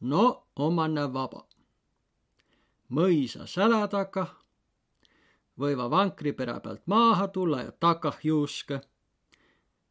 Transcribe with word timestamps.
no 0.00 0.46
omanne 0.56 1.12
vaba. 1.12 1.46
mõisa 2.88 3.46
sälä 3.46 3.88
takah, 3.88 4.36
võiva 5.58 5.90
vankripere 5.90 6.60
pealt 6.60 6.86
maaha 6.86 7.28
tulla 7.28 7.62
ja 7.62 7.72
takah 7.72 8.18
juuska. 8.22 8.80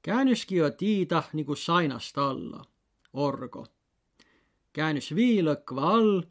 käänüski 0.02 0.56
jo 0.56 0.70
tiidah 0.70 1.34
nagu 1.34 1.56
sainast 1.56 2.18
alla, 2.18 2.66
orgo. 3.14 3.66
käänüs 4.74 5.16
viilõkva 5.16 5.82
all, 5.82 6.22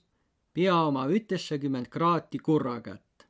pea 0.52 0.77
oma 0.82 1.06
ütessakümmend 1.06 1.88
kraati 1.88 2.38
kurra 2.38 2.80
kätt. 2.80 3.27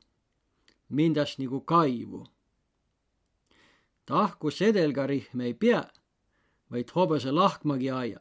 mindas 0.89 1.39
nagu 1.39 1.61
kaivu. 1.61 2.27
tahku 4.07 4.51
sedelgarihm 4.51 5.41
ei 5.41 5.55
pea, 5.55 5.85
vaid 6.71 6.91
hobuse 6.95 7.33
lahkmagi 7.33 7.91
aia. 7.91 8.21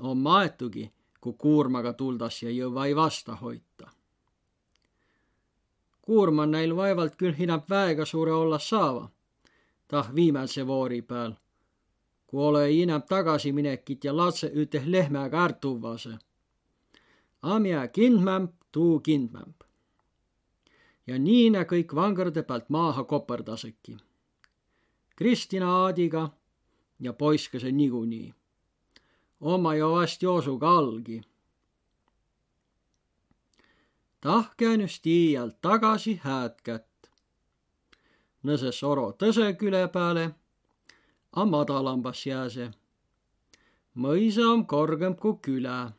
on 0.00 0.18
maetugi 0.18 0.92
kui 1.24 1.34
kuurmaga 1.40 1.92
tuldas 1.96 2.42
ja 2.42 2.50
jõua 2.52 2.86
ei 2.86 2.96
vasta 2.96 3.36
hoita. 3.36 3.90
kuurma 6.04 6.44
neil 6.46 6.74
vaevalt 6.76 7.14
küll 7.16 7.32
hinnab 7.38 7.70
väega 7.70 8.04
suure 8.04 8.32
olla 8.32 8.58
saava, 8.58 9.06
tah 9.88 10.10
viimase 10.14 10.66
voori 10.66 11.00
peal, 11.02 11.32
kui 12.26 12.42
ole 12.48 12.64
inab 12.72 13.06
tagasiminekit 13.08 14.04
ja 14.04 14.16
latse 14.16 14.50
üteh 14.64 14.84
lehmäga 14.96 15.44
ära 15.44 15.56
tuvvase. 15.64 16.12
Amja 17.42 17.88
kindmämp, 17.88 18.52
tuu 18.72 19.00
kindmämp. 19.00 19.64
ja 21.06 21.18
nii 21.18 21.50
ne 21.50 21.64
kõik 21.64 21.94
vangrde 21.94 22.42
pealt 22.42 22.68
maaha 22.68 23.04
koperdaseki. 23.04 23.96
Kristina 25.16 25.72
Aadiga 25.80 26.30
ja 27.00 27.12
poiskese 27.12 27.72
niikuinii 27.72 28.34
oma 29.44 29.74
jo 29.74 29.92
vast 29.92 30.22
joosuga 30.22 30.68
allgi. 30.68 31.20
tah 34.20 34.46
käänüs 34.56 35.00
tiialt 35.04 35.60
tagasi 35.60 36.14
hääd 36.22 36.54
kätt. 36.64 37.10
nõses 38.42 38.78
oro 38.90 39.10
tõse 39.12 39.50
küle 39.60 39.82
peale, 39.96 40.24
a 41.32 41.44
madalambas 41.44 42.26
jääse. 42.26 42.70
mõisa 43.94 44.48
on 44.52 44.66
korgem 44.66 45.16
kui 45.16 45.36
külä. 45.42 45.92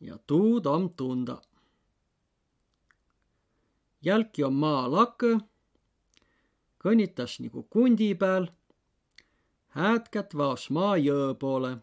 ja 0.00 0.18
tuud 0.26 0.66
on 0.66 0.90
tunda. 0.96 1.40
jälki 4.02 4.44
on 4.44 4.54
maa 4.54 4.84
lakõ, 4.90 5.40
kõnnitas 6.84 7.40
nagu 7.40 7.62
kundi 7.62 8.14
peal 8.14 8.46
häätkät 9.68 10.36
vaos 10.36 10.70
maa 10.70 10.96
jõe 10.96 11.34
poole 11.34 11.74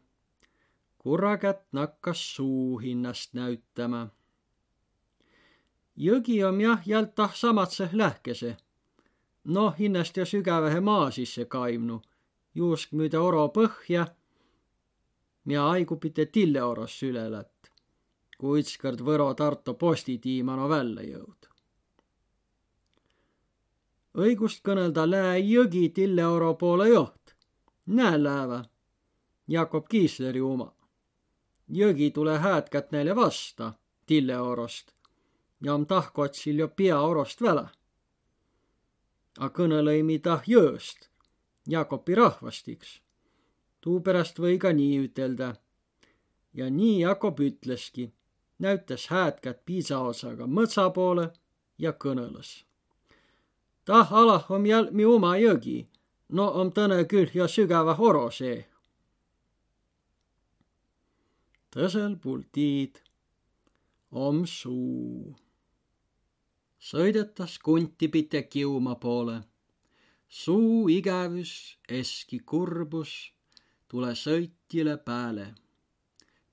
kurrakätt 1.01 1.73
nakkas 1.73 2.35
suu 2.35 2.79
hinnast 2.79 3.33
näüttämä. 3.33 4.07
jõgi 5.97 6.43
on 6.45 6.61
jah 6.61 6.81
jältah 6.85 7.35
samatse 7.35 7.89
lähkese. 7.93 8.57
noh, 9.43 9.79
hinnast 9.79 10.17
ja 10.17 10.25
sügävähe 10.25 10.79
maa 10.79 11.11
sisse 11.11 11.45
kaimnu, 11.45 12.01
juusk 12.55 12.91
müüda 12.91 13.21
oro 13.21 13.47
põhja, 13.47 14.05
ja 15.45 15.69
aigupite 15.69 16.25
tilleoros 16.25 16.99
sülelät, 16.99 17.71
kui 18.37 18.59
ütskord 18.61 19.01
Võro-Tartu 19.01 19.73
postitiimano 19.73 20.69
välja 20.69 21.03
jõud. 21.03 21.49
õigust 24.17 24.61
kõnelda 24.61 25.09
lää 25.09 25.37
jõgi 25.37 25.89
tilleoro 25.89 26.53
poole 26.53 26.89
joht, 26.89 27.35
näe 27.85 28.23
läävä, 28.23 28.63
Jakob 29.47 29.87
Kiisleri 29.89 30.41
oma 30.41 30.80
jõgi 31.71 32.11
tule 32.11 32.37
häätkät 32.37 32.91
neile 32.91 33.15
vasta 33.15 33.73
tilleorost 34.05 34.91
ja 35.61 35.73
om 35.73 35.85
tahkotsil 35.85 36.59
jo 36.59 36.67
peaorost 36.67 37.41
väle. 37.41 37.67
A 39.39 39.47
kõnõlõi 39.47 40.03
mida 40.03 40.41
jõõst, 40.47 41.07
Jakobi 41.67 42.15
rahvastiks. 42.15 43.01
tuupärast 43.81 44.39
või 44.39 44.57
ka 44.59 44.73
nii 44.73 44.97
ütelda. 45.05 45.55
ja 46.53 46.69
nii 46.69 46.99
Jakob 46.99 47.39
ütleski, 47.39 48.11
näütas 48.59 49.07
häätkät 49.07 49.65
piisaotsaga 49.65 50.45
mõtsa 50.47 50.89
poole 50.89 51.31
ja 51.77 51.91
kõnõlas. 51.91 52.65
tah 53.85 54.13
alah 54.13 54.51
om 54.51 54.65
jäl 54.65 54.91
mi 54.91 55.05
oma 55.05 55.37
jõgi, 55.37 55.87
no 56.29 56.51
om 56.51 56.71
tõne 56.71 57.05
küll 57.05 57.29
jo 57.33 57.47
sügävä 57.47 57.95
oro 57.99 58.31
see 58.31 58.70
tõsel 61.71 62.17
puul 62.23 62.41
tiid 62.55 62.99
om 64.11 64.43
suu. 64.45 65.35
sõidetas 66.89 67.53
kuntipite 67.65 68.41
kiuma 68.51 68.95
poole. 68.95 69.37
suu 70.27 70.89
igävüs, 70.89 71.53
eski 71.87 72.39
kurbus, 72.39 73.11
tule 73.87 74.11
sõitjile 74.23 74.97
pääle. 75.07 75.47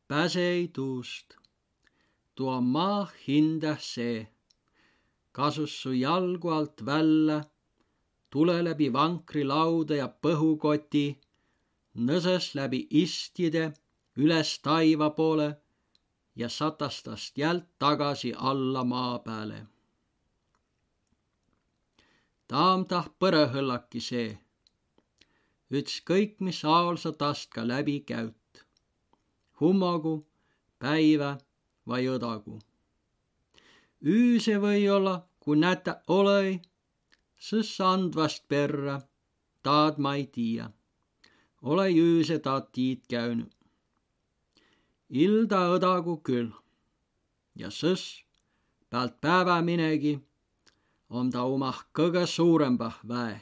pääse 0.09 0.41
ei 0.41 0.69
tuust, 0.69 1.35
tuo 2.35 2.61
maa 2.61 3.11
hindah 3.27 3.81
see. 3.81 4.29
kasus 5.33 5.73
su 5.83 5.93
jalgu 5.93 6.49
alt 6.49 6.87
välja, 6.87 7.41
tule 8.31 8.63
läbi 8.63 8.93
vankrilauda 8.93 9.95
ja 9.97 10.09
põhukoti, 10.23 11.07
nõses 12.07 12.55
läbi 12.55 12.87
istide 12.91 13.73
üles 14.19 14.59
taiva 14.67 15.11
poole 15.11 15.49
ja 16.37 16.49
satas 16.49 17.03
tast 17.03 17.39
jält 17.39 17.67
tagasi 17.79 18.33
alla 18.51 18.85
maa 18.85 19.19
peale. 19.27 19.59
taam 22.51 22.85
tah 22.91 23.09
põrõhõllaki 23.21 24.01
see, 24.09 24.31
ükskõik 25.81 26.41
mis 26.47 26.61
aol 26.77 26.97
sa 27.03 27.13
tast 27.23 27.51
ka 27.55 27.67
läbi 27.73 27.99
käut, 28.11 28.65
hummogu, 29.61 30.15
päivä 30.79 31.31
vai 31.89 32.03
õdagu. 32.15 32.57
üüse 34.15 34.57
või 34.65 34.89
olla, 34.97 35.15
kui 35.41 35.61
näta 35.61 35.95
olõi, 36.19 36.57
sõs 37.49 37.71
andvast 37.91 38.49
perra, 38.49 38.97
taad 39.63 39.99
ma 39.99 40.17
ei 40.17 40.27
tiia. 40.27 40.71
ole 41.63 41.87
üüse 41.91 42.39
taad 42.39 42.73
tiid 42.73 43.07
käinud 43.15 43.58
ilda 45.11 45.59
õdagu 45.75 46.21
küll. 46.23 46.53
ja 47.57 47.71
sõs 47.71 48.25
pealt 48.91 49.21
päeva 49.21 49.61
minegi 49.63 50.19
on 51.09 51.31
ta 51.31 51.43
omah 51.43 51.79
kõige 51.93 52.27
suurembah 52.27 53.01
väe. 53.09 53.41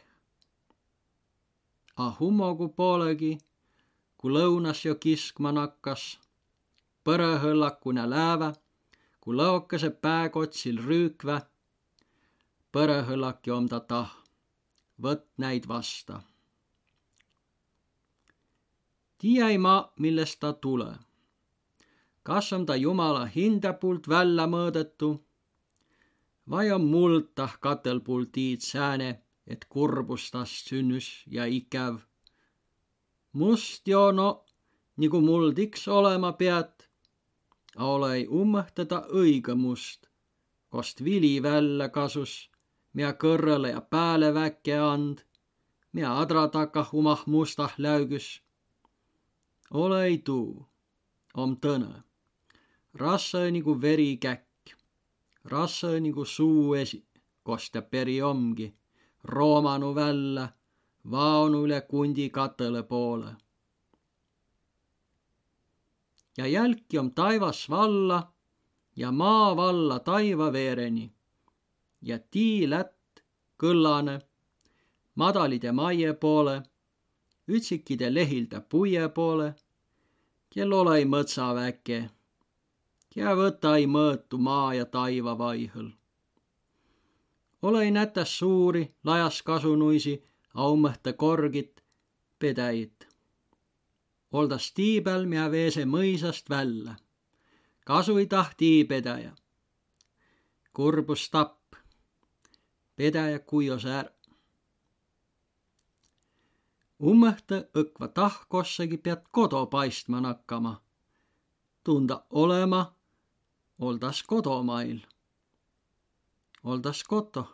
A 1.97 2.06
hummogu 2.21 2.69
poolegi, 2.69 3.38
kui 4.16 4.31
lõunas 4.32 4.84
jo 4.84 4.94
kiskma 4.94 5.53
nakkas, 5.53 6.19
põrõhõllakuna 7.04 8.06
läävä, 8.09 8.53
kui 9.21 9.37
lõokese 9.37 9.91
pääkotsil 9.91 10.78
rüükvä, 10.87 11.41
põrõhõllaki 12.72 13.50
om 13.50 13.69
ta 13.69 13.81
tah, 13.81 14.15
võtt 15.03 15.28
näid 15.38 15.69
vasta. 15.69 16.22
tiiä 19.19 19.59
ma, 19.59 19.93
millest 19.98 20.41
ta 20.41 20.53
tule 20.53 20.94
kas 22.26 22.53
on 22.53 22.66
ta 22.66 22.75
Jumala 22.76 23.25
hinda 23.37 23.70
poolt 23.81 24.09
välja 24.09 24.47
mõõdetu 24.50 25.10
vai 26.50 26.70
on 26.76 26.84
muld 26.92 27.28
tah 27.34 27.54
katelpuul 27.60 28.25
tiid 28.34 28.60
sääne, 28.60 29.10
et 29.47 29.64
kurbus 29.69 30.31
tast 30.31 30.70
sünnüs 30.70 31.09
ja 31.26 31.44
ikäv. 31.47 31.94
must 33.32 33.88
jo 33.88 34.12
no, 34.12 34.44
nagu 34.97 35.20
muld 35.20 35.59
iks 35.59 35.88
olema 35.88 36.32
pead, 36.32 36.72
ole 37.78 38.27
ummõhtada 38.41 38.98
õige 39.21 39.54
must, 39.54 40.09
kost 40.68 41.04
vili 41.04 41.42
välja 41.42 41.89
kasus, 41.89 42.51
mia 42.92 43.12
kõrrele 43.12 43.71
ja 43.71 43.80
pääle 43.80 44.34
väkke 44.34 44.78
and, 44.78 45.22
mia 45.92 46.18
adra 46.22 46.48
takah 46.48 46.95
umah 46.95 47.22
mustah 47.27 47.74
läügüs. 47.78 48.42
ole 49.71 50.04
ei 50.04 50.18
tuu, 50.18 50.66
om 51.34 51.56
tõne 51.56 52.06
rassa 52.97 53.51
nagu 53.51 53.81
verikäkk, 53.81 54.77
rassa 55.45 56.01
nagu 56.01 56.25
suu 56.25 56.75
esi, 56.75 57.04
kosta 57.43 57.83
peri 57.83 58.22
omgi, 58.22 58.75
roomanu 59.25 59.95
välja, 59.95 60.48
vaonu 61.10 61.65
üle 61.66 61.81
kundi 61.91 62.31
katele 62.31 62.83
poole. 62.83 63.37
ja 66.37 66.47
jälki 66.47 66.98
on 66.98 67.15
taivas 67.15 67.71
valla 67.71 68.33
ja 68.97 69.13
maa 69.13 69.57
valla 69.57 69.99
taiva 69.99 70.53
veereni. 70.53 71.13
Ja 72.03 72.19
tii 72.19 72.71
lätt 72.71 73.22
kõllane, 73.63 74.21
madalide 75.15 75.72
maie 75.72 76.13
poole, 76.13 76.63
ütsikide 77.49 78.15
lehilde 78.15 78.60
puie 78.60 79.09
poole, 79.09 79.54
kel 80.51 80.72
ole 80.72 80.99
mõtsa 81.04 81.54
väike 81.54 82.03
ja 83.16 83.33
võta 83.36 83.77
ei 83.80 83.86
mõõtu 83.86 84.39
maa 84.39 84.74
ja 84.74 84.84
taiva 84.84 85.39
vaihõl. 85.39 85.91
ole 87.63 87.91
nätäs 87.91 88.39
suuri 88.39 88.95
lajas 89.04 89.42
kasunuisi, 89.42 90.22
aumõhte 90.54 91.13
korgit, 91.13 91.84
pedäjit. 92.39 93.09
oldas 94.33 94.72
tiibel 94.72 95.27
mia 95.27 95.51
veese 95.51 95.84
mõisast 95.84 96.51
välja. 96.51 96.97
kasu 97.84 98.16
ei 98.16 98.27
tahti 98.27 98.84
pedäja. 98.84 99.33
kurbus 100.72 101.30
tapp. 101.30 101.74
pedäja 102.97 103.39
kuios 103.39 103.84
ära 103.84 104.16
ummõhta 107.01 107.60
õkva 107.77 108.09
tahkossagi 108.09 108.97
pead 108.98 109.24
kodo 109.30 109.66
paistma 109.66 110.21
nakkama. 110.21 110.80
tunda 111.84 112.24
olema, 112.30 112.96
oldas 113.78 114.23
kodomail. 114.23 115.01
oldas 116.65 117.05
koto 117.05 117.47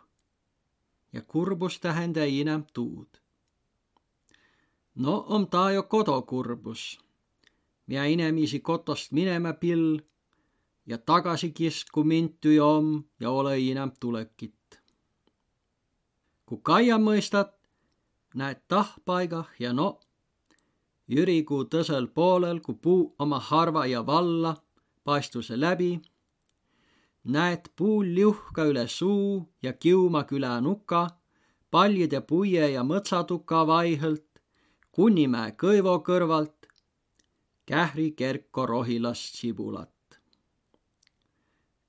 ja 1.13 1.21
kurbus 1.21 1.79
tähenda 1.79 2.23
inem 2.23 2.63
tuud. 2.73 3.07
no 4.95 5.25
om 5.27 5.47
ta 5.47 5.71
jo 5.71 5.83
kodokurbus, 5.83 6.99
mia 7.87 8.05
inimesi 8.05 8.59
kotost 8.59 9.11
minema 9.11 9.53
pill 9.53 9.99
ja 10.85 10.97
tagasi 10.97 11.51
kisku 11.51 12.03
mintu 12.03 12.49
om 12.61 13.03
ja 13.19 13.31
ole 13.31 13.59
inem 13.59 13.91
tulekit. 13.99 14.81
kui 16.45 16.59
kaia 16.61 16.97
mõistat, 16.97 17.53
näed 18.35 18.61
tahpaigah 18.67 19.49
ja 19.59 19.73
no 19.73 19.99
Jürikuu 21.07 21.65
tõsel 21.65 22.07
poolel, 22.07 22.59
kui 22.59 22.75
puu 22.75 23.15
oma 23.19 23.39
harva 23.39 23.85
ja 23.85 24.05
valla 24.05 24.55
paistuse 25.03 25.59
läbi, 25.59 26.01
näed 27.23 27.69
puul 27.75 28.05
liuhka 28.15 28.65
üle 28.71 28.87
suu 28.87 29.49
ja 29.61 29.73
Kiuma 29.73 30.23
küla 30.23 30.59
nuka, 30.61 31.07
paljide 31.71 32.21
puie 32.21 32.69
ja 32.71 32.83
mõtsatuka 32.83 33.63
vaihõlt, 33.67 34.27
Kunnimäe 34.91 35.55
kõivo 35.57 35.95
kõrvalt, 36.05 36.67
Kähri 37.65 38.11
kerko 38.11 38.65
rohilast 38.65 39.39
sibulat. 39.39 39.89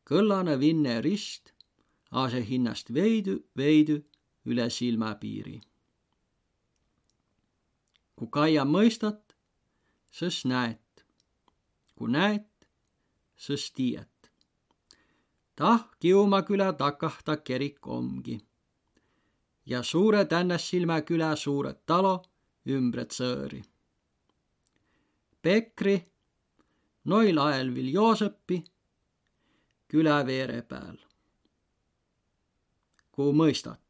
kõllane 0.04 0.58
vinne 0.60 1.00
rist 1.00 1.52
ase 2.10 2.40
hinnast 2.48 2.92
veidu, 2.94 3.38
veidu 3.56 4.02
üle 4.44 4.70
silmapiiri 4.70 5.60
kui 8.16 8.30
kaia 8.30 8.64
mõistat, 8.64 9.34
sõs 10.18 10.44
näet. 10.46 10.80
kui 11.94 12.10
näet, 12.10 12.66
sõs 13.36 13.70
tiiät. 13.74 14.13
Tah 15.56 15.90
Kiuma 16.00 16.42
küla 16.42 16.72
takah 16.72 17.22
ta 17.24 17.36
kerik 17.36 17.86
omgi. 17.86 18.40
ja 19.66 19.82
suure 19.82 20.24
Tännessilmä 20.24 21.02
küla 21.02 21.36
suured 21.36 21.78
talo 21.86 22.22
ümbret 22.66 23.12
sõõri. 23.12 23.62
Pekri, 25.42 25.96
noil 27.04 27.38
ael 27.38 27.74
viil 27.74 27.92
Joosepi, 27.94 28.64
küla 29.88 30.26
veere 30.26 30.62
peal. 30.62 30.96
kuhu 33.12 33.32
mõistat? 33.32 33.80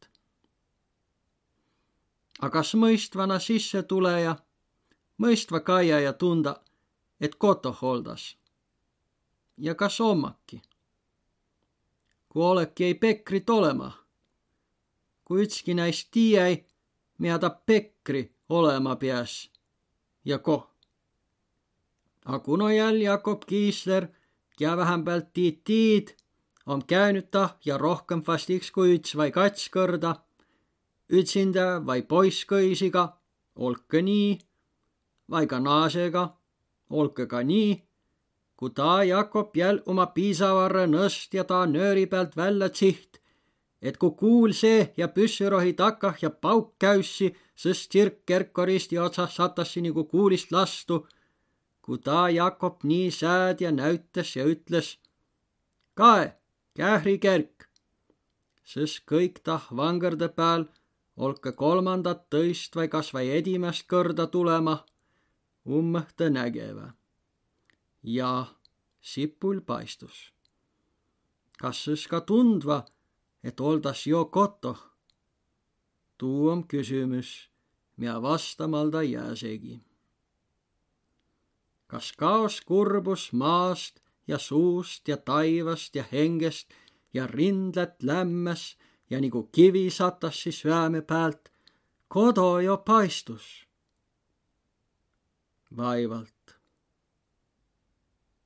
aga 2.41 2.51
kas 2.51 2.75
mõistvana 2.75 3.39
sissetuleja, 3.41 4.37
mõistva 5.19 5.61
kaia 5.61 6.01
ja 6.01 6.13
tunda, 6.13 6.61
et 7.21 7.35
koto 7.35 7.73
holdas? 7.73 8.37
ja 9.59 9.75
kas 9.75 10.01
ommaki? 10.01 10.61
Kui 12.35 12.43
oleki 12.43 12.85
ei 12.85 12.95
Pekrit 12.95 13.51
olema, 13.51 13.93
kui 15.25 15.45
ükski 15.47 15.75
näist 15.79 16.09
tiiäi, 16.11 16.65
mida 17.19 17.39
ta 17.39 17.51
Pekri 17.51 18.35
olema 18.49 18.97
peas 18.97 19.51
ja 20.25 20.39
koh. 20.39 20.67
aga 22.25 22.39
kuna 22.39 22.73
jälle 22.73 23.05
Jakob 23.05 23.43
Kiisler, 23.47 24.09
ja 24.61 24.77
vähempäält 24.77 25.33
tiid 25.33 25.61
tiid, 25.65 26.09
on 26.67 26.87
käynyt 26.87 27.31
ta 27.31 27.49
ja 27.65 27.79
rohkem 27.79 28.23
vast 28.27 28.51
üks 28.51 28.73
kui 28.75 28.97
üks 28.99 29.15
või 29.15 29.31
kats 29.31 29.69
kõrda. 29.71 30.15
Üksinda 31.11 31.87
vai 31.87 32.03
poisskõisiga, 32.03 33.17
olke 33.55 34.03
nii, 34.03 34.39
vai 35.31 35.47
ka 35.47 35.61
naasega, 35.61 36.25
olke 36.91 37.27
ka 37.27 37.43
nii, 37.43 37.83
kui 38.57 38.71
ta 38.71 39.03
Jakob 39.05 39.57
jäl 39.57 39.81
oma 39.87 40.07
piisavarre 40.17 40.87
nõst 40.87 41.35
ja 41.35 41.45
ta 41.45 41.65
nööri 41.67 42.07
pealt 42.07 42.37
välja 42.37 42.69
tsiht, 42.69 43.21
et 43.83 43.99
kui 44.01 44.15
kuul 44.21 44.55
see 44.57 44.93
ja 44.97 45.09
püssirohi 45.17 45.75
takah 45.77 46.23
ja 46.23 46.31
pauk 46.31 46.75
käüssi, 46.79 47.35
sest 47.57 47.91
tsirk 47.91 48.23
kerkkoristi 48.27 48.99
otsas 48.99 49.37
satassi 49.37 49.83
nagu 49.85 50.05
kuulist 50.05 50.53
lastu, 50.53 51.05
kui 51.85 51.99
ta 51.99 52.29
Jakob 52.33 52.87
nii 52.91 53.11
sääd 53.11 53.61
ja 53.61 53.71
näütas 53.73 54.37
ja 54.37 54.47
ütles, 54.49 54.97
kae, 55.95 56.33
kähri 56.79 57.19
kerk, 57.19 57.69
sest 58.65 59.05
kõik 59.11 59.43
tah 59.45 59.69
vangerde 59.77 60.31
peal 60.39 60.65
olke 61.17 61.53
kolmandat, 61.53 62.27
tõist 62.31 62.75
või 62.79 62.89
kas 62.89 63.13
või 63.15 63.31
edimest 63.37 63.87
kõrda 63.91 64.27
tulema, 64.27 64.81
ummõhte 65.67 66.31
nägevä. 66.31 66.93
Ja 68.05 68.47
sipul 69.01 69.61
paistus. 69.61 70.33
kas 71.59 71.79
sõs 71.87 72.05
ka 72.11 72.21
tundva, 72.21 72.85
et 73.43 73.61
oldas 73.61 74.07
jo 74.07 74.25
koto? 74.25 74.77
tuu 76.19 76.49
on 76.49 76.67
kysymys, 76.69 77.49
mida 77.97 78.23
vastamalda 78.23 79.03
jääsegi. 79.03 79.81
kas 81.87 82.13
kaos 82.13 82.61
kurbus 82.61 83.33
maast 83.33 84.01
ja 84.27 84.39
suust 84.39 85.09
ja 85.09 85.17
taivast 85.17 85.95
ja 85.95 86.05
hengest 86.13 86.75
ja 87.15 87.27
rindlet 87.27 88.03
lämmes 88.03 88.77
ja 89.11 89.21
nagu 89.21 89.43
kivi 89.43 89.91
satas 89.91 90.43
siis 90.43 90.65
vääme 90.65 91.03
pealt, 91.03 91.49
kodo 92.09 92.61
jo 92.61 92.77
paistus. 92.77 93.69
vaevalt. 95.77 96.34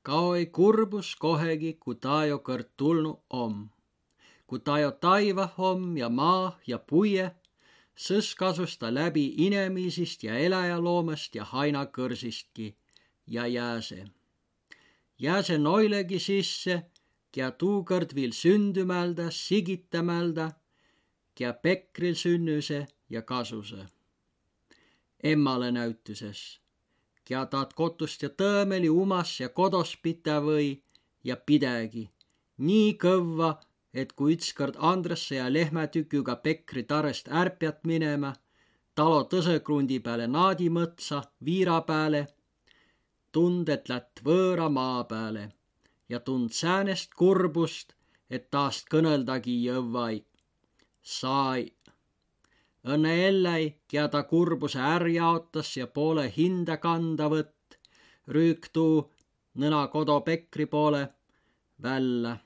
Kaoi 0.03 0.45
kurbus 0.45 1.15
kohegi, 1.15 1.73
kui 1.73 1.95
ta 1.95 2.25
jo 2.25 2.37
kõrd 2.47 2.69
tulnu 2.77 3.13
om. 3.29 3.69
kui 4.47 4.59
ta 4.59 4.79
jo 4.79 4.91
taiva 4.91 5.45
om 5.57 5.97
ja 5.97 6.09
maa 6.09 6.59
ja 6.67 6.79
puie, 6.79 7.31
sõs 7.95 8.35
kasus 8.35 8.77
ta 8.77 8.89
läbi 8.93 9.25
inemisist 9.45 10.23
ja 10.23 10.37
eläjaloomast 10.37 11.35
ja 11.35 11.43
hainakõrsistki 11.43 12.75
ja 13.27 13.47
jääse. 13.47 14.05
jääse 15.19 15.57
noilegi 15.57 16.19
sisse 16.19 16.89
kia 17.31 17.51
tuukord 17.51 18.15
viil 18.15 18.31
sündümälda, 18.31 19.29
sigitämälda, 19.31 20.51
kia 21.35 21.53
pekril 21.53 22.15
sünnüse 22.15 22.87
ja 23.09 23.21
kasuse. 23.21 23.85
emmale 25.23 25.71
näütuses, 25.71 26.59
kia 27.29 27.45
taat 27.45 27.75
kotust 27.77 28.25
ja 28.25 28.33
tõõmeli 28.43 28.89
umas 28.89 29.39
ja 29.39 29.49
kodos 29.61 29.93
pita 30.03 30.39
või 30.41 30.71
ja 31.23 31.35
pidägi 31.37 32.09
nii 32.67 32.95
kõvva, 33.01 33.49
et 33.93 34.11
kui 34.13 34.35
ükskord 34.35 34.77
Andresse 34.91 35.37
ja 35.37 35.47
lehmätüküga 35.53 36.35
Pekri 36.43 36.83
tarest 36.83 37.29
ärpjat 37.41 37.85
minema, 37.91 38.33
talo 38.95 39.21
tõsekrundi 39.33 39.99
peale 40.03 40.27
naadimõtsa, 40.27 41.21
viira 41.45 41.79
peale, 41.87 42.25
tunded 43.31 43.87
lätt 43.91 44.23
võõra 44.25 44.67
maa 44.69 45.03
peale 45.13 45.45
ja 46.09 46.19
tund 46.19 46.51
säänest 46.51 47.15
kurbust, 47.15 47.95
et 48.29 48.49
taast 48.51 48.89
kõneldagi 48.91 49.55
jõvvai. 49.63 50.23
sai. 51.01 51.71
Õnne 52.87 53.13
elläi, 53.27 53.75
kia 53.87 54.07
ta 54.07 54.23
kurbuse 54.23 54.79
ärg 54.79 55.11
jaotas 55.11 55.75
ja 55.77 55.87
poole 55.87 56.29
hinda 56.31 56.77
kanda 56.79 57.27
võtt, 57.27 57.75
rüük 58.31 58.69
tuu 58.71 59.01
nõna 59.59 59.87
kodo 59.91 60.21
Pekri 60.21 60.65
poole 60.65 61.01
välja, 61.83 62.37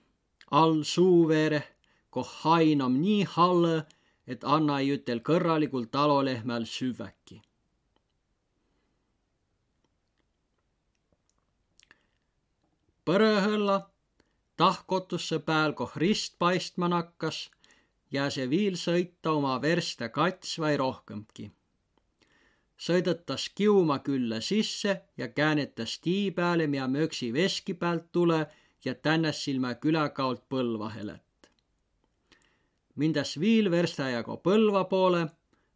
all 0.52 0.82
suu 0.84 1.28
veere, 1.30 1.62
koh 2.10 2.30
hain 2.42 2.82
om 2.82 2.98
nii 3.02 3.24
halle, 3.36 3.86
et 4.26 4.44
anna 4.44 4.80
ei 4.80 4.96
ütel 4.98 5.22
kõrralikul 5.22 5.86
talolehmäl 5.92 6.66
süvväki. 6.66 7.42
Põrõhõlla, 13.06 13.82
tahkotusse 14.58 15.40
pääl, 15.46 15.74
koh 15.78 15.98
rist 16.00 16.40
paistma 16.40 16.88
nakkas 16.88 17.50
ja 18.14 18.30
see 18.30 18.50
viil 18.50 18.78
sõita 18.78 19.34
oma 19.34 19.58
verste 19.62 20.10
kats 20.10 20.60
vai 20.60 20.78
rohkemgi. 20.78 21.52
sõidetas 22.78 23.50
Kiuma 23.56 24.00
külla 24.00 24.42
sisse 24.42 25.02
ja 25.18 25.28
käänetas 25.28 26.00
tii 26.00 26.32
peale, 26.32 26.68
mida 26.68 26.88
mööksi 26.88 27.34
veski 27.34 27.74
pealt 27.74 28.12
tule, 28.12 28.48
ja 28.86 28.96
Tännässilmä 28.96 29.76
küläkaolt 29.76 30.44
Põlvahelet. 30.50 31.50
Mindas 32.96 33.40
viil 33.40 33.72
verstajaga 33.72 34.38
Põlva 34.38 34.84
poole, 34.84 35.28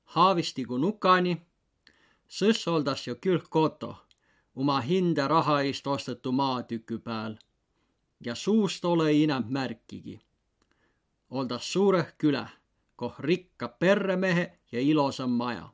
haavistigu 0.03 0.77
nukani, 0.77 1.37
sõs 2.27 2.67
oldas 2.67 3.07
jo 3.07 3.15
küll 3.15 3.41
koto, 3.49 3.95
oma 4.55 4.79
hinda 4.81 5.27
raha 5.27 5.61
eest 5.61 5.87
ostetu 5.87 6.31
maatükü 6.31 6.99
peal 6.99 7.37
ja 8.25 8.35
suust 8.35 8.85
ole 8.85 9.11
enam 9.23 9.45
märkigi. 9.49 10.19
Oldas 11.29 11.71
suure 11.73 12.13
külä, 12.17 12.47
koh 12.95 13.19
rikka 13.19 13.67
perremehe 13.67 14.59
ja 14.71 14.81
ilosa 14.81 15.27
maja. 15.27 15.69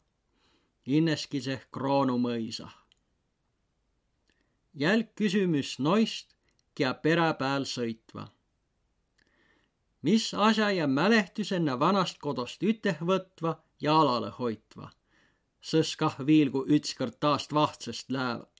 Inneski 0.86 1.42
see 1.42 1.62
kroonumõisa. 1.72 2.70
jälg 4.74 5.14
kysymys 5.16 5.80
noist, 5.80 6.36
kia 6.76 6.94
pere 6.94 7.34
peal 7.34 7.64
sõitva. 7.64 8.28
mis 10.02 10.34
asja 10.34 10.72
ja 10.72 10.88
mälehtüsenna 10.88 11.80
vanast 11.80 12.18
kodost 12.18 12.64
üteh 12.64 12.98
võtva 13.02 13.64
ja 13.82 14.00
alale 14.00 14.30
hoitva, 14.30 14.90
sõs 15.62 15.96
kah 15.96 16.18
viilgu 16.26 16.66
ütskõrd 16.68 17.20
taast 17.20 17.54
vahtsest 17.54 18.10
lääva 18.10 18.54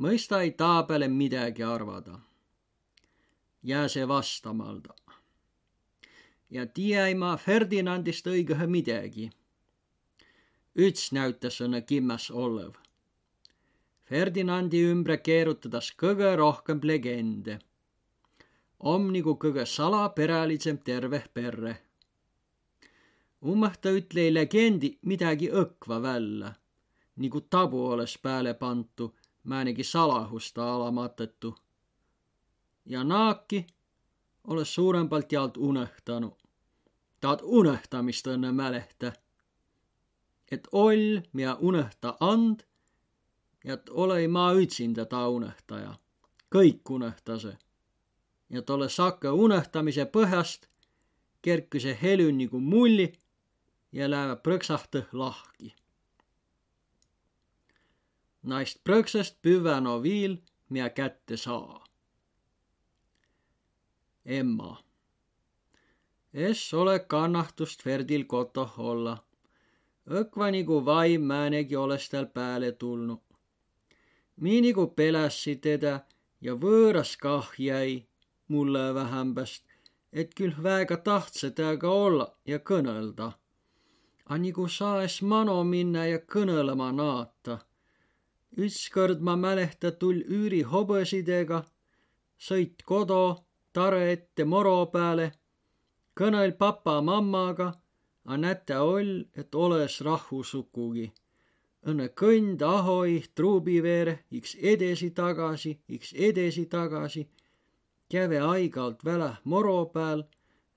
mõista 0.00 0.40
ei 0.40 0.50
taa 0.50 0.82
peale 0.82 1.08
midagi 1.08 1.62
arvada. 1.62 2.18
Jää 3.62 3.88
see 3.88 4.08
vastamalda. 4.08 4.94
ja 6.50 6.66
tiiä 6.66 7.14
ma 7.14 7.36
Ferdinandist 7.36 8.26
õigõhe 8.26 8.66
midagi. 8.66 9.30
üts 10.78 11.12
näütas 11.12 11.60
õnne 11.60 11.80
kimmäs 11.82 12.30
olev. 12.30 12.72
Ferdinandi 14.04 14.80
ümbre 14.90 15.16
keerutades 15.16 15.92
kõige 16.02 16.36
rohkem 16.36 16.80
legende. 16.82 17.58
om 18.78 19.12
nagu 19.12 19.36
kõige 19.44 19.66
salapäralisem 19.66 20.78
terve 20.78 21.24
perre. 21.34 21.76
ummeh 23.42 23.76
ta 23.78 23.90
ütle 23.90 24.34
legendi 24.34 24.98
midagi 25.02 25.50
õkva 25.50 26.02
välja, 26.02 26.54
nagu 27.16 27.40
tabu 27.40 27.86
oleks 27.86 28.18
peale 28.18 28.54
pantu 28.54 29.14
määnegi 29.44 29.84
salahusta 29.84 30.74
alamatettu. 30.74 31.54
Ja 32.90 33.04
naaki 33.04 33.66
oles 34.44 34.74
suurempalt 34.74 35.32
jaolt 35.32 35.56
unehtanu. 35.56 36.36
taad 37.20 37.38
unehtamist 37.42 38.26
õnne 38.26 38.52
mälehtä. 38.52 39.12
et 40.50 40.68
oll, 40.72 41.20
mida 41.32 41.54
unehta 41.60 42.16
and, 42.20 42.60
ja 43.64 43.74
et 43.74 43.88
ole 43.90 44.28
ma 44.28 44.52
ütsinda 44.52 45.04
ta 45.06 45.28
unehtaja. 45.28 45.94
kõik 46.54 46.90
unehtase. 46.90 47.56
ja 48.50 48.62
tolle 48.62 48.88
sakke 48.88 49.28
unehtamise 49.30 50.04
põhjast 50.04 50.66
kerkise 51.42 51.98
helü 52.02 52.32
nagu 52.32 52.60
mulli 52.60 53.12
ja 53.92 54.10
läheb 54.10 54.42
prõksahtõ 54.42 55.06
lahki 55.12 55.74
naist 58.42 58.80
prõksest 58.84 59.36
püvä 59.42 59.80
no 59.80 60.02
viil, 60.02 60.36
miä 60.68 60.88
kätte 60.90 61.36
saa. 61.36 61.79
Emma. 64.24 64.76
Es 66.32 66.74
ole 66.74 66.98
kannahtust 66.98 67.82
Ferdil 67.82 68.24
kotoh 68.24 68.78
olla. 68.78 69.16
Õkva 70.10 70.50
nigu 70.50 70.84
vaim 70.84 71.22
määnegi 71.22 71.76
oles 71.76 72.08
tal 72.10 72.26
pääle 72.26 72.72
tulnu. 72.72 73.20
Mii 74.36 74.60
nigu 74.60 74.86
pelässi 74.86 75.56
teda 75.56 76.00
ja 76.40 76.54
võõras 76.54 77.16
kah 77.16 77.50
jäi 77.58 78.06
mulle 78.48 78.94
vähämbäst, 78.94 79.64
et 80.12 80.34
küll 80.34 80.54
väega 80.62 80.96
tahtse 80.96 81.50
temaga 81.50 81.90
olla 81.90 82.28
ja 82.46 82.58
kõnelda. 82.58 83.32
A 84.26 84.38
nigu 84.38 84.68
saes 84.68 85.22
mano 85.22 85.64
minna 85.64 86.06
ja 86.06 86.18
kõnelema 86.18 86.92
naata 86.92 87.58
ükskord 88.56 89.20
ma 89.20 89.36
mälehtä 89.36 89.90
tull 89.92 90.22
üüri 90.26 90.62
hobõsidega, 90.66 91.62
sõit 92.38 92.82
kodo, 92.84 93.46
tare 93.72 94.00
ette 94.12 94.44
moro 94.44 94.74
peale, 94.94 95.26
kõnõl 96.18 96.52
papa-mammaga, 96.62 97.68
a 98.30 98.36
näte 98.36 98.78
oll, 98.78 99.12
et 99.34 99.54
oles 99.54 100.00
rahvusukugi. 100.06 101.06
Õnne 101.88 102.10
kõnd 102.22 102.62
ahoi 102.62 103.22
truubi 103.34 103.78
veere, 103.82 104.18
iks 104.30 104.56
edesi-tagasi, 104.72 105.72
iks 105.96 106.12
edesi-tagasi, 106.28 107.24
käve 108.12 108.42
aigalt 108.44 109.04
välah 109.04 109.40
moro 109.44 109.78
peal, 109.94 110.26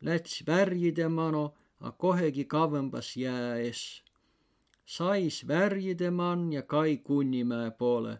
läts 0.01 0.41
värjide 0.47 1.09
mano, 1.09 1.45
a 1.83 1.91
kohegi 1.91 2.45
kavõmbas 2.47 3.17
jää 3.19 3.59
es 3.67 3.83
sais 4.85 5.47
värjide-man 5.47 6.53
ja 6.53 6.61
Kai 6.61 6.97
Kunnimäe 6.97 7.71
poole, 7.71 8.19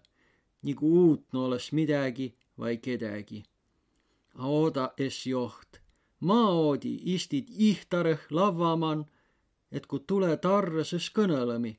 nigu 0.64 0.88
uutno 1.06 1.46
oleks 1.46 1.72
midagi 1.72 2.34
vai 2.60 2.78
kedagi. 2.78 3.44
A 4.34 4.48
ooda 4.48 4.94
es 4.98 5.26
joht, 5.26 5.80
ma 6.20 6.40
oodi 6.50 6.94
istit 7.16 7.50
ihtarõh 7.50 8.26
lavvaman, 8.32 9.06
et 9.72 9.86
kui 9.88 10.02
tule 10.08 10.38
tarre, 10.38 10.84
siis 10.84 11.10
kõnelemi. 11.10 11.74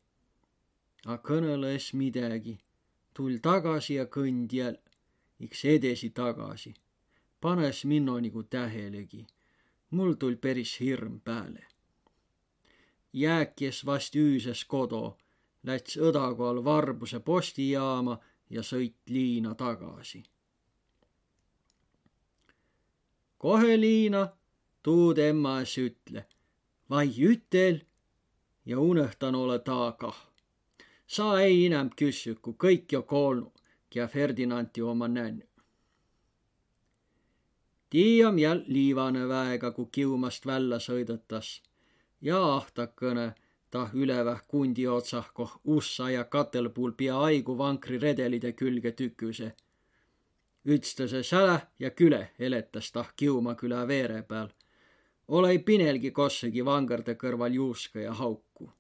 A 1.06 1.18
kõnele 1.18 1.75
es 1.75 1.92
midagi, 1.92 2.56
tull 3.14 3.38
tagasi 3.42 3.99
ja 3.99 4.06
kõnd 4.06 4.52
jäl, 4.52 4.78
iks 5.40 5.64
edesi 5.64 6.11
tagasi. 6.11 6.75
panes 7.40 7.84
minno 7.84 8.18
nigu 8.20 8.42
tähelegi. 8.42 9.26
mul 9.90 10.14
tull 10.14 10.37
päris 10.37 10.80
hirm 10.80 11.20
pääle 11.20 11.75
jääkes 13.14 13.87
vast 13.87 14.16
üüses 14.18 14.64
kodo, 14.66 15.16
läts 15.62 15.96
õdakoal 15.96 16.64
Varbuse 16.64 17.20
postijaama 17.20 18.18
ja 18.50 18.62
sõit 18.62 18.96
liina 19.08 19.54
tagasi. 19.54 20.23
Kohe 23.44 23.80
liina 23.80 24.22
tuud 24.82 25.18
emma 25.18 25.58
es 25.62 25.74
ütle, 25.78 26.22
vai 26.90 27.08
ütel 27.30 27.82
ja 28.70 28.78
unehtan 28.80 29.34
ole 29.34 29.58
taa 29.58 29.90
kah. 29.92 30.20
sa 31.06 31.26
ei 31.40 31.66
inem 31.66 31.90
küssü, 31.98 32.32
kui 32.42 32.54
kõik 32.64 32.92
jo 32.92 33.02
koolnu 33.02 33.52
ja 33.94 34.06
Ferdinandi 34.08 34.82
oma 34.82 35.08
nännu. 35.08 35.46
tiiam 37.90 38.38
jäl 38.38 38.64
liivane 38.66 39.28
väega, 39.28 39.70
kui 39.76 39.86
kiumast 39.92 40.46
välja 40.46 40.78
sõidetas 40.78 41.48
ja 42.20 42.40
ahtakõne 42.56 43.26
tah 43.70 43.90
üleväh 43.94 44.40
kundi 44.48 44.88
otsah, 44.88 45.28
koh 45.34 45.60
ussa 45.64 46.10
ja 46.10 46.24
katelpuul 46.24 46.92
peaaegu 46.92 47.58
vankriredelide 47.58 48.52
külge 48.52 48.92
tüküse. 48.92 49.52
Ütstase 50.66 51.23
säle 51.23 51.61
ja 51.78 51.90
küle 51.90 52.30
eletas 52.38 52.92
tah 52.92 53.12
Kiuma 53.16 53.54
küla 53.56 53.88
veere 53.88 54.23
peal. 54.23 54.49
Olei 55.28 55.59
pinelgi 55.59 56.11
kossegi 56.11 56.64
vangarde 56.64 57.14
kõrval 57.14 57.52
juuska 57.52 58.00
ja 58.00 58.12
hauku. 58.12 58.71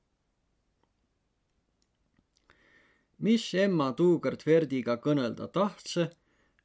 mis 3.24 3.44
emma 3.54 3.92
tuukord 3.96 4.42
Verdiga 4.46 4.96
kõnelda 5.00 5.46
tahtse, 5.48 6.10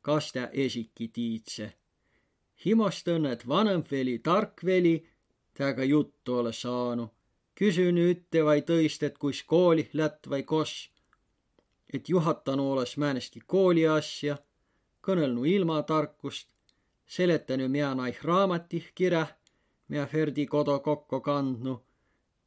kas 0.01 0.31
ta 0.35 0.49
esiki 0.51 1.07
tiidse. 1.07 1.73
himost 2.65 3.07
õnnet 3.07 3.47
vanem 3.47 3.83
veli, 3.91 4.19
tark 4.19 4.63
veli 4.65 5.07
temaga 5.53 5.83
juttu 5.83 6.35
ole 6.35 6.53
saanud. 6.53 7.09
kysyn 7.55 7.97
ütte 7.97 8.43
vai 8.45 8.61
tõist, 8.61 9.03
et 9.03 9.17
kuis 9.17 9.43
kooli 9.43 9.89
lätt 9.93 10.29
vai 10.29 10.43
kos. 10.43 10.89
et 11.93 12.09
juhatanu 12.09 12.71
oles 12.71 12.97
määnestki 12.97 13.39
kooli 13.45 13.87
asja, 13.87 14.37
kõnelnu 15.09 15.45
ilmatarkust, 15.49 16.49
seletanu 17.05 17.69
mina 17.69 17.93
naih 17.97 18.17
raamatih 18.23 18.91
kirä, 18.95 19.25
mina 19.87 20.05
Ferdi 20.05 20.45
kodo 20.45 20.79
kokku 20.85 21.21
kandnu, 21.25 21.79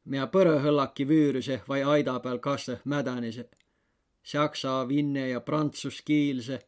mina 0.05 0.27
põrõhõllaki 0.31 1.07
vüüruse 1.07 1.59
vai 1.67 1.81
aida 1.83 2.19
peal 2.23 2.39
kastõh 2.39 2.85
mädänise, 2.85 3.49
saksa, 4.23 4.77
vinne 4.87 5.27
ja 5.29 5.41
prantsuskiilse, 5.41 6.61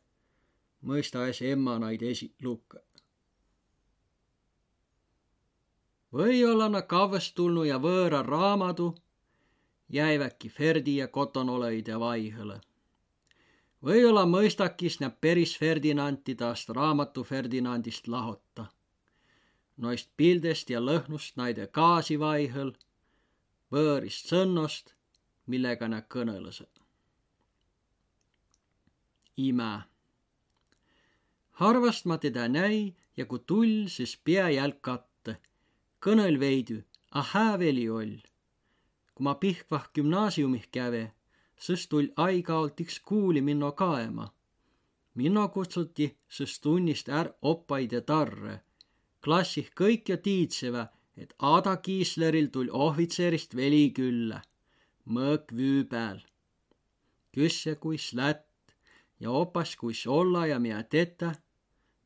mõista 0.83 1.27
es 1.29 1.41
emma 1.41 1.77
naid 1.79 2.03
esi 2.03 2.33
lukka. 2.43 2.83
Või-olla 6.15 6.69
na 6.71 6.81
kavvest 6.81 7.35
tulnu 7.35 7.63
ja 7.67 7.79
võõra 7.79 8.21
raamadu 8.23 8.93
jäiväki 9.91 10.49
Ferdi 10.49 10.97
ja 10.97 11.07
kotonoleide 11.07 11.99
vaihõle. 11.99 12.61
Või-olla 13.85 14.25
mõistakis 14.25 14.99
nä 14.99 15.09
peris 15.09 15.57
Ferdinandi 15.57 16.35
taast 16.35 16.69
raamatu 16.69 17.23
Ferdinandist 17.23 18.07
lahota. 18.07 18.65
Noist 19.77 20.09
pildest 20.17 20.69
ja 20.69 20.79
lõhnust 20.79 21.35
naide 21.37 21.67
gaasi 21.67 22.17
vaihõl, 22.19 22.71
võõrist 23.71 24.31
sõnnost, 24.31 24.93
millega 25.45 25.87
nä 25.87 26.01
kõnõlõsõ. 26.01 26.65
ime. 29.37 29.83
harvast 31.51 32.05
ma 32.05 32.17
teda 32.17 32.47
näi 32.47 32.95
ja 33.17 33.25
kui 33.25 33.39
tull, 33.39 33.87
siis 33.87 34.17
pea 34.17 34.49
jälg 34.49 34.81
katta. 34.81 35.35
kõnõl 35.99 36.39
veidi, 36.39 36.83
a 37.11 37.21
hää 37.21 37.59
veli 37.59 37.89
oll. 37.89 38.17
kui 39.13 39.23
ma 39.23 39.35
Pihkvah 39.35 39.89
gümnaasiumih 39.93 40.67
käve, 40.71 41.11
siis 41.63 41.87
tull 41.87 42.07
aeg-ajalt 42.15 42.81
üks 42.83 42.99
kuuli 42.99 43.41
minno 43.41 43.71
kaema. 43.71 44.27
minno 45.15 45.47
kutsuti 45.47 46.17
siis 46.27 46.59
tunnist 46.59 47.09
är 47.09 47.33
oppaid 47.41 47.91
ja 47.91 48.01
tarre. 48.01 48.61
klassih 49.23 49.69
kõik 49.79 50.09
jo 50.09 50.17
tiidsevä, 50.17 50.87
et 51.17 51.33
Ada 51.39 51.77
Kiisleril 51.77 52.47
tull 52.47 52.69
ohvitserist 52.71 53.55
veli 53.55 53.91
külla. 53.91 54.41
mõõk 55.05 55.51
vüü 55.57 55.85
pääl. 55.85 56.19
küsse, 57.31 57.75
kuis 57.75 58.13
lätt 58.13 58.47
ja 59.19 59.31
opas, 59.31 59.75
kuis 59.75 60.07
olla 60.07 60.47
ja 60.47 60.59
mida 60.59 60.83
tetä 60.83 61.35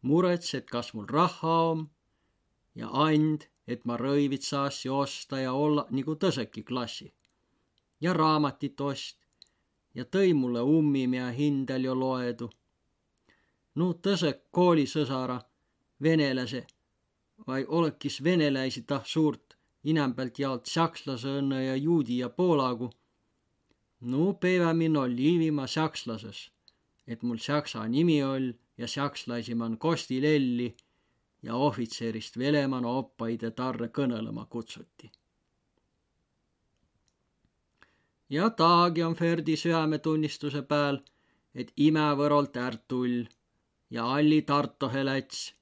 murets, 0.01 0.53
et 0.53 0.67
kas 0.69 0.93
mul 0.93 1.05
raha 1.05 1.61
on 1.71 1.89
ja 2.75 2.89
and, 2.91 3.47
et 3.67 3.85
ma 3.85 3.97
rõivit 3.97 4.45
saassi 4.45 4.89
osta 4.89 5.39
ja 5.39 5.53
olla 5.53 5.87
nagu 5.89 6.15
tõseki 6.15 6.63
klassi. 6.63 7.13
ja 8.01 8.13
raamatit 8.13 8.81
ost 8.81 9.17
ja 9.95 10.05
tõi 10.05 10.33
mulle 10.33 10.61
ummi, 10.61 11.07
mida 11.07 11.29
hindel 11.31 11.83
jo 11.83 11.95
loedu. 11.95 12.49
no 13.75 13.93
tõsek 13.93 14.41
koolisõsara, 14.51 15.39
venelase, 16.01 16.65
vai 17.47 17.65
olekis 17.65 18.23
veneläisi 18.23 18.81
tah 18.81 19.05
suurt, 19.05 19.57
inämbelt 19.83 20.39
jaolt 20.39 20.65
sakslase 20.65 21.27
õnne 21.39 21.63
ja 21.65 21.75
juudi 21.75 22.17
ja 22.17 22.29
poolagu. 22.29 22.89
no 24.01 24.33
päeva 24.33 24.73
min 24.73 24.97
oli 24.97 25.15
Liivimaa 25.15 25.67
sakslases, 25.67 26.51
et 27.07 27.23
mul 27.23 27.37
saksa 27.37 27.87
nimi 27.87 28.23
oli 28.23 28.53
ja 28.77 28.87
sakslaisimman 28.87 29.77
Kostilelli 29.77 30.75
ja 31.43 31.55
ohvitserist 31.55 32.37
Veleman 32.37 32.85
oppaide 32.85 33.51
tarre 33.51 33.87
kõnelema 33.87 34.45
kutsuti. 34.45 35.11
Ja 38.29 38.49
taagi 38.49 39.03
on 39.03 39.15
Ferdi 39.15 39.55
süämetunnistuse 39.57 40.61
pääl, 40.61 40.99
et 41.55 41.73
imävõrolt 41.77 42.57
ärd 42.57 42.83
tull 42.87 43.25
ja 43.89 44.05
alli 44.13 44.41
Tartohe 44.41 45.05
läts 45.05 45.55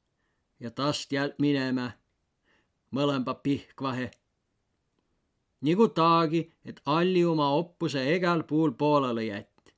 ja 0.60 0.72
tast 0.72 1.12
jält 1.12 1.40
minema, 1.40 1.92
mõlemba 2.92 3.34
pihkvahe. 3.34 4.12
nigu 5.62 5.88
taagi, 5.88 6.52
et 6.66 6.82
alli 6.86 7.26
oma 7.26 7.50
oppuse 7.50 8.16
egal 8.16 8.44
puul 8.44 8.72
poolele 8.72 9.24
jätt 9.24 9.76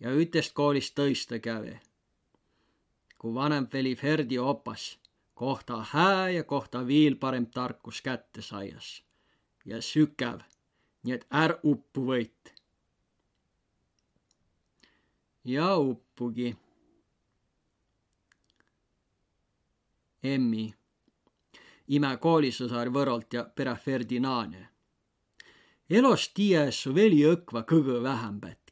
ja 0.00 0.10
ütest 0.10 0.52
koolist 0.52 0.98
tõista 0.98 1.38
käve 1.38 1.80
kui 3.24 3.32
vanem 3.34 3.64
veli 3.72 3.94
Ferdi 3.96 4.38
opas, 4.38 4.98
kohta 5.34 5.78
hää 5.90 6.28
ja 6.30 6.42
kohta 6.44 6.86
viil 6.86 7.14
parem 7.16 7.46
tarkus 7.46 8.02
kätte 8.04 8.42
saias 8.42 8.88
ja 9.64 9.78
sükäv, 9.82 10.42
nii 11.04 11.14
et 11.14 11.26
är 11.30 11.58
uppu 11.62 12.06
võit. 12.10 12.52
ja 15.44 15.76
uppugi. 15.76 16.56
emmi, 20.22 20.66
ime 21.86 22.16
koolisõsar 22.16 22.88
Võrolt 22.88 23.34
ja 23.36 23.44
pere 23.44 23.76
Ferdinane. 23.76 24.68
elos 25.88 26.28
tiies 26.28 26.82
su 26.82 26.94
veli 26.94 27.24
õkva 27.28 27.64
kõgõ 27.68 28.02
vähämbät 28.02 28.64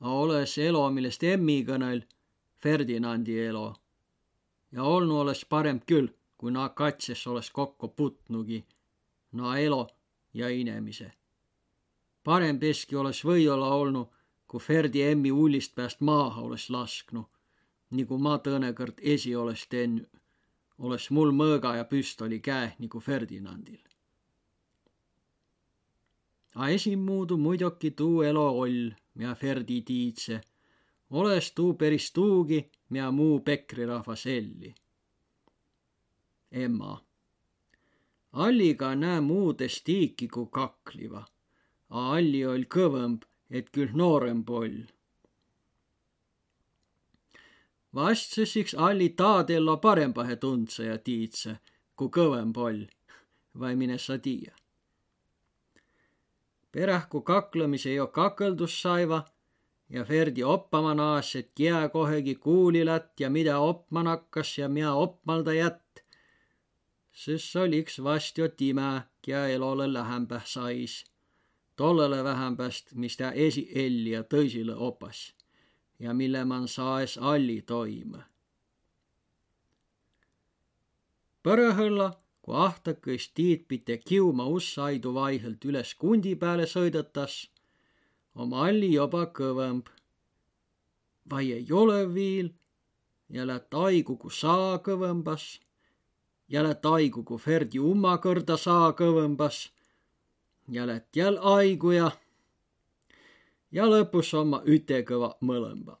olles 0.00 0.58
elo, 0.58 0.88
millest 0.90 1.22
emmi 1.22 1.60
kõnel, 1.66 2.02
Ferdinandi 2.62 3.38
elo. 3.40 3.74
ja 4.72 4.82
olnu 4.82 5.18
oleks 5.20 5.44
parem 5.44 5.80
küll, 5.80 6.08
kui 6.40 6.52
na 6.52 6.68
katses 6.68 7.26
oleks 7.26 7.50
kokku 7.50 7.88
putnugi, 7.88 8.64
na 9.32 9.58
elo 9.58 9.86
ja 10.34 10.48
inemise. 10.48 11.12
parem 12.24 12.58
peski 12.60 12.96
oleks 12.96 13.20
või-olla 13.24 13.68
olnud, 13.74 14.08
kui 14.48 14.60
Ferdi 14.60 15.02
emmi 15.02 15.32
ullist 15.32 15.74
pääst 15.74 16.00
maaha 16.00 16.40
oleks 16.42 16.70
lasknud, 16.70 17.28
nagu 17.90 18.18
ma 18.18 18.38
tõenäoliselt 18.38 19.04
esi 19.14 19.36
oleks 19.36 19.66
teinud, 19.68 20.08
oleks 20.78 21.10
mul 21.10 21.36
mõõga 21.42 21.76
ja 21.76 21.84
püstoli 21.84 22.40
käe 22.40 22.72
nagu 22.78 23.00
Ferdinandil. 23.00 23.84
A 26.54 26.68
esimuudu 26.68 27.36
muidugi 27.36 27.90
tuu 27.90 28.22
elo 28.22 28.48
oll 28.64 28.90
mia 29.14 29.34
Ferdi 29.34 29.82
tiidse. 29.82 30.40
oles 31.10 31.52
tuu 31.52 31.74
peris 31.74 32.12
tuugi, 32.12 32.70
mia 32.88 33.10
muu 33.10 33.40
Pekri 33.40 33.86
rahvas 33.86 34.26
elli. 34.26 34.74
Emma. 36.52 37.00
Alliga 38.32 38.94
näe 38.94 39.20
muudes 39.20 39.82
tiiki 39.82 40.28
kui 40.28 40.46
kakliva, 40.52 41.24
a 41.90 42.06
Alli 42.16 42.44
oll 42.46 42.68
kõvõmb, 42.76 43.26
et 43.50 43.70
küll 43.70 43.92
noorem 43.94 44.44
poll. 44.44 44.80
vast 47.94 48.36
sõsiks 48.38 48.76
Alli 48.78 49.08
taadello 49.08 49.76
parempahe 49.76 50.36
tundse 50.36 50.84
ja 50.84 50.98
tiidse, 50.98 51.58
kui 51.96 52.08
kõvem 52.08 52.52
poll, 52.52 52.86
vai 53.58 53.74
mine 53.76 53.98
sa 53.98 54.18
tiia 54.18 54.54
perähku 56.72 57.20
kaklemise 57.20 57.94
jo 57.94 58.06
kakeldus 58.06 58.82
saiva 58.82 59.24
ja 59.88 60.04
Ferdi 60.04 60.44
oppama 60.44 60.94
naas, 60.94 61.36
et 61.36 61.50
kiä 61.54 61.88
kohegi 61.88 62.34
kuulilät 62.34 63.20
ja 63.20 63.30
mida 63.30 63.58
opma 63.58 64.02
nakkas 64.02 64.58
ja 64.58 64.68
mida 64.68 64.92
opmalda 64.92 65.52
jätt. 65.52 65.89
Siis 67.12 67.56
oliks 67.56 68.02
vast 68.02 68.38
jo 68.38 68.48
timä, 68.48 69.02
kiä 69.22 69.46
elole 69.46 69.92
lähembäh 69.92 70.46
sais. 70.46 71.04
tollele 71.76 72.24
vähempäst, 72.24 72.94
mis 72.94 73.16
ta 73.16 73.32
esi 73.32 73.68
elli 73.74 74.10
ja 74.10 74.22
tõsile 74.22 74.74
opas 74.76 75.34
ja 75.98 76.14
mille 76.14 76.44
man 76.44 76.68
saes 76.68 77.18
alli 77.18 77.62
toime. 77.62 78.22
Põrõhõlla 81.42 82.10
kui 82.42 82.56
ahtakõis 82.56 83.30
tiitpite 83.34 83.96
kiuma 83.98 84.44
ussaidu 84.46 85.14
vaihelt 85.14 85.64
üles 85.64 85.94
kundi 85.94 86.34
peale 86.36 86.66
sõidetas, 86.66 87.36
om 88.34 88.52
alli 88.52 88.92
joba 88.92 89.26
kõvõmb. 89.38 89.88
vai 91.30 91.52
ei 91.52 91.72
ole 91.72 92.14
viil 92.14 92.48
ja 93.28 93.46
lätt 93.46 93.74
aigu, 93.74 94.16
kui 94.16 94.30
saa 94.30 94.78
kõvõmbas 94.78 95.60
aigu, 96.92 97.22
kui 97.22 97.38
Ferdi 97.38 97.78
umma 97.78 98.16
kõrda 98.18 98.56
saa 98.56 98.92
kõvõmbas 98.92 99.70
ja 100.68 100.86
lätt 100.86 101.16
jäl 101.16 101.38
aigu 101.38 101.92
ja 103.72 103.86
lõpus 103.86 104.34
oma 104.34 104.62
ütekõva 104.66 105.36
mõlemba. 105.40 105.98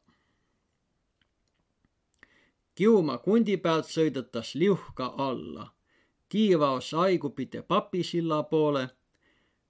kiuma 2.74 3.18
kundi 3.18 3.56
pealt 3.56 3.86
sõidetas 3.86 4.54
liuhka 4.54 5.14
alla 5.18 5.70
tiivaos 6.30 6.94
aigupite 6.94 7.62
papisilla 7.62 8.42
poole. 8.42 8.88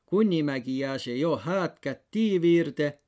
Kunnimägi 0.06 0.78
jääse 0.78 1.16
jo 1.16 1.36
häätkät 1.36 2.10
tiiviirde 2.10 2.98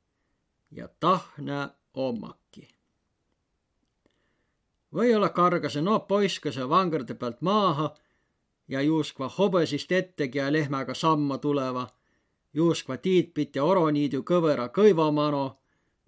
ja 0.70 0.88
tahnä 1.00 1.70
ommakki. 1.94 2.68
Või-olla 4.94 5.28
kargase 5.28 5.82
no 5.82 5.98
poiskase 6.00 6.68
vangarde 6.68 7.14
pealt 7.14 7.40
maaha 7.40 7.94
ja 8.68 8.80
juuskva 8.80 9.28
hobesist 9.28 9.92
ettegi 9.92 10.38
ja 10.38 10.52
lehmäga 10.52 10.94
samma 10.94 11.38
tuleva, 11.38 11.86
juuskva 12.54 12.96
tiitpit 12.96 13.56
ja 13.56 13.64
oroniidu 13.64 14.22
kõvera 14.22 14.68
kõivamano 14.68 15.46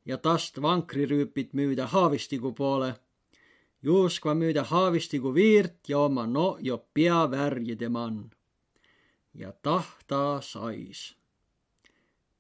ja 0.04 0.18
tast 0.18 0.62
vankrirüüpit 0.62 1.52
müüda 1.52 1.86
haavistigu 1.86 2.52
poole 2.52 2.94
Juuskva 3.84 4.32
müüdä 4.34 4.62
haavistigu 4.64 5.34
viirt 5.34 5.88
ja 5.88 5.98
oma 5.98 6.22
no 6.26 6.56
jo 6.60 6.76
pea 6.94 7.30
värjide 7.30 7.88
man. 7.88 8.30
ja 9.34 9.52
tahtaa 9.52 10.40
sais. 10.40 11.16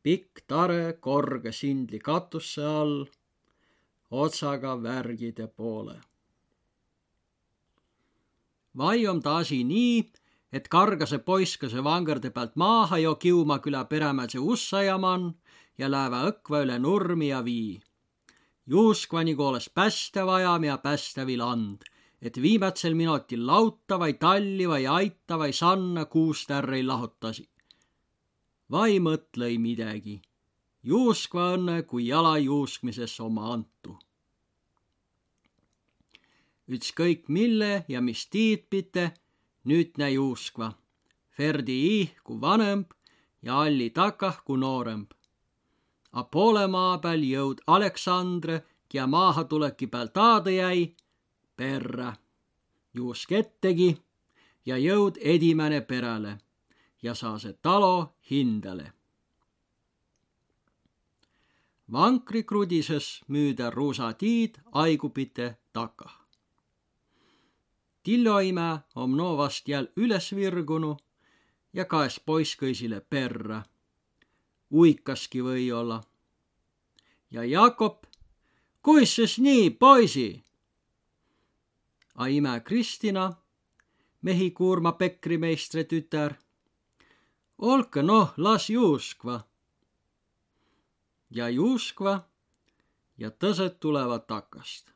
pikk 0.02 0.40
tare 0.46 0.96
korge 1.00 1.52
sindli 1.52 1.98
katusse 1.98 2.64
all, 2.64 3.04
otsaga 4.10 4.82
värgide 4.82 5.46
poole. 5.46 6.00
Vai 8.76 9.06
om 9.06 9.22
ta 9.22 9.36
asi 9.36 9.64
nii, 9.64 10.12
et 10.52 10.68
kargase 10.68 11.18
poiskase 11.18 11.84
vangarde 11.84 12.30
pealt 12.30 12.56
maaha 12.56 12.98
jo 12.98 13.14
Kiumaküla 13.14 13.84
peremäelse 13.84 14.38
ussajaman 14.38 15.34
ja 15.78 15.90
läävä 15.90 16.22
õkva 16.30 16.62
üle 16.66 16.78
nurmi 16.78 17.28
ja 17.28 17.44
vii 17.44 17.80
juuskvani 18.66 19.34
kooles 19.34 19.70
pästä 19.74 20.26
vajam 20.26 20.64
ja 20.64 20.78
pästävil 20.78 21.40
and, 21.40 21.82
et 22.22 22.42
viimatsel 22.42 22.94
minutil 22.94 23.46
lauta 23.46 23.98
vai 23.98 24.12
talli 24.12 24.68
vai 24.68 24.86
aita 24.86 25.38
vai 25.38 25.52
sanna 25.52 26.04
kuust 26.04 26.50
ärri 26.50 26.82
lahutasi. 26.82 27.48
vai 28.70 28.98
mõtlõi 28.98 29.58
midagi 29.58 30.22
juuskva 30.82 31.52
õnne 31.56 31.82
kui 31.82 32.06
jala 32.06 32.38
juuskmises 32.38 33.20
oma 33.20 33.52
antu. 33.52 33.98
Ükskõik 36.68 37.28
mille 37.28 37.84
ja 37.88 38.00
mis 38.00 38.26
tiitpite, 38.30 39.12
nüüd 39.64 39.98
nä 39.98 40.08
juuskva. 40.08 40.72
Ferdi 41.30 41.76
ih 42.00 42.14
kui 42.24 42.40
vanemb 42.40 42.92
ja 43.42 43.60
Alli 43.60 43.90
takah 43.90 44.44
kui 44.44 44.58
nooremb. 44.58 45.10
A 46.12 46.22
poole 46.24 46.66
maa 46.66 46.98
peal 46.98 47.22
jõud 47.26 47.60
Aleksandre, 47.66 48.62
kia 48.88 49.06
maahatuleki 49.06 49.86
peal 49.86 50.08
taada 50.14 50.50
jäi, 50.50 50.94
perrä. 51.56 52.14
juusk 52.94 53.32
ettegi 53.32 53.96
ja 54.66 54.76
jõud 54.76 55.18
edimene 55.20 55.80
peräle 55.80 56.38
ja 57.02 57.14
saa 57.14 57.38
see 57.38 57.52
talo 57.62 58.14
hindale. 58.30 58.92
vankrikrudises 61.92 63.20
müüda 63.28 63.70
ruusatiid 63.70 64.54
aigupite 64.72 65.56
takah. 65.72 66.23
Tilloimäe 68.04 68.78
om 68.94 69.16
no 69.16 69.36
vast 69.36 69.68
jäl 69.68 69.86
üles 69.96 70.34
virgunu 70.36 70.96
ja 71.72 71.84
kaes 71.84 72.20
poiss 72.20 72.56
kõisile 72.60 73.00
perrä. 73.00 73.62
uikaski 74.72 75.40
või-olla. 75.42 76.02
ja 77.30 77.44
Jakob, 77.44 78.04
kuis 78.82 79.14
siis 79.14 79.38
nii, 79.38 79.70
poisi? 79.70 80.44
A 82.14 82.26
ime 82.26 82.60
Kristina, 82.60 83.32
mehikuurma 84.22 84.92
pekrimeistri 84.92 85.84
tütar. 85.84 86.34
olge 87.58 88.02
noh, 88.02 88.34
las 88.36 88.70
juuskva. 88.70 89.40
ja 91.30 91.48
juuskva 91.48 92.28
ja 93.18 93.30
tõsed 93.30 93.78
tulevad 93.80 94.26
takast. 94.26 94.93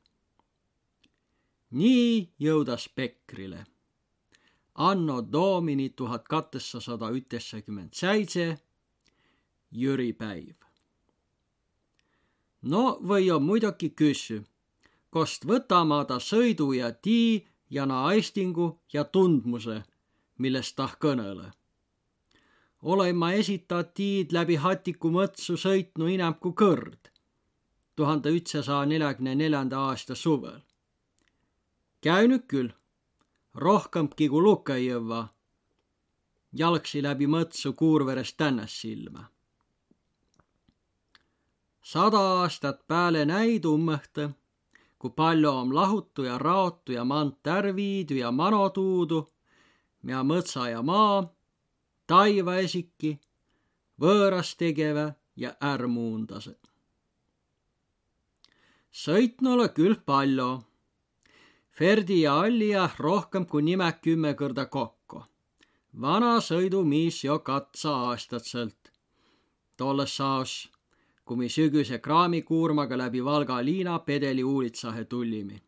Nii 1.71 2.33
jõudas 2.39 2.89
Pekrile 2.89 3.65
anno 4.79 5.23
domini 5.33 5.89
tuhat 5.89 6.29
kahtesada 6.29 7.11
üteksakümmend 7.11 7.93
seitse, 7.93 8.59
jüripäiv. 9.73 10.55
no 12.63 12.99
või 13.03 13.31
on 13.35 13.43
muidugi 13.43 13.91
küssü, 13.91 14.43
kost 15.11 15.47
võtama 15.51 16.05
ta 16.05 16.19
sõidu 16.23 16.73
ja 16.73 16.93
tii 16.93 17.47
ja 17.71 17.87
na 17.87 18.05
aistingu 18.07 18.81
ja 18.93 19.05
tundmuse, 19.05 19.83
millest 20.39 20.77
tah 20.77 20.95
kõnele. 20.99 21.51
olen 22.83 23.17
ma 23.17 23.33
esita 23.33 23.83
tiid 23.83 24.33
läbi 24.33 24.57
Hatiku 24.57 25.11
mõtsu 25.11 25.57
sõitnu 25.57 26.07
inam 26.07 26.35
kui 26.35 26.53
kõrd, 26.53 27.11
tuhande 27.97 28.31
ütsesaja 28.31 28.87
neljakümne 28.87 29.35
neljanda 29.35 29.79
aasta 29.79 30.15
suvel. 30.15 30.68
Käinud 32.01 32.45
küll 32.47 32.71
rohkemgi 33.55 34.29
kui 34.31 34.43
Lukajõva, 34.43 35.23
jalgsi 36.53 37.03
läbi 37.03 37.27
mõtsu 37.27 37.73
Kuurverest 37.75 38.37
Tännessilma. 38.37 39.25
sada 41.83 42.19
aastat 42.19 42.87
pääle 42.87 43.25
näidu 43.25 43.77
mõhte, 43.79 44.31
kui 44.99 45.11
palju 45.11 45.51
on 45.51 45.75
lahutu 45.75 46.23
ja 46.23 46.39
raotu 46.39 46.93
ja 46.93 47.05
mant 47.05 47.47
ärviidu 47.47 48.15
ja 48.15 48.31
mano 48.31 48.69
tuudu, 48.71 49.33
ja 50.05 50.23
mõtsa 50.23 50.69
ja 50.71 50.83
maa, 50.83 51.33
taiva 52.07 52.57
esiki, 52.57 53.19
võõras 54.01 54.55
tegevä 54.57 55.15
ja 55.37 55.55
ärmuundase. 55.63 56.55
sõitnule 58.93 59.69
küll 59.69 59.97
palju 60.07 60.68
Ferdi 61.79 62.23
ja 62.23 62.41
Allia 62.41 62.89
rohkem 62.99 63.45
kui 63.47 63.63
nime 63.63 63.87
kümme 64.03 64.33
kõrda 64.35 64.65
kokku. 64.67 65.21
vana 66.03 66.31
sõidumiis 66.43 67.25
jo 67.25 67.39
katsa 67.39 67.93
aastatselt. 68.09 68.91
tolles 69.77 70.17
saos, 70.17 70.71
kui 71.25 71.37
me 71.37 71.49
sügise 71.49 71.99
kraamikuurmaga 71.99 72.99
läbi 72.99 73.25
Valga 73.25 73.65
liina 73.65 73.99
pedeli 73.99 74.43
uulitsahe 74.45 75.05
tullimi. 75.05 75.63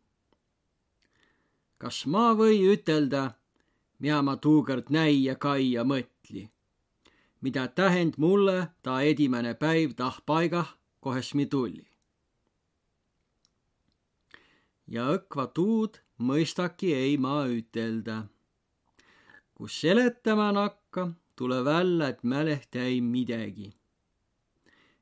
kas 1.77 2.05
ma 2.05 2.33
või 2.33 2.59
ütelda, 2.73 3.31
mida 3.99 4.21
ma 4.21 4.35
tuukord 4.35 4.89
näi 4.89 5.23
ja 5.23 5.35
kai 5.35 5.71
ja 5.71 5.83
mõtli? 5.83 6.49
mida 7.41 7.67
tähend 7.67 8.13
mulle 8.17 8.67
ta 8.83 9.01
edimene 9.01 9.53
päiv 9.53 9.95
tah 9.95 10.19
paigah, 10.25 10.75
kohes 10.99 11.33
mi 11.33 11.45
tulli 11.45 11.90
ja 14.91 15.07
õkva 15.15 15.47
tuud 15.55 15.99
mõistaki 16.19 16.91
ei 16.93 17.17
ma 17.17 17.45
ütelda. 17.47 18.25
kus 19.55 19.81
seletama 19.81 20.51
nakka, 20.51 21.11
tule 21.35 21.63
välja, 21.65 22.07
et 22.07 22.23
mälehtä 22.23 22.83
ei 22.83 23.01
midagi. 23.01 23.73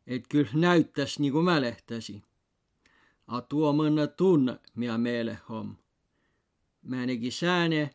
et 0.08 0.28
küll 0.28 0.49
näütas 0.54 1.19
nagu 1.19 1.41
mälehtasi. 1.41 2.21
A 3.28 3.41
tuo 3.41 3.73
mõnne 3.73 4.08
tunne, 4.08 4.60
mida 4.75 4.97
meeleh 4.97 5.52
om. 5.52 5.75
määnegi 6.82 7.32
sääne, 7.32 7.89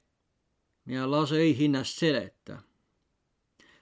mida 0.85 1.11
lase 1.11 1.37
ei 1.37 1.59
hinnast 1.59 1.99
seleta. 1.99 2.63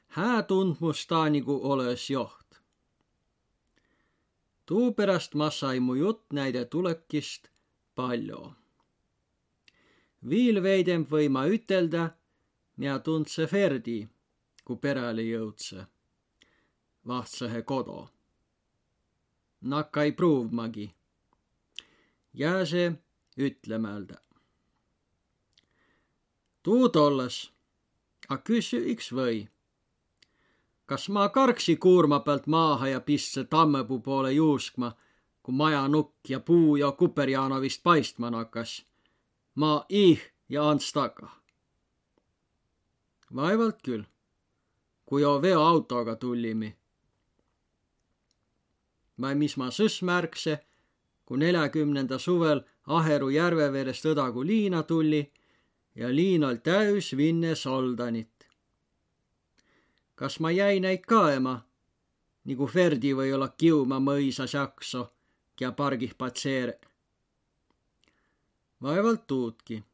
hää 0.07 0.43
tundmus 0.43 1.07
ta 1.07 1.29
nagu 1.31 1.61
olõs 1.73 2.11
joht. 2.11 2.61
tuupärast 4.67 5.35
ma 5.35 5.51
sai 5.51 5.81
mu 5.81 5.95
jutt 5.95 6.33
näide 6.33 6.65
tulekist 6.65 7.52
palju. 7.95 8.55
viil 10.29 10.63
veidem 10.63 11.05
või 11.11 11.29
ma 11.29 11.47
ütelda, 11.47 12.11
mina 12.77 12.99
tundse 12.99 13.47
Ferdi, 13.47 14.09
kui 14.65 14.77
perele 14.77 15.23
jõudse. 15.23 15.87
vahtsehe 17.07 17.63
kodu. 17.63 18.09
nakka 19.61 20.03
ei 20.03 20.13
pruuvmagi. 20.13 20.95
jää 22.35 22.67
see 22.67 22.93
ütlemälda. 23.37 24.17
tuud 26.63 26.97
olles, 26.97 27.53
a 28.29 28.37
küsi 28.39 28.91
iks 28.93 29.13
või 29.13 29.49
kas 30.87 31.09
ma 31.09 31.29
karksi 31.29 31.77
kuurma 31.77 32.21
pealt 32.21 32.47
maaha 32.47 32.89
ja 32.89 33.01
pistse 33.01 33.45
tammepuu 33.45 34.01
poole 34.01 34.33
juuskma 34.33 34.93
kui 35.43 35.55
majanukk 35.55 36.29
ja 36.29 36.41
puu 36.41 36.77
ja 36.77 36.93
Kuperjanovist 36.93 37.83
paistma 37.83 38.31
nakkas. 38.31 38.87
ma 39.55 39.85
ih 39.89 40.21
ja 40.49 40.69
Ants 40.71 40.93
taga. 40.93 41.29
vaevalt 43.35 43.83
küll, 43.83 44.05
kui 45.07 45.23
jo 45.23 45.43
veoautoga 45.43 46.17
tullimi. 46.17 46.77
vai 49.21 49.35
mis 49.35 49.57
ma 49.57 49.71
sõs 49.71 50.03
märkse, 50.03 50.65
kui 51.27 51.39
neljakümnenda 51.39 52.19
suvel 52.19 52.61
Aheru 52.87 53.29
järve 53.31 53.73
veerest 53.73 54.05
Õdagu 54.05 54.47
liina 54.47 54.83
tulli 54.83 55.33
ja 55.95 56.09
liin 56.15 56.45
ol 56.45 56.57
täüs 56.57 57.17
vinne 57.17 57.55
soldanit. 57.55 58.47
kas 60.15 60.41
ma 60.41 60.51
jäi 60.51 60.81
näid 60.81 61.03
kaema, 61.07 61.65
nagu 62.45 62.67
Ferdi 62.67 63.15
või 63.15 63.35
olla 63.35 63.49
kiuma 63.49 63.99
mõisas 63.99 64.55
jakso 64.55 65.11
ja 65.63 65.73
pargih 65.73 66.15
patseere. 66.19 66.79
vaevalt 68.83 69.27
tuudki. 69.27 69.85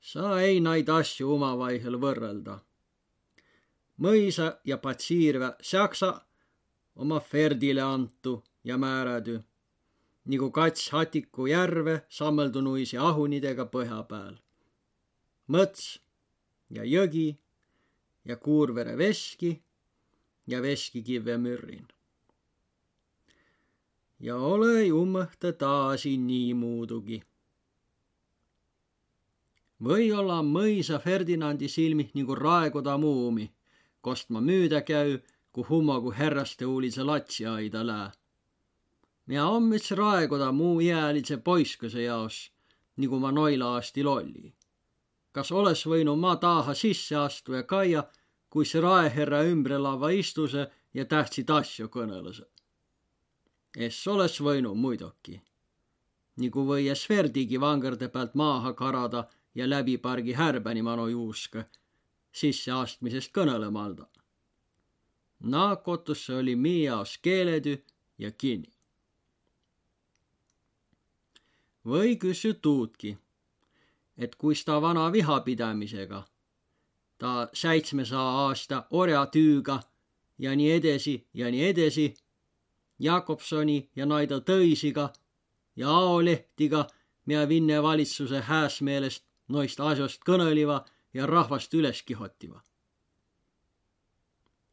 sa 0.00 0.40
ei 0.40 0.60
naid 0.60 0.88
asju 0.88 1.32
omavaihel 1.34 1.96
võrrelda. 2.04 2.58
mõisa 4.04 4.48
ja 4.64 4.76
patsiirvä 4.84 5.50
saksa 5.62 6.10
oma 6.96 7.20
Ferdile 7.20 7.82
antu 7.82 8.44
ja 8.64 8.78
määrädü, 8.78 9.40
nagu 10.24 10.50
kats 10.50 10.90
Hatiku 10.90 11.46
järve 11.46 12.02
sammeldunuisi 12.08 12.96
ahunidega 13.10 13.64
põhja 13.74 14.02
peal. 14.08 14.34
mõts 15.48 15.84
ja 16.70 16.82
jõgi 16.84 17.28
ja 18.24 18.36
Kuurvere 18.36 18.98
veski 18.98 19.62
ja 20.46 20.62
veskikive 20.62 21.36
mürrin 21.36 21.88
ja 24.20 24.36
ole 24.36 24.84
jummõhta 24.84 25.52
taasi 25.52 26.16
nii 26.18 26.54
muudugi. 26.54 27.22
või-olla 29.84 30.40
mõisa 30.42 30.98
Ferdinandi 30.98 31.68
silmih 31.68 32.10
nagu 32.14 32.34
raekoda 32.34 32.96
muumi, 32.98 33.46
kost 34.00 34.30
ma 34.30 34.40
müüda 34.40 34.80
käü, 34.82 35.20
kui 35.52 35.64
hummagu 35.68 36.10
härraste 36.10 36.66
uulise 36.66 37.02
latsiaida 37.02 37.86
lää. 37.86 38.12
ja 39.28 39.46
ommits 39.46 39.90
raekoda 39.90 40.52
muu 40.52 40.80
iälise 40.80 41.36
poiskese 41.36 42.02
jaos, 42.02 42.50
nagu 42.96 43.18
ma 43.18 43.32
noila 43.32 43.74
aastil 43.74 44.06
olli. 44.06 44.54
kas 45.32 45.52
oleks 45.52 45.86
võinud 45.86 46.18
ma 46.18 46.36
taha 46.36 46.74
sisse 46.74 47.16
astu 47.16 47.52
ja 47.52 47.62
kaia, 47.62 48.04
kui 48.50 48.64
see 48.64 48.80
raeherra 48.80 49.42
ümbre 49.42 49.78
lava 49.78 50.10
istuse 50.10 50.70
ja 50.94 51.04
tähtsid 51.04 51.50
asju 51.50 51.88
kõneles. 51.88 52.42
Es 53.86 53.98
oleks 54.10 54.40
võinud 54.42 54.74
muidugi. 54.74 55.40
nagu 56.42 56.64
võies 56.70 57.02
Sverdigi 57.06 57.60
vangerde 57.60 58.08
pealt 58.08 58.34
maaha 58.34 58.72
karada 58.72 59.28
ja 59.54 59.66
läbi 59.68 59.98
pargi 59.98 60.32
härbeni 60.32 60.82
manu 60.82 61.06
juuska 61.08 61.64
sisseastmisest 62.32 63.32
kõnelemata. 63.32 64.06
Naakotusse 65.40 66.34
oli 66.34 66.56
Miiaos 66.56 67.18
keeletü 67.18 67.78
ja 68.18 68.30
kinni. 68.32 68.72
või 71.88 72.16
küsi 72.20 72.50
tuudki, 72.54 73.16
et 74.18 74.34
kuis 74.36 74.64
ta 74.64 74.74
vana 74.82 75.06
vihapidamisega, 75.12 76.18
ta 77.18 77.48
seitsmesaja 77.52 78.32
aasta 78.44 78.82
orjatüüga 78.90 79.78
ja 80.38 80.52
nii 80.56 80.70
edasi 80.70 81.14
ja 81.34 81.50
nii 81.50 81.62
edasi, 81.70 82.04
Jakobsoni 82.98 83.90
ja 83.96 84.06
Naida 84.06 84.40
Tõisiga 84.40 85.08
ja 85.76 85.90
Aolehtiga, 85.90 86.86
mida 87.26 87.48
Vinne 87.48 87.82
valitsuse 87.82 88.40
hääs 88.40 88.80
meelest 88.82 89.24
noist 89.48 89.80
asjast 89.80 90.24
kõneliva 90.26 90.84
ja 91.14 91.26
rahvast 91.26 91.74
üles 91.74 92.02
kihotiva. 92.02 92.62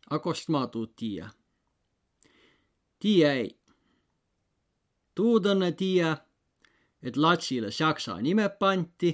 A 0.10 0.20
kost 0.20 0.50
ma 0.50 0.68
tuud 0.68 0.94
tiiä? 0.96 1.30
Tiiä 3.00 3.34
ei. 3.34 3.58
tuud 5.16 5.46
õnne 5.46 5.72
tiiä, 5.72 6.18
et 7.02 7.18
latsile 7.18 7.72
saksa 7.72 8.18
nime 8.22 8.50
panti, 8.50 9.12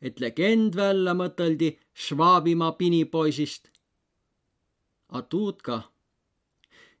et 0.00 0.20
legend 0.20 0.76
välja 0.76 1.14
mõteldi 1.14 1.74
Schwabimaa 1.94 2.72
pinipoisist. 2.72 3.68
A 5.08 5.22
tuud 5.22 5.60
ka, 5.62 5.82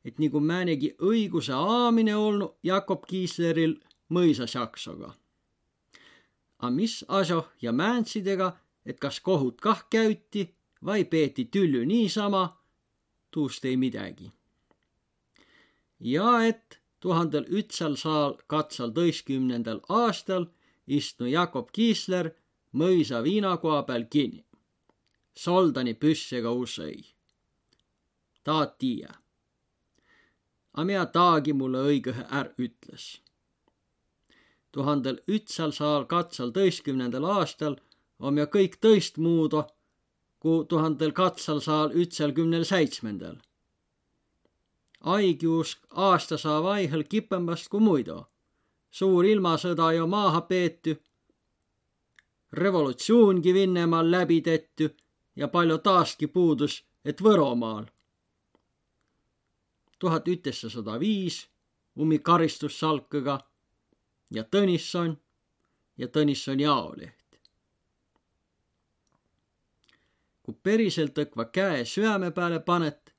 et 0.08 0.18
nagu 0.18 0.40
määnegi 0.40 0.94
õiguse 1.04 1.52
aamine 1.52 2.16
olnud 2.16 2.56
Jakob 2.62 3.04
Kiisleril 3.06 3.76
mõisa 4.08 4.46
saksoga. 4.48 5.12
A 6.58 6.70
mis 6.70 7.04
asjo 7.08 7.44
ja 7.62 7.72
määnsidega 7.72 8.56
et 8.88 8.98
kas 9.00 9.20
kohut 9.20 9.60
kah 9.60 9.84
käyti 9.90 10.48
vai 10.84 11.04
peeti 11.04 11.44
tüllü 11.44 11.84
niisama, 11.86 12.58
tuust 13.30 13.64
ei 13.64 13.76
midagi. 13.76 14.32
ja 16.00 16.42
et 16.46 16.80
tuhandel 17.00 17.44
ütsal 17.60 17.96
saal 17.96 18.36
katsal 18.46 18.90
tõiskümnendal 18.98 19.80
aastal 19.88 20.46
istnu 20.86 21.26
Jakob 21.26 21.68
Kiisler 21.72 22.30
mõisa 22.72 23.22
viinakoa 23.22 23.82
peal 23.82 24.04
kinni. 24.10 24.44
soldani 25.34 25.94
püssega 25.94 26.50
usõi. 26.50 27.04
ta 28.42 28.66
tiia. 28.66 29.12
A 30.74 30.84
mina 30.84 31.06
taagi 31.06 31.52
mulle 31.52 31.78
õigõhe 31.78 32.26
är 32.30 32.52
ütles. 32.58 33.20
tuhandel 34.72 35.22
ütsal 35.28 35.72
saal 35.72 36.04
katsal 36.06 36.50
tõiskümnendal 36.52 37.24
aastal 37.24 37.76
om 38.18 38.38
ja 38.38 38.46
kõik 38.46 38.76
tõistmuudu 38.84 39.64
kui 40.38 40.64
tuhandel 40.68 41.12
kahtsalsaal 41.12 41.94
ütselkümnel 42.02 42.64
seitsmendal. 42.64 43.36
Aigiusk 45.00 45.78
aasta 45.90 46.38
saa 46.38 46.62
vaihel 46.62 47.04
kipembast 47.04 47.68
kui 47.68 47.80
muidu. 47.80 48.24
suur 48.90 49.24
ilmasõda 49.24 49.92
jo 49.92 50.06
maaha 50.06 50.40
peety. 50.40 50.96
revolutsioongi 52.52 53.54
Vinnemaal 53.54 54.10
läbi 54.10 54.40
tehty 54.40 54.96
ja 55.36 55.48
palju 55.48 55.78
taaski 55.78 56.26
puudus, 56.26 56.84
et 57.04 57.22
Võromaal. 57.22 57.86
Tuhat 59.98 60.28
üteksasada 60.28 60.98
viis 61.00 61.44
ummi 61.98 62.18
karistussalkõga 62.18 63.38
ja 64.30 64.44
Tõnisson 64.44 65.16
ja 65.96 66.08
Tõnissoni 66.08 66.66
Aoli 66.66 67.12
kui 70.48 70.56
päriselt 70.64 71.18
õkva 71.20 71.44
käe 71.52 71.82
süäme 71.84 72.30
peale 72.32 72.58
panet, 72.64 73.10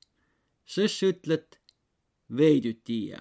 sõs 0.65 0.95
ütled 1.05 1.59
veidüt 2.37 2.79
tiiä. 2.83 3.19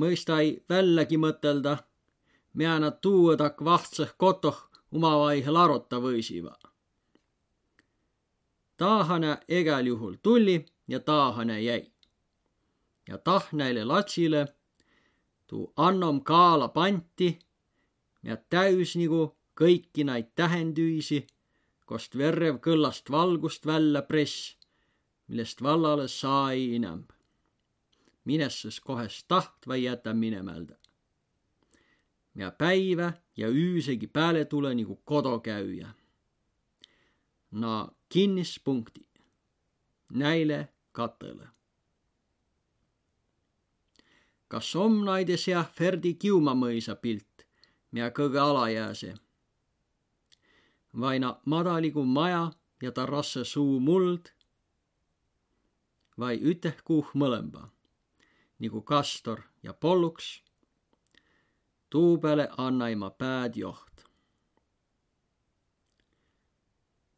mõista 0.00 0.38
ei 0.40 0.64
vällagi 0.68 1.18
mõtelda, 1.20 1.74
mida 2.54 2.78
nad 2.80 2.96
tuuõdak 3.04 3.60
vahtsõh 3.64 4.14
kotoh 4.16 4.62
omavaihel 4.92 5.56
aruta 5.56 6.00
võisiva. 6.00 6.56
taahane 8.76 9.36
egal 9.48 9.86
juhul 9.86 10.16
tuli 10.22 10.64
ja 10.88 11.00
taahane 11.00 11.60
jäi. 11.60 11.92
ja 13.08 13.18
tah 13.18 13.48
näile 13.52 13.84
latsile 13.84 14.46
tuu 15.46 15.72
annom 15.76 16.24
kaala 16.24 16.68
panti 16.68 17.38
ja 18.22 18.36
täüs 18.36 18.96
nagu 18.96 19.36
kõiki 19.60 20.04
neid 20.04 20.32
tähendüisi 20.34 21.26
kost 21.86 22.16
verrev 22.18 22.58
kõllast 22.64 23.10
valgust 23.10 23.66
välja 23.66 24.02
press, 24.02 24.56
millest 25.28 25.62
vallale 25.62 26.08
sai 26.08 26.74
inämb. 26.76 27.10
minesses 28.24 28.80
kohest 28.80 29.28
tahtva 29.28 29.76
jätä 29.76 30.14
minemälda. 30.14 30.76
ja 32.34 32.50
päivä 32.50 33.12
ja 33.36 33.48
üüsegi 33.48 34.06
pääle 34.06 34.44
tule 34.44 34.74
nagu 34.74 34.96
kodokäüjä. 34.96 35.88
Na 37.50 37.88
kinnispunkti. 38.08 39.08
Näile 40.12 40.73
katõle. 40.94 41.50
kas 44.48 44.74
om 44.78 45.02
naides 45.04 45.48
jah 45.48 45.66
Ferdi 45.66 46.14
Kiuma 46.14 46.54
mõisa 46.54 46.94
pilt, 46.94 47.46
mida 47.90 48.10
kõige 48.14 48.38
alajääse 48.38 49.14
vaina 51.00 51.40
madaligu 51.44 52.04
maja 52.04 52.52
ja 52.82 52.92
ta 52.92 53.06
rasse 53.06 53.44
suu 53.44 53.80
muld 53.80 54.30
vai 56.18 56.38
üteh 56.38 56.76
kuuh 56.84 57.08
mõlemba, 57.14 57.68
nagu 58.58 58.82
kastor 58.82 59.42
ja 59.62 59.72
polluks. 59.72 60.42
tuu 61.90 62.18
peale 62.18 62.48
annai 62.56 62.94
ma 62.94 63.10
pääd 63.10 63.56
joht. 63.56 64.04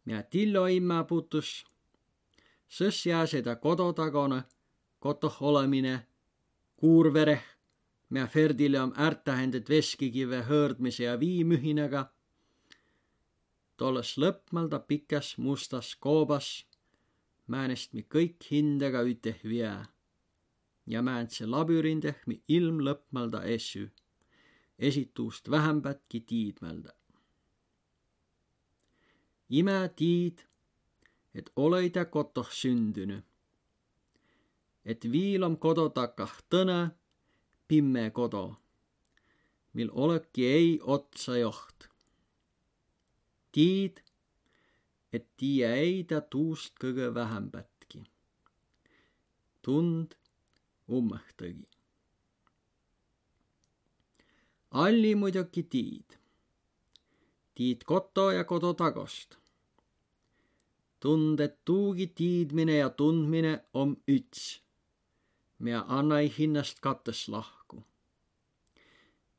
ja 0.06 0.22
Tillo 0.22 0.66
imme 0.66 1.04
puutus, 1.08 1.64
sõs 2.68 3.06
jää 3.06 3.26
seda 3.26 3.56
kodotagone, 3.56 4.42
kotoh 4.98 5.42
olemine, 5.42 6.06
kuurvereh, 6.76 7.44
mida 8.10 8.26
Ferdile 8.26 8.80
on 8.80 8.92
ärtähendet 8.98 9.68
veskikive 9.68 10.42
hõõrdmise 10.48 11.04
ja 11.04 11.16
viimühinega. 11.20 12.06
Tolles 13.76 14.16
lõpmalda 14.18 14.80
pikas 14.80 15.36
mustas 15.38 15.94
koobas 15.96 16.66
määnest 17.46 17.92
mi 17.94 18.02
kõik 18.02 18.46
hindega 18.50 19.02
üteh 19.06 19.42
vie 19.44 19.70
ja 20.86 21.02
määntse 21.02 21.46
labürindeh 21.46 22.18
mi 22.26 22.40
ilm 22.48 22.80
lõpmalda 22.86 23.42
essü, 23.44 23.88
esituust 24.78 25.50
vähempätki 25.50 26.20
tiidmälda. 26.20 26.92
ime 29.50 29.92
tiid, 29.96 30.42
et 31.38 31.46
olei 31.56 31.90
ta 31.94 32.04
kotoh 32.14 32.50
sündünü. 32.60 33.18
et 34.90 35.02
viil 35.12 35.42
om 35.42 35.56
kodo 35.64 35.88
takah 35.88 36.34
tõne, 36.50 36.80
pimme 37.68 38.10
kodo, 38.18 38.44
mil 39.74 39.90
oleki 40.04 40.42
ei 40.58 40.70
otsa 40.96 41.34
joht 41.38 41.76
tiid, 43.56 44.02
et 45.16 45.24
tiia 45.40 45.70
ei 45.80 46.02
ta 46.08 46.18
tuust 46.32 46.74
kõige 46.82 47.06
vähempätki. 47.18 48.02
tund 49.64 50.12
ummõhtõgi. 50.98 51.64
alli 54.82 55.14
muidugi 55.22 55.64
tiid. 55.74 56.18
tiid 57.56 57.88
koto 57.92 58.26
ja 58.36 58.44
kodu 58.44 58.74
tagost. 58.82 59.38
Tund, 61.06 61.40
et 61.40 61.58
tuugi 61.64 62.06
tiidmine 62.18 62.76
ja 62.80 62.90
tundmine 62.90 63.52
om 63.74 63.96
üts, 64.10 64.42
mida 65.58 65.84
annai 65.98 66.26
hinnast 66.38 66.80
kattes 66.80 67.28
lahku. 67.28 67.82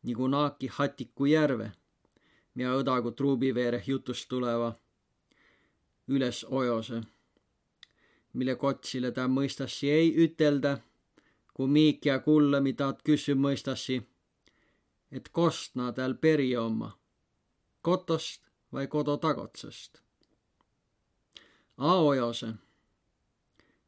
nagu 0.07 0.27
naaki 0.27 0.67
Hatiku 0.71 1.25
järve 1.25 1.71
ja 2.55 2.75
õdagu 2.79 3.11
truubiveereh 3.11 3.89
jutust 3.89 4.29
tuleva 4.29 4.69
üles 6.07 6.43
ojose, 6.49 7.01
mille 8.33 8.55
kotsile 8.55 9.11
ta 9.11 9.27
mõistassi 9.27 9.91
ei 9.91 10.13
ütelda, 10.25 10.77
kui 11.53 11.67
Miik 11.67 12.05
ja 12.05 12.19
Kullemi 12.19 12.73
taat 12.73 13.03
küsib 13.03 13.39
mõistassi, 13.43 13.99
et 15.11 15.29
kost 15.29 15.75
na 15.75 15.91
tal 15.91 16.15
peri 16.15 16.55
oma, 16.55 16.93
kotost 17.81 18.47
vai 18.73 18.87
kodu 18.87 19.17
tagotsest. 19.17 20.06
Aojose 21.77 22.47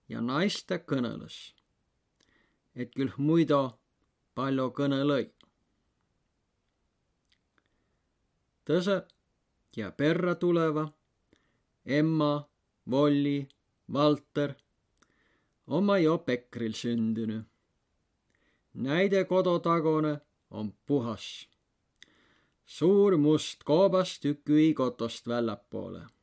ja 0.10 0.22
naiste 0.22 0.78
kõneles, 0.78 1.38
et 2.76 2.92
küll 2.94 3.14
muidu 3.18 3.62
palju 4.36 4.70
kõne 4.78 5.00
lõi. 5.04 5.26
tõse 8.70 8.96
ja 9.76 9.92
perre 9.92 10.36
tuleva 10.36 10.84
Emma, 11.86 12.46
Volli, 12.92 13.48
Valter 13.94 14.54
oma 15.68 15.98
jo 15.98 16.18
Pekril 16.18 16.74
sündünü. 16.74 17.44
näide 18.74 19.24
kodutagune 19.26 20.22
on 20.52 20.74
puhas. 20.86 21.50
suur 22.66 23.18
must 23.18 23.64
koobas 23.64 24.20
tükk 24.20 24.76
kotost 24.76 25.28
väljapoole. 25.28 26.19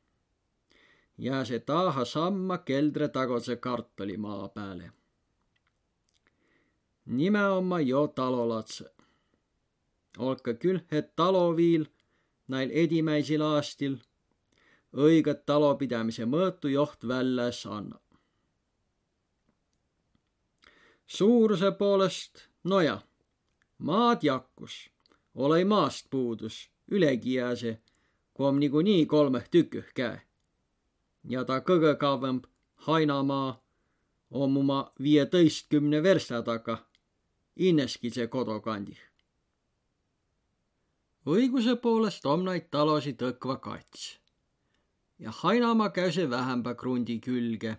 Ja 1.18 1.44
see 1.44 1.61
taha 1.61 2.05
samma 2.05 2.59
keldre 2.59 3.09
taguse 3.09 3.57
kartulimaa 3.57 4.48
peale. 4.48 4.90
nime 7.07 7.46
oma 7.46 7.81
jo 7.81 8.07
talolatse. 8.07 8.90
olka 10.18 10.55
küll, 10.55 10.81
et 10.90 11.16
taloviil 11.16 11.87
näil 12.48 12.70
edimäisil 12.72 13.42
aastil 13.42 13.98
õiget 14.92 15.46
talopidamise 15.46 16.24
mõõtu 16.24 16.68
joht 16.68 17.09
väljas 17.09 17.66
annab. 17.66 18.02
suuruse 21.07 21.70
poolest, 21.72 22.48
nojah 22.64 23.02
maad 23.79 24.22
jakkus, 24.22 24.90
olei 25.35 25.64
maast 25.64 26.07
puudus, 26.11 26.70
ülegi 26.90 27.35
jää 27.35 27.57
see, 27.57 27.81
kui 28.35 28.46
on 28.46 28.61
niikuinii 28.61 29.07
kolmeh 29.07 29.48
tüküh 29.50 29.92
käe. 29.94 30.22
Ja 31.29 31.45
ta 31.45 31.61
kõige 31.61 31.95
kauem 31.99 32.41
Hainamaa 32.87 33.62
on 34.31 34.57
oma 34.57 34.93
viieteistkümne 35.03 36.03
versta 36.03 36.43
taga, 36.43 36.79
inneski 37.57 38.11
see 38.11 38.27
kodukandih. 38.27 38.99
õiguse 41.27 41.77
poolest 41.83 42.27
on 42.27 42.45
neid 42.45 42.69
talosid 42.71 43.23
õkva 43.23 43.57
kats. 43.61 44.19
ja 45.19 45.31
Hainamaa 45.31 45.91
käise 45.91 46.31
vähempä 46.31 46.75
krundi 46.75 47.21
külge, 47.21 47.77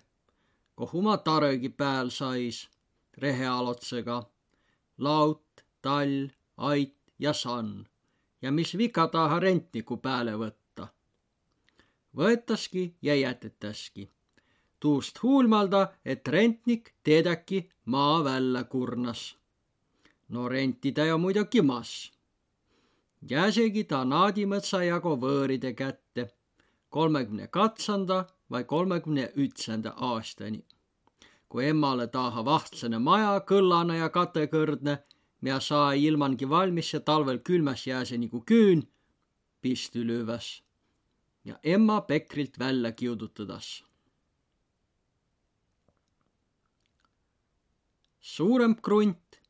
koh 0.76 0.96
oma 0.96 1.18
tarõgi 1.18 1.70
pääl 1.70 2.10
sais 2.10 2.70
rehealotsega, 3.18 4.24
laut 4.98 5.64
tall, 5.82 6.28
ait 6.58 6.96
ja 7.20 7.34
sann 7.34 7.86
ja 8.42 8.52
mis 8.52 8.78
vika 8.78 9.08
taha 9.08 9.40
rentniku 9.40 9.98
pääle 9.98 10.38
võtta. 10.38 10.67
Võetaski 12.18 12.96
ja 13.02 13.16
jätetaski. 13.16 14.10
tuust 14.80 15.24
huulmalda, 15.24 15.88
et 16.06 16.28
rentnik 16.28 16.94
teedäki 17.04 17.70
maa 17.86 18.24
välja 18.24 18.64
kurnas. 18.64 19.38
no 20.30 20.50
renti 20.50 20.92
ta 20.92 21.06
ju 21.06 21.18
muidugi 21.18 21.62
mas. 21.62 22.12
jääsegi 23.30 23.84
ta 23.84 24.04
naadimõtsa 24.06 24.84
jagu 24.84 25.18
võõride 25.18 25.74
kätte 25.74 26.30
kolmekümne 26.90 27.48
katsanda 27.48 28.26
vai 28.52 28.64
kolmekümne 28.64 29.32
ütsenda 29.36 29.94
aastani. 29.98 30.66
kui 31.50 31.66
emmale 31.66 32.08
taha 32.08 32.46
vahtsene 32.46 33.00
maja, 33.00 33.40
kõllane 33.40 33.98
ja 33.98 34.10
katekõrdne 34.10 35.04
Mä 35.42 35.60
saa 35.60 35.92
ilmankin 35.94 36.50
valmis 36.50 36.94
ja 36.94 37.00
talvel 37.00 37.40
külmäs 37.44 37.88
jää 37.88 38.06
se 38.06 38.18
niinku 38.18 38.42
kyyn 38.46 38.88
pistylöväs 39.62 40.67
ja 41.48 41.60
Emma 41.64 42.02
Pekrilt 42.02 42.60
välja 42.60 42.92
kiuduttadas. 42.92 43.84
suurem 48.28 48.76
krunt, 48.76 49.42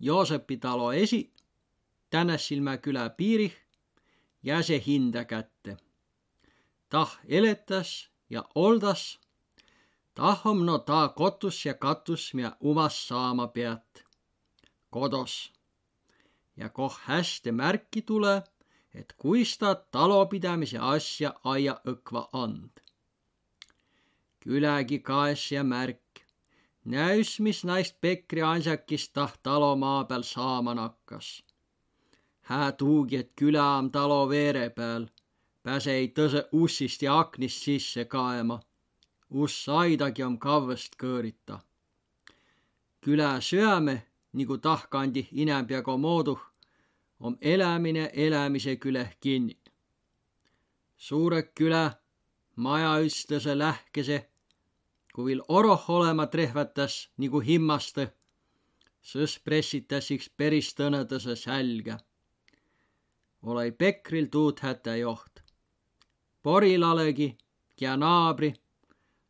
Joosepi 0.00 0.56
talo 0.56 0.92
esi, 0.92 1.32
Tänäsilmäe 2.10 2.78
külä 2.78 3.10
piirih, 3.10 3.56
jää 4.42 4.62
se 4.62 4.82
hinda 4.86 5.24
kätte. 5.24 5.76
tah 6.88 7.18
eletas 7.24 8.10
ja 8.30 8.44
oldas, 8.54 9.20
tahom 10.14 10.64
no 10.66 10.78
ta 10.78 11.08
kotus 11.08 11.66
ja 11.66 11.74
katus, 11.74 12.34
mida 12.34 12.56
umas 12.60 13.08
saama 13.08 13.48
pead 13.48 14.04
kodos. 14.90 15.52
ja 16.56 16.68
koh 16.68 17.00
hästi 17.04 17.52
märki 17.52 18.02
tule, 18.02 18.42
et 18.98 19.12
kuis 19.22 19.58
ta 19.58 19.74
talopidamise 19.74 20.78
asja 20.78 21.30
aia 21.44 21.74
õkva 21.92 22.22
and. 22.32 22.80
külägi 24.42 24.98
kaes 25.08 25.42
ja 25.52 25.62
märk, 25.64 26.22
näüs, 26.84 27.30
mis 27.40 27.60
naist 27.64 28.00
Pekri 28.00 28.42
ansakist 28.42 29.12
tah 29.12 29.34
talo 29.42 29.76
maa 29.76 30.04
peal 30.04 30.22
saama 30.22 30.74
nakkas. 30.74 31.28
hää 32.48 32.72
tuugi, 32.72 33.16
et 33.16 33.32
küla 33.36 33.66
on 33.78 33.90
talo 33.90 34.28
veere 34.28 34.70
peal, 34.70 35.06
pääse 35.62 35.92
ei 35.92 36.08
tõse 36.18 36.48
ussist 36.52 37.02
ja 37.02 37.18
aknist 37.18 37.62
sisse 37.62 38.04
kaema. 38.04 38.60
uss 39.30 39.68
aidagi 39.68 40.22
on 40.22 40.38
kavvest 40.38 40.96
kõõrita. 41.02 41.60
küla 43.00 43.40
süäme 43.40 43.96
nagu 44.32 44.58
tahkandi 44.58 45.28
inämpiago 45.32 45.98
mooduh, 45.98 46.40
om 47.20 47.38
elämine 47.40 48.10
elämise 48.12 48.76
küleh 48.76 49.16
kinni. 49.20 49.58
suure 50.96 51.42
külä 51.42 51.90
majaüstlase 52.56 53.58
lähkese, 53.58 54.30
kui 55.14 55.24
viil 55.24 55.42
oroh 55.48 55.90
olema 55.90 56.26
trehvatas 56.26 57.10
nagu 57.16 57.40
himmaste, 57.40 58.08
sõs 59.02 59.38
pressitas 59.44 60.10
üks 60.10 60.30
päris 60.36 60.74
tõnedase 60.74 61.36
sälge. 61.36 61.96
olei 63.42 63.72
Pekril 63.72 64.26
tuud 64.26 64.58
hätä 64.60 64.96
joht. 64.96 65.42
Porilalegi 66.42 67.38
ja 67.80 67.96
naabri 67.96 68.54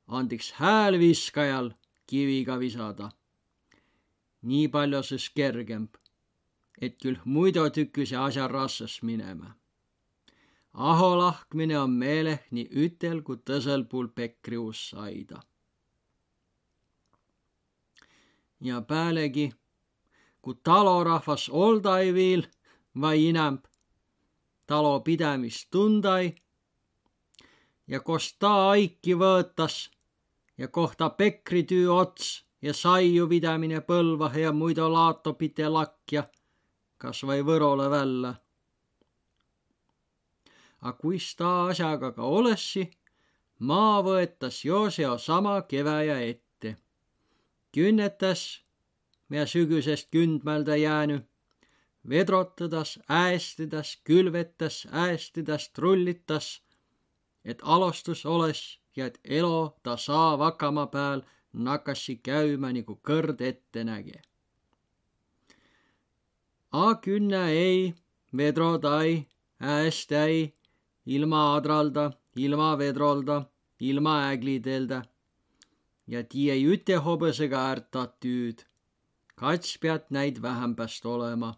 andiks 0.07 0.53
häälviskajal 0.53 1.71
kiviga 2.07 2.59
visada 2.59 3.11
nii 4.43 4.69
palju 4.69 5.03
siis 5.03 5.29
kergemb, 5.35 5.97
et 6.81 6.99
küll 7.03 7.19
muidu 7.25 7.65
tükkis 7.71 8.13
asja 8.13 8.49
rassas 8.49 9.03
minema. 9.03 9.55
aho 10.73 11.19
lahkmine 11.19 11.79
on 11.79 11.91
meeleh 11.91 12.41
nii 12.51 12.69
ütel 12.85 13.23
kui 13.27 13.37
tõsel 13.37 13.85
puul 13.91 14.09
Pekri 14.09 14.59
ussaida. 14.59 15.41
ja 18.61 18.81
pealegi, 18.81 19.47
kui 20.43 20.55
talorahvas 20.63 21.49
oldai 21.49 22.15
viil 22.15 22.43
vai 23.01 23.17
inämb, 23.29 23.63
talopidamist 24.67 25.71
tundai 25.71 26.35
ja 27.89 28.01
kos 28.01 28.33
ta 28.39 28.71
aiki 28.71 29.15
võõtas 29.15 29.77
ja 30.59 30.69
kohta 30.69 31.11
Pekri 31.11 31.63
tüü 31.63 31.89
ots 31.95 32.45
ja 32.63 32.75
saiu 32.75 33.29
pidämine 33.29 33.81
Põlva 33.81 34.31
ja 34.37 34.53
muidu 34.53 34.89
laato 34.93 35.33
pite 35.35 35.69
lakja, 35.69 36.25
kas 36.99 37.23
või 37.23 37.45
Võrole 37.47 37.89
välja. 37.91 38.35
A 40.81 40.93
kuis 40.93 41.35
ta 41.37 41.69
asjaga 41.71 42.13
ka 42.15 42.23
olessi, 42.23 42.85
maa 43.59 44.03
võetas 44.03 44.65
Jooseo 44.65 45.19
sama 45.19 45.63
keväja 45.63 46.21
ette. 46.21 46.77
künnetas, 47.75 48.63
mida 49.29 49.47
sügisest 49.47 50.09
kündmälda 50.11 50.77
jääny, 50.77 51.19
vedrotades, 52.09 52.99
äästides, 53.09 53.97
külvetas, 54.05 54.87
äästides, 54.93 55.69
trullitas, 55.69 56.63
et 57.45 57.61
alustus 57.63 58.27
oles 58.27 58.81
ja 58.97 59.07
et 59.07 59.21
elo 59.25 59.79
ta 59.83 59.97
saa 59.97 60.39
vakama 60.39 60.87
peal 60.87 61.23
nakkasi 61.53 62.17
käymä 62.17 62.73
niinku 62.73 63.01
kõrd 63.09 63.41
ette 63.41 63.85
näge. 63.85 64.23
A 66.73 67.01
künne 67.01 67.51
ei, 67.51 67.95
vedro 68.37 68.79
tai, 68.79 69.27
ääst 69.61 70.13
ei, 70.13 70.55
ilma 71.07 71.57
adralda, 71.57 72.13
ilma 72.37 72.79
vedrolda, 72.79 73.45
ilma 73.81 74.31
äglidelda. 74.33 75.03
ja 76.07 76.23
tii 76.25 76.51
ei 76.51 76.65
üte 76.65 76.97
hobõsega 77.05 77.59
ärta 77.73 78.07
tüüd. 78.21 78.65
kats 79.35 79.79
pead 79.79 80.05
näid 80.11 80.43
vähempäst 80.43 81.07
olema. 81.07 81.55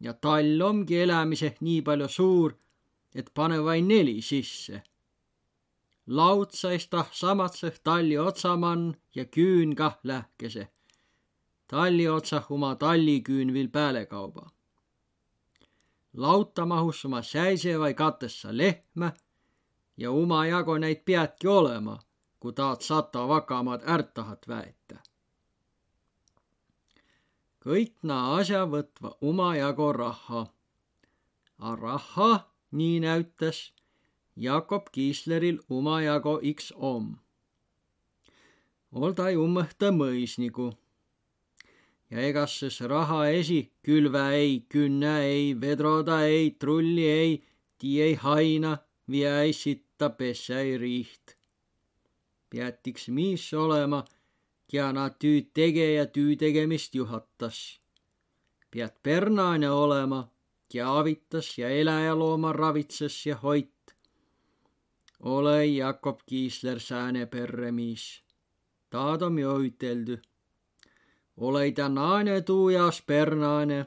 ja 0.00 0.12
tall 0.12 0.60
ongi 0.62 0.98
elämiseh 0.98 1.56
nii 1.60 1.82
palju 1.82 2.08
suur, 2.08 2.54
et 3.14 3.34
pane 3.34 3.64
vaid 3.64 3.84
neli 3.84 4.20
sisse 4.22 4.82
laudsaista 6.06 7.04
samatseh 7.12 7.80
talli 7.84 8.18
otsamann 8.18 8.94
ja 9.14 9.24
küün 9.24 9.74
kah 9.74 9.98
lähkese. 10.02 10.68
Talli 11.74 12.10
otsah 12.10 12.50
oma 12.50 12.74
talliküün 12.74 13.54
viil 13.54 13.68
päälekauba. 13.68 14.50
lauta 16.16 16.66
mahus 16.66 17.04
oma 17.04 17.22
säise 17.22 17.78
vai 17.78 17.94
katessa 17.94 18.56
lehmä 18.56 19.12
ja 19.96 20.10
omajagu 20.10 20.74
neid 20.74 21.00
peadki 21.04 21.48
olema, 21.48 21.98
kui 22.40 22.52
taad 22.52 22.80
sata 22.80 23.28
vakamad 23.28 23.80
ärtahat 23.94 24.48
väeta. 24.48 24.96
kõik 27.64 27.94
naa 28.02 28.36
asja 28.36 28.62
võtva 28.74 29.10
omajagu 29.20 29.92
rahha. 29.92 30.46
A 31.58 31.76
rahha, 31.76 32.50
nii 32.70 33.00
näütas, 33.00 33.72
Jakob 34.36 34.84
Kiisleril 34.92 35.58
omajagu 35.68 36.38
iks 36.42 36.72
om. 36.76 37.16
Olda 38.92 39.30
jummõhta 39.30 39.90
mõisnigu 39.90 40.70
ja 42.14 42.22
egas 42.22 42.58
siis 42.60 42.80
raha 42.80 43.24
esi 43.26 43.72
külvä 43.82 44.30
ei, 44.32 44.66
künnä 44.68 45.18
ei, 45.18 45.60
vedroda 45.60 46.20
ei, 46.22 46.50
trulli 46.50 47.06
ei, 47.10 47.44
tii 47.78 48.02
ei 48.02 48.14
haina, 48.14 48.76
vie 49.10 49.30
ei 49.40 49.52
sitta, 49.52 50.10
pessä 50.10 50.60
ei 50.60 50.78
riiht. 50.78 51.34
Peatiks 52.50 53.08
miis 53.08 53.48
olema, 53.54 54.04
kiana 54.70 55.08
tüüd 55.10 55.50
tege 55.54 55.88
ja 55.94 56.04
tüü 56.06 56.36
tegemist 56.38 56.94
juhatas. 56.94 57.80
pead 58.70 58.94
pernaane 59.02 59.70
olema, 59.70 60.20
kia 60.68 60.86
avitas 60.98 61.58
ja 61.58 61.68
eläjalooma 61.68 62.52
ravitses 62.52 63.26
ja 63.26 63.36
hoit. 63.36 63.96
ole 65.20 65.66
Jakob 65.66 66.20
Kiisler 66.26 66.80
sääne 66.80 67.26
perremiis. 67.26 68.22
taad 68.90 69.22
om 69.22 69.38
jo 69.38 69.58
üteldü 69.58 70.20
olei 71.36 71.72
ta 71.72 71.88
naane 71.88 72.40
tuujas 72.40 73.02
pernaane, 73.02 73.86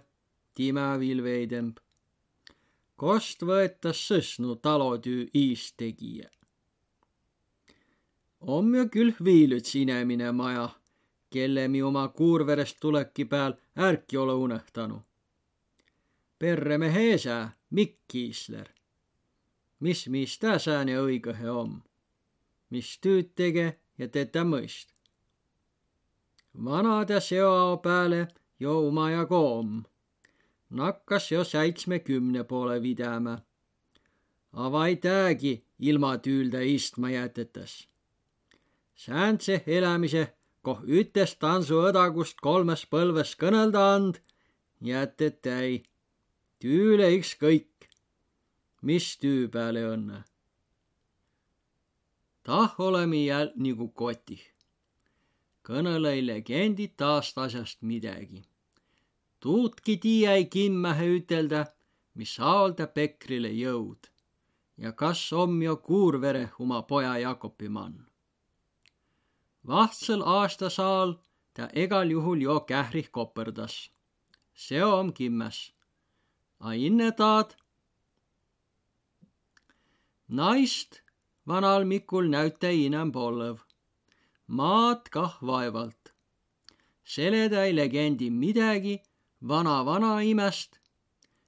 timä 0.53 0.99
viil 0.99 1.23
veidemb. 1.23 1.77
kost 2.95 3.43
võetas 3.43 3.99
sõsnu 4.07 4.55
talotüü 4.55 5.27
iistegija. 5.33 6.29
om 8.39 8.75
ju 8.75 8.89
küll 8.89 9.13
viil 9.23 9.51
üts 9.59 9.75
inemine 9.75 10.31
maja, 10.31 10.69
kelle 11.29 11.67
mi 11.67 11.81
oma 11.81 12.07
kuurverest 12.07 12.77
tuleki 12.81 13.25
pääl 13.25 13.53
ärki 13.77 14.17
ole 14.17 14.33
unõhtanu. 14.33 15.01
perremehe 16.39 17.13
esä, 17.13 17.49
Mikk 17.69 17.99
Kiisler. 18.07 18.67
mis 19.79 20.07
miis 20.07 20.39
tä 20.39 20.59
sääne 20.59 20.97
õigõhe 20.97 21.49
om? 21.49 21.81
mis 22.69 22.99
tüüd 22.99 23.29
tege 23.35 23.79
ja 23.97 24.07
tetä 24.07 24.43
mõist? 24.43 24.96
Vanade 26.65 27.21
seo 27.21 27.77
pääle 27.83 28.27
jo 28.59 28.87
omajagu 28.87 29.35
om. 29.35 29.83
nakkas 30.69 31.31
jo 31.31 31.43
seitsmekümne 31.43 32.43
poole 32.43 32.81
vidämä. 32.81 33.37
A 34.53 34.71
vai 34.71 34.95
täägi 34.95 35.65
ilma 35.79 36.15
tüülde 36.15 36.65
istma 36.65 37.09
jätetas. 37.09 37.87
sääntse 38.95 39.63
elämise, 39.67 40.33
koh 40.61 40.81
ütest 40.83 41.39
tantsu 41.39 41.75
õdagust 41.89 42.41
kolmes 42.41 42.85
põlves 42.85 43.35
kõnelda 43.35 43.95
and, 43.95 44.15
jätet 44.81 45.45
ei. 45.45 45.83
tüüle 46.59 47.07
ükskõik, 47.17 47.89
mis 48.81 49.17
tüü 49.17 49.47
peale 49.47 49.85
õnne. 49.93 50.23
tah 52.43 52.79
olemi 52.79 53.25
jäl 53.25 53.51
nagu 53.55 53.87
kotih 53.87 54.56
kõnõlõi 55.67 56.21
legendid 56.25 56.93
taast 56.95 57.37
asjast 57.37 57.81
midägi. 57.81 58.43
tuudki 59.39 59.97
tiiäi 59.97 60.45
kimmähe 60.45 61.07
ütelda, 61.17 61.65
mis 62.13 62.39
aolda 62.39 62.87
Pekrile 62.87 63.51
jõud 63.51 64.07
ja 64.77 64.91
kas 64.91 65.33
om 65.33 65.61
jo 65.61 65.75
kuurvere 65.89 66.49
oma 66.59 66.81
poja 66.81 67.17
Jakobi 67.17 67.69
mann. 67.69 68.05
vahtsõl 69.67 70.23
aastasaal 70.37 71.15
ta 71.53 71.69
egal 71.73 72.11
juhul 72.15 72.41
jo 72.41 72.59
kährih 72.59 73.11
koperdas. 73.11 73.91
see 74.53 74.83
om 74.83 75.13
kimmäs. 75.13 75.73
A 76.59 76.73
inne 76.73 77.11
taad 77.11 77.55
naist 80.27 81.01
vanal 81.47 81.83
Mikul 81.85 82.29
näütä 82.29 82.69
inem 82.69 83.11
polõv 83.11 83.66
maad 84.47 85.09
kah 85.11 85.37
vaevalt. 85.41 86.13
seleda 87.03 87.63
ei 87.63 87.75
legendi 87.75 88.29
midägi 88.29 88.95
vana-vana 89.47 90.19
imest, 90.21 90.79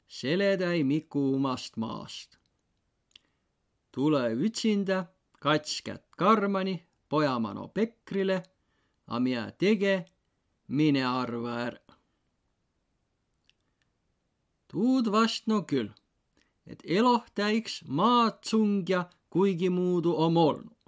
seleda 0.08 0.72
ei 0.74 0.84
miku 0.84 1.36
umast 1.36 1.78
maast. 1.78 2.38
tule 3.92 4.24
ütsinda, 4.46 5.06
kats 5.40 5.82
kätt 5.82 6.06
karmani, 6.18 6.84
pojamano 7.10 7.68
pekrile, 7.68 8.44
a 9.08 9.20
miä 9.20 9.52
tege, 9.58 10.06
mine 10.68 11.06
arva 11.06 11.60
är. 11.60 11.80
tuud 14.68 15.12
vast 15.12 15.48
no 15.48 15.62
küll, 15.62 15.90
et 16.68 16.84
eloh 16.86 17.26
täiks 17.36 17.84
maad 17.88 18.42
tsungja 18.42 19.10
kuigimuudu 19.30 20.16
om 20.16 20.38
olnu 20.38 20.79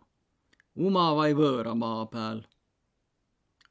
uma 0.76 1.16
vai 1.16 1.34
võõra 1.34 1.76
maa 1.76 2.06
pääl. 2.06 2.44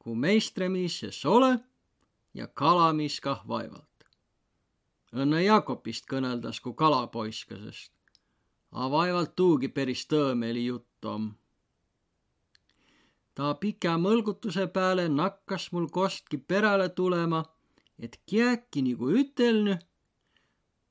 kui 0.01 0.15
meistremiis 0.15 0.99
ses 0.99 1.25
ole 1.25 1.59
ja 2.33 2.47
kalamiis 2.47 3.19
kah 3.21 3.47
vaevalt. 3.47 4.05
õnne 5.13 5.43
Jakobist 5.43 6.05
kõneldas 6.05 6.59
kui 6.61 6.73
kalapoiskasest, 6.73 7.91
a 8.71 8.89
vaevalt 8.89 9.35
tuugi 9.35 9.67
päris 9.67 10.05
tõõmeli 10.05 10.65
jutt 10.65 11.05
om. 11.05 11.33
ta 13.33 13.53
pika 13.53 13.97
mõlgutuse 13.97 14.67
peale 14.67 15.09
nakkas 15.09 15.71
mul 15.71 15.87
kostki 15.89 16.37
peräle 16.37 16.89
tulema, 16.89 17.43
et 17.99 18.21
kiäki 18.25 18.81
nagu 18.81 19.09
ütelnü, 19.09 19.79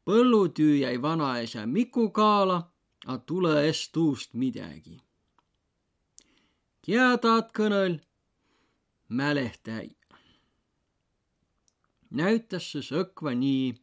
põllutüü 0.05 0.81
jäi 0.81 1.03
vanaisa 1.03 1.67
Miku 1.67 2.11
kaala, 2.11 2.73
a 3.07 3.19
tule 3.19 3.69
est 3.69 3.93
tuust 3.93 4.35
midägi 4.35 5.01
ja 6.87 7.17
taad 7.19 7.51
kõnõl 7.53 7.99
mälestäi. 9.09 9.97
näütas 12.11 12.71
see 12.73 12.83
sõkva 12.83 13.35
nii, 13.37 13.75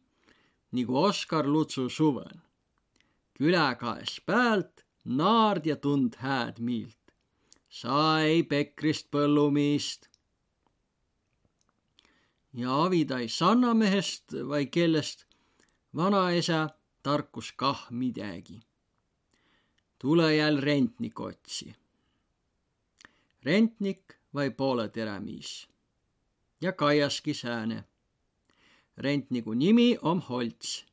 nagu 0.72 0.98
Oskar 0.98 1.46
Lutsu 1.46 1.88
suvel. 1.88 2.34
küläkaes 3.34 4.20
päält 4.26 4.84
naard 5.04 5.66
ja 5.66 5.76
tund 5.76 6.14
hääd 6.18 6.58
miilt. 6.58 7.14
sa 7.68 8.20
ei 8.20 8.42
Pekrist 8.42 9.10
põllumiist. 9.10 10.08
ja 12.54 12.84
Avidai 12.84 13.28
sannamehest 13.28 14.34
vai 14.48 14.66
kellest 14.66 15.26
vanaisa 15.94 16.68
tarkus 17.02 17.52
kah 17.52 17.86
midägi. 17.90 18.60
tule 19.98 20.36
jälle 20.36 20.60
rentnik 20.60 21.20
otsi 21.20 21.76
rentnik 23.42 24.14
vai 24.34 24.50
pooleterämiis. 24.50 25.68
ja 26.60 26.72
Kaiaski 26.72 27.34
sääne. 27.34 27.84
rentniku 28.96 29.54
nimi 29.54 29.98
om 30.02 30.20
Holts 30.20 30.86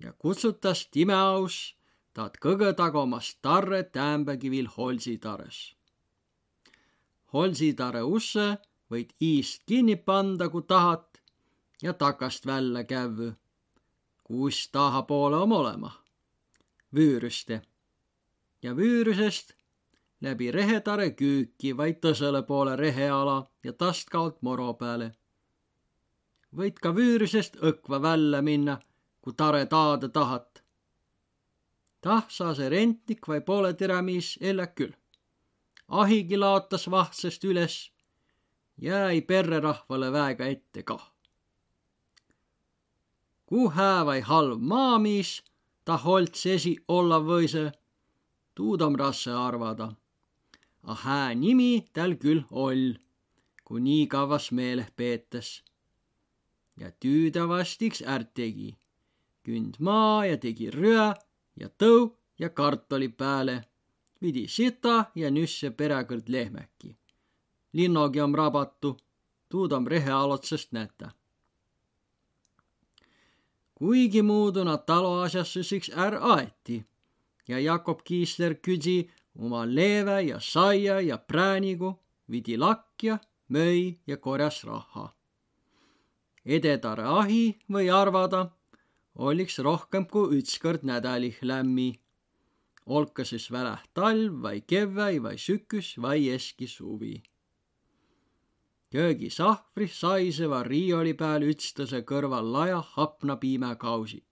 ja 0.00 0.12
kutsutas 0.12 0.86
Timeaus 0.86 1.76
taad 2.14 2.38
kõgõ 2.42 2.72
tagomast 2.74 3.38
tarre 3.42 3.82
täämbäkivil 3.82 4.68
Holsitares. 4.76 5.76
Holsitare 7.32 8.02
usse 8.02 8.46
võid 8.90 9.12
iist 9.20 9.62
kinni 9.66 9.96
panda, 9.96 10.48
kui 10.48 10.62
tahat 10.62 11.20
ja 11.82 11.92
takast 11.92 12.46
välja 12.46 12.84
kävvü, 12.84 13.32
kus 14.24 14.68
tahapoole 14.72 15.36
om 15.36 15.52
olema, 15.52 15.92
vüürüste 16.94 17.60
ja 18.62 18.74
vüürüsest 18.74 19.57
läbi 20.20 20.50
rehetare 20.52 21.10
küüki 21.10 21.76
vaid 21.76 22.00
tõsele 22.02 22.42
poole 22.46 22.76
reheala 22.76 23.38
ja 23.64 23.72
tast 23.72 24.10
kaolt 24.10 24.42
moro 24.42 24.72
peale. 24.74 25.12
võid 26.58 26.78
ka 26.82 26.90
vüürusest 26.96 27.58
õkva 27.70 28.00
välja 28.02 28.40
minna, 28.42 28.78
kui 29.22 29.32
tare 29.32 29.66
taada 29.66 30.08
tahat. 30.08 30.62
tah 32.00 32.24
saa 32.28 32.54
see 32.54 32.68
rentnik 32.68 33.28
vai 33.28 33.40
poole 33.40 33.74
tiramiis 33.74 34.38
elä 34.40 34.66
küll. 34.66 34.92
ahigi 35.88 36.36
laotas 36.36 36.90
vahtsest 36.90 37.44
üles, 37.44 37.92
jäi 38.76 39.20
perrerahvale 39.20 40.12
väega 40.12 40.46
ette 40.46 40.82
kah. 40.82 41.12
kui 43.46 43.70
hää 43.74 44.06
vai 44.06 44.20
halv 44.20 44.58
maamiis 44.60 45.44
ta 45.84 45.96
holts 45.96 46.46
esi 46.46 46.76
olla 46.88 47.20
võise, 47.20 47.72
tuud 48.54 48.80
om 48.82 48.96
rasse 48.96 49.30
arvada 49.32 49.92
a 50.82 50.94
hää 50.94 51.34
nimi 51.34 51.84
täl 51.92 52.14
küll 52.22 52.42
oll, 52.50 52.94
kui 53.64 53.80
nii 53.80 54.06
kavvas 54.06 54.52
meeleh 54.52 54.90
peetas. 54.96 55.62
ja 56.80 56.90
tüü 56.90 57.30
ta 57.34 57.48
vastiks 57.48 58.02
ärq 58.14 58.28
tegi, 58.34 58.70
künd 59.44 59.74
maa 59.78 60.26
ja 60.26 60.36
tegi 60.36 60.70
rüä 60.70 61.14
ja 61.60 61.68
tõu 61.80 62.16
ja 62.38 62.48
kartuli 62.48 63.08
pääle, 63.08 63.64
vidi 64.22 64.44
sita 64.48 65.10
ja 65.14 65.30
nüsse 65.30 65.70
perekõrd 65.70 66.28
lehmäki. 66.28 66.96
linnogi 67.72 68.20
om 68.20 68.34
rabatu, 68.34 68.96
tuud 69.48 69.72
om 69.72 69.86
rehe 69.86 70.10
alotsest 70.10 70.72
nätä. 70.72 71.10
kuigimuudu 73.78 74.64
nad 74.64 74.82
taloasjassuseks 74.86 75.88
är 75.88 76.14
aeti 76.20 76.86
ja 77.48 77.58
Jakob 77.58 78.00
Kiisler 78.04 78.54
küsi 78.54 79.10
oma 79.36 79.66
leeve 79.66 80.22
ja 80.22 80.40
saia 80.40 81.00
ja 81.00 81.18
präänigu, 81.18 81.98
vidi 82.30 82.56
lakja, 82.56 83.18
möi 83.48 84.00
ja 84.06 84.16
korjas 84.16 84.64
raha. 84.64 85.14
edetare 86.44 87.04
ahi 87.04 87.58
või 87.70 87.90
arvada, 87.92 88.50
oliks 89.14 89.58
rohkem 89.58 90.06
kui 90.06 90.38
üks 90.38 90.58
kord 90.58 90.82
nädalih 90.82 91.38
lämmi 91.42 91.92
olka 92.88 93.24
siis 93.24 93.50
väläh 93.52 93.82
talv 93.94 94.42
vai 94.42 94.60
kevväi 94.60 95.22
vai 95.22 95.36
süküs 95.38 96.02
vai 96.02 96.28
eski 96.28 96.66
suvi. 96.66 97.22
köögi 98.90 99.30
sahvri 99.30 99.88
saiseva 99.88 100.62
riioli 100.62 101.12
peal 101.14 101.42
ütstase 101.44 102.00
kõrval 102.10 102.52
laja 102.52 102.80
hapnapiimäkausi, 102.94 104.22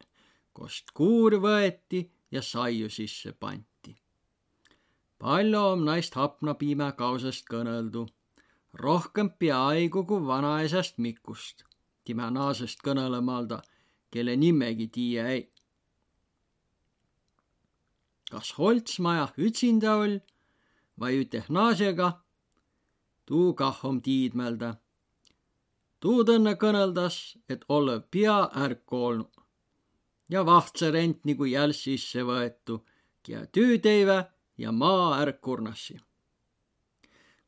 kost 0.52 0.90
kuur 0.96 1.36
võeti 1.44 2.00
ja 2.30 2.42
saiu 2.42 2.88
sisse 2.90 3.32
pandi. 3.32 3.75
Palju 5.18 5.60
on 5.72 5.84
naist 5.88 6.14
hapnapiimäkausest 6.18 7.46
kõneldu, 7.50 8.06
rohkem 8.82 9.30
peaaegu 9.40 10.04
kui 10.04 10.26
vanaisast 10.26 10.98
Mikust, 10.98 11.64
tema 12.04 12.30
naasest 12.30 12.82
kõnelemalda, 12.84 13.62
kelle 14.10 14.36
nimegi 14.36 14.88
tiia 14.92 15.28
ei. 15.32 15.46
Kas 18.30 18.52
Holtsmaja 18.58 19.28
ütsinda 19.38 19.96
oll 20.02 20.18
vai 21.00 21.14
üteh 21.22 21.46
naasega, 21.48 22.10
tuu 23.26 23.54
kah 23.54 23.84
om 23.84 24.02
tiidmälda. 24.02 24.74
tuud 26.00 26.28
õnne 26.28 26.54
kõneldas, 26.60 27.38
et 27.48 27.64
olev 27.68 28.02
pea 28.10 28.50
ärku 28.64 28.96
olnu 28.96 29.30
ja 30.28 30.46
vahtse 30.46 30.90
rent 30.90 31.24
nagu 31.24 31.44
jäl 31.44 31.72
sisse 31.72 32.22
võetu, 32.26 32.80
kia 33.22 33.46
tüüteive 33.46 34.18
ja 34.58 34.72
maa 34.72 35.20
ärk 35.22 35.40
kurnassi. 35.40 35.96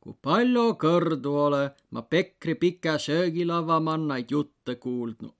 kui 0.01 0.13
palju 0.21 0.65
kõrdu 0.83 1.31
ole 1.45 1.63
ma 1.91 2.01
Pekri 2.01 2.55
pika 2.55 2.97
söögilava 2.97 3.79
mannaid 3.79 4.31
jutte 4.31 4.75
kuuldnu. 4.75 5.31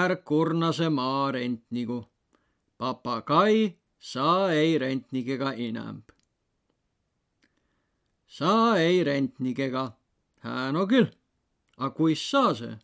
ärk 0.00 0.24
kurnase 0.24 0.88
maa 0.88 1.32
rent 1.32 1.64
nagu 1.70 1.98
papagai 2.78 3.76
sa 3.98 4.50
ei 4.52 4.78
rentnikega 4.78 5.52
inämb. 5.52 6.06
sa 8.26 8.76
ei 8.76 9.04
rentnikega, 9.04 9.92
hää 10.44 10.72
no 10.72 10.86
küll, 10.86 11.10
a 11.76 11.90
kuis 11.90 12.30
sa 12.30 12.54
see? 12.54 12.76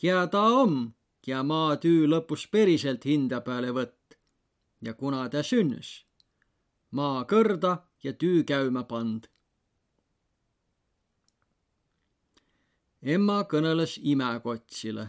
kia 0.00 0.26
ta 0.26 0.42
om, 0.62 0.92
kia 1.22 1.42
maa 1.42 1.76
tüü 1.76 2.06
lõpus 2.06 2.46
päriselt 2.52 3.04
hinda 3.04 3.40
peale 3.40 3.70
võtt 3.76 4.16
ja 4.82 4.94
kuna 4.94 5.28
ta 5.28 5.42
sünnüs, 5.42 6.04
maa 6.90 7.24
kõrda 7.30 7.72
ja 8.04 8.12
tüü 8.12 8.44
käima 8.44 8.82
pand. 8.90 9.28
emma 13.02 13.38
kõneles 13.50 13.92
imekotsile 14.02 15.08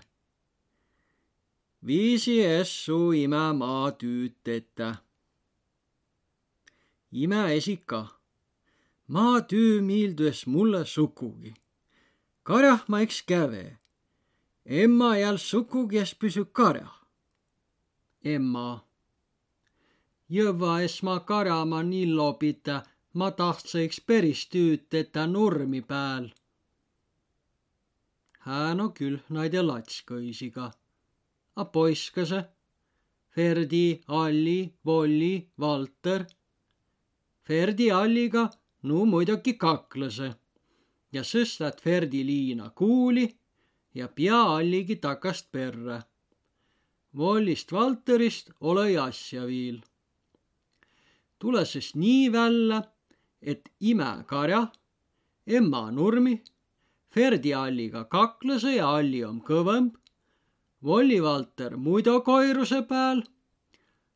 viisi 1.88 2.42
essu 2.46 3.14
imemaa 3.14 3.92
tüüd 3.92 4.34
tetä. 4.44 4.96
ime 7.12 7.56
esika, 7.56 8.08
maa 9.08 9.42
tüü 9.42 9.82
miildües 9.82 10.48
mulle 10.48 10.86
sukugi. 10.86 11.54
karjah 12.44 12.88
ma 12.88 13.02
eks 13.02 13.22
käve. 13.22 13.80
emma 14.66 15.18
jäl 15.18 15.38
sukugi 15.38 15.98
es 15.98 16.16
püsü 16.16 16.46
karjah. 16.54 16.96
emma. 18.24 18.89
Jõva 20.30 20.82
es 20.84 21.04
ma 21.04 21.20
karjama 21.20 21.84
nillo 21.84 22.34
pitä, 22.34 22.84
ma 23.14 23.32
tahtsõiks 23.32 24.02
päris 24.08 24.46
tüüd 24.48 24.90
tetä 24.90 25.28
nurmi 25.28 25.82
pääl. 25.82 26.30
hää 28.40 28.76
no 28.76 28.90
küll 28.90 29.18
naide 29.30 29.62
latskõisiga 29.62 30.72
a 31.60 31.66
poiskase, 31.66 32.44
Ferdi, 33.36 34.02
Alli, 34.08 34.74
Volli, 34.86 35.50
Valter. 35.60 36.26
Ferdi 37.44 37.92
Alliga 37.92 38.50
no 38.84 39.06
muidugi 39.06 39.54
kaklase 39.58 40.30
ja 41.12 41.24
sõstad 41.26 41.82
Ferdi 41.84 42.22
liina 42.26 42.70
kuuli 42.70 43.26
ja 43.96 44.08
pea 44.08 44.40
Alligi 44.56 44.96
takast 44.96 45.52
perre. 45.52 46.00
Vollist 47.18 47.72
Valterist 47.72 48.52
ole 48.62 48.88
asja 49.02 49.46
viil. 49.50 49.82
Tule 51.40 51.66
siis 51.66 51.94
nii 51.96 52.32
välja, 52.32 52.84
et 53.42 53.70
imekarja, 53.80 54.68
emma 55.48 55.90
nurmi, 55.92 56.42
Ferdi 57.10 57.54
Alliga 57.54 58.04
kaklase 58.06 58.76
ja 58.76 58.90
Alli 58.96 59.24
on 59.26 59.40
kõvem 59.42 59.90
Volli 60.84 61.18
Valter 61.24 61.78
muido 61.78 62.20
koiruse 62.22 62.84
peal, 62.88 63.24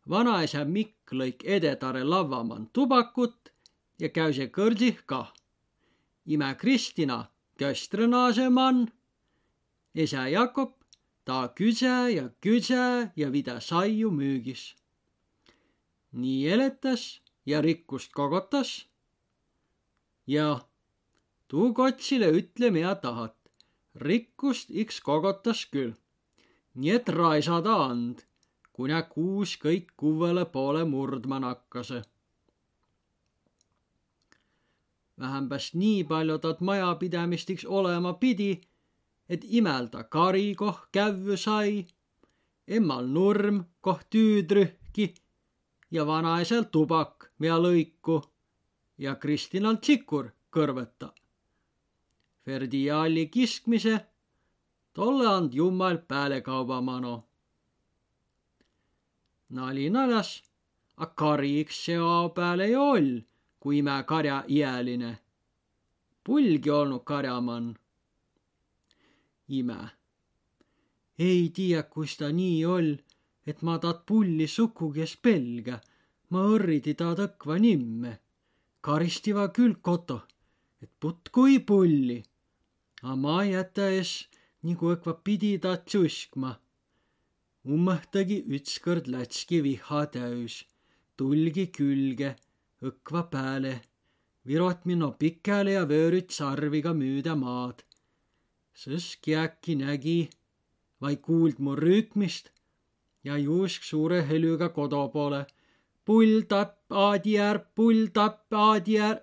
vanaisa 0.09 0.61
Mikk 0.65 1.11
lõik 1.11 1.41
edetare 1.43 2.03
lavvaman 2.03 2.69
tubakut 2.74 3.49
ja 3.99 4.09
käüse 4.09 4.47
kõrdsih 4.47 5.01
kah. 5.05 5.34
ime 6.26 6.55
Kristina 6.55 7.17
köstrenaase 7.59 8.49
mann, 8.49 8.88
isa 9.93 10.28
Jakob 10.28 10.71
ta 11.26 11.47
küse 11.55 12.13
ja 12.15 12.30
küse 12.41 13.11
ja 13.15 13.30
vida 13.32 13.59
saiu 13.59 14.11
müügis. 14.11 14.76
Nii 16.14 16.47
eletas 16.47 17.22
ja 17.45 17.61
rikkust 17.61 18.11
kogotas. 18.14 18.88
ja 20.28 20.59
tuu 21.47 21.74
kotsile 21.74 22.30
ütle, 22.32 22.70
mida 22.72 22.95
tahat, 22.95 23.36
rikkust 23.95 24.72
iks 24.72 25.01
kogotas 25.01 25.66
küll 25.66 25.93
nii 26.74 26.93
et 26.95 27.09
raisada 27.09 27.76
and, 27.89 28.24
kuna 28.74 29.03
kuus 29.09 29.53
kõik 29.61 29.93
kuvvele 29.97 30.45
poole 30.55 30.84
murdma 30.89 31.39
nakkase. 31.39 32.01
vähembäst 35.20 35.76
nii 35.78 36.03
palju 36.09 36.38
tat 36.41 36.61
majapidämistiks 36.68 37.66
olema 37.66 38.14
pidi, 38.14 38.61
et 39.30 39.43
imelda 39.43 40.03
kari, 40.03 40.55
koh 40.55 40.80
kävvü 40.91 41.38
sai, 41.38 41.86
emmal 42.68 43.05
nurm, 43.07 43.64
koh 43.82 44.01
tüüdrühki 44.09 45.14
ja 45.94 46.06
vanaisal 46.10 46.66
tubak, 46.74 47.30
mida 47.39 47.60
lõiku 47.62 48.18
ja 48.98 49.14
Kristinal 49.16 49.78
tsikur 49.78 50.32
kõrveta. 50.50 51.12
Ferdiaali 52.46 53.28
kiskmise 53.30 54.00
tolle 54.94 55.28
and 55.28 55.54
jummal 55.54 55.98
päälekaubamano. 55.98 57.24
nali 59.50 59.89
naljas, 59.89 60.44
a 60.98 61.06
kari 61.06 61.60
iks 61.60 61.86
seo 61.86 62.30
pääl 62.36 62.60
ei 62.60 62.76
oll, 62.76 63.22
kui 63.60 63.78
ime 63.78 64.04
karja 64.08 64.44
iäline. 64.50 65.18
pulgi 66.24 66.70
olnud 66.70 67.04
karjamann. 67.04 67.76
ime. 69.48 69.80
ei 71.20 71.52
tiiä, 71.54 71.84
kus 71.84 72.18
ta 72.18 72.32
nii 72.32 72.66
oll, 72.66 72.96
et 73.46 73.62
ma 73.62 73.78
tat 73.84 74.06
pulli 74.08 74.48
sukuges 74.48 75.16
pelga. 75.26 75.82
ma 76.32 76.41
õrridi 76.54 76.94
ta 77.00 77.14
tõkva 77.20 77.56
nimme. 77.60 78.12
karistiva 78.82 79.48
küll 79.56 79.76
koto, 79.88 80.22
et 80.82 80.91
put 81.00 81.30
kui 81.36 81.60
pulli. 81.60 82.20
A 83.10 83.16
ma 83.16 83.44
jätä 83.44 83.88
es 84.00 84.12
nagu 84.64 84.94
õkva 84.96 85.14
pidi 85.26 85.58
ta 85.64 85.76
tsuskma. 85.78 86.52
ummõhtagi 87.74 88.38
ütskord 88.56 89.08
lätski 89.14 89.62
viha 89.64 90.02
täüs, 90.16 90.56
tulgi 91.18 91.66
külge, 91.78 92.36
õkva 92.89 93.22
pääle, 93.34 93.74
virot 94.48 94.86
mino 94.86 95.12
pikele 95.20 95.72
ja 95.78 95.84
vöörüt 95.91 96.32
sarviga 96.32 96.94
müüda 96.94 97.36
maad. 97.44 97.84
sõsk 98.82 99.28
äkki 99.44 99.76
nägi, 99.84 100.30
vaid 101.02 101.22
kuuld 101.22 101.60
mu 101.60 101.76
rüükmist 101.76 102.50
ja 103.24 103.38
juusk 103.38 103.84
suure 103.84 104.28
helüga 104.30 104.69
kodu 104.69 105.09
poole. 105.09 105.45
pull 106.05 106.41
tapp, 106.41 106.91
aadiäär, 106.91 107.59
pull 107.76 108.05
tapp, 108.13 108.53
aadiäär. 108.53 109.17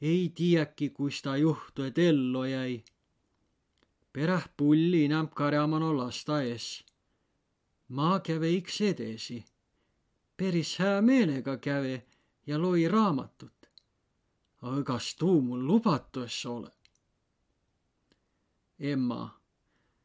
ei 0.00 0.32
tiiäki, 0.34 0.90
kus 0.90 1.22
ta 1.22 1.36
juhtu, 1.36 1.82
et 1.82 1.98
ellu 1.98 2.44
jäi 2.44 2.84
peräh 4.12 4.48
pulli 4.56 5.04
inämp 5.04 5.34
karjamano 5.34 5.96
lasta 5.96 6.42
ees. 6.42 6.84
ma 7.88 8.20
käve 8.20 8.50
iks 8.50 8.80
edesi. 8.80 9.44
päris 10.36 10.78
hää 10.78 11.02
meelega 11.02 11.56
käve 11.56 12.06
ja 12.46 12.58
loi 12.58 12.88
raamatut. 12.88 13.58
aga 14.62 14.82
kas 14.82 15.14
tuu 15.14 15.40
mul 15.40 15.66
lubatus 15.66 16.46
ole? 16.46 16.70
emma, 18.78 19.39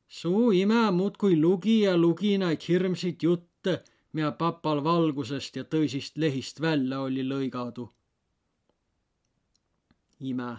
suu 0.08 0.52
ime 0.52 0.92
muudkui 0.92 1.42
lugi 1.42 1.82
ja 1.82 1.98
lugi 1.98 2.38
naid 2.38 2.62
hirmsid 2.68 3.24
jutte, 3.24 3.84
mida 4.14 4.32
papal 4.32 4.84
valgusest 4.84 5.56
ja 5.56 5.64
tõsist 5.64 6.18
lehist 6.18 6.62
välja 6.62 7.00
oli 7.00 7.24
lõigadu. 7.24 7.90
ime. 10.20 10.58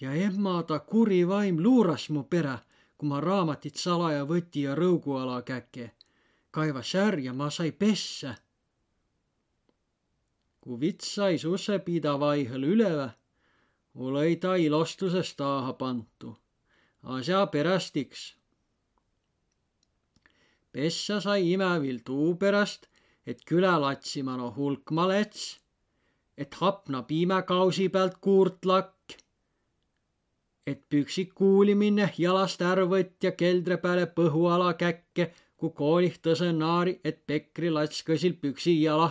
ja 0.00 0.14
emma 0.14 0.62
ta 0.62 0.78
kuri 0.78 1.28
vaim 1.28 1.60
luuras 1.60 2.10
mu 2.10 2.24
pere, 2.24 2.58
kui 2.96 3.08
ma 3.08 3.20
raamatit 3.20 3.76
salaja 3.76 4.24
võti 4.24 4.62
ja 4.62 4.74
rõuguala 4.74 5.42
käke 5.42 5.92
kaivas 6.50 6.94
är 6.94 7.18
ja 7.18 7.32
ma 7.32 7.50
sai 7.50 7.72
pessä. 7.72 8.34
kui 10.60 10.80
vits 10.80 11.14
sai 11.14 11.38
sussepida 11.38 12.12
vaihel 12.20 12.64
ülevä, 12.72 13.08
olõi 13.94 14.36
ta 14.42 14.54
ilostuses 14.54 15.30
taaha 15.38 15.72
pantu. 15.72 16.36
Asja 17.02 17.46
perästiks. 17.46 18.36
pessä 20.72 21.20
sai 21.20 21.52
imävil 21.52 21.98
tuu 22.04 22.34
peräst, 22.34 22.86
et 23.26 23.44
külälatsima 23.44 24.36
no 24.36 24.54
hulkma 24.56 25.08
läts, 25.08 25.60
et 26.36 26.54
hapna 26.54 27.02
piimäkausi 27.02 27.88
pealt 27.88 28.18
kuurt 28.20 28.64
lakk, 28.64 29.16
et 30.66 30.88
püksik 30.88 31.34
kuuli 31.34 31.74
minne 31.74 32.10
jalast 32.18 32.62
är 32.62 32.84
võtt 32.92 33.24
ja 33.24 33.32
keldre 33.32 33.76
peale 33.76 34.06
põhuala 34.06 34.74
käkke 34.74 35.32
kui 35.56 35.70
koolih 35.74 36.18
tõse 36.22 36.52
naari, 36.52 37.00
et 37.04 37.26
Pekri 37.26 37.70
lats 37.70 38.04
kõsil 38.06 38.36
püksi 38.42 38.82
jala. 38.82 39.10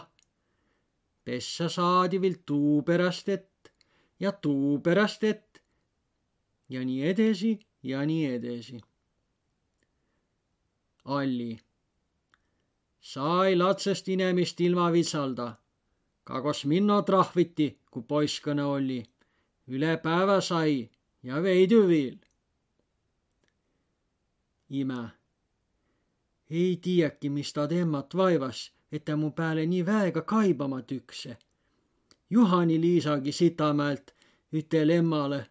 pessa 1.23 1.67
saadi 1.69 2.21
viil 2.21 2.37
tuu 2.45 2.81
pärast, 2.87 3.29
et 3.29 3.71
ja 4.19 4.31
tuu 4.31 4.79
pärast, 4.79 5.23
et 5.23 5.61
ja 6.69 6.85
nii 6.85 7.01
edasi 7.09 7.57
ja 7.87 8.03
nii 8.05 8.25
edasi. 8.35 8.79
Alli, 11.17 11.51
sa 12.99 13.45
ei 13.47 13.55
latsest 13.55 14.07
inemist 14.15 14.61
ilma 14.61 14.91
vitsalda. 14.91 15.47
kagos 16.27 16.65
minno 16.65 17.01
trahviti, 17.01 17.67
kui 17.91 18.03
poisskõne 18.03 18.63
oli. 18.63 19.03
üle 19.67 19.97
päeva 20.03 20.41
sai 20.41 20.89
ja 21.23 21.43
veidi 21.43 21.79
viil. 21.87 22.17
ime 24.69 25.17
ei 26.49 26.79
tiiäki, 26.81 27.29
mis 27.29 27.53
ta 27.53 27.67
temmat 27.67 28.15
vaivas, 28.15 28.71
et 28.91 29.05
ta 29.05 29.15
mu 29.15 29.31
pääle 29.31 29.65
nii 29.65 29.85
väega 29.85 30.21
kaibama 30.21 30.81
tükse. 30.81 31.37
Juhani-Liisagi 32.29 33.31
Sitamäelt 33.31 34.15
ütel 34.53 34.89
emmale. 34.89 35.45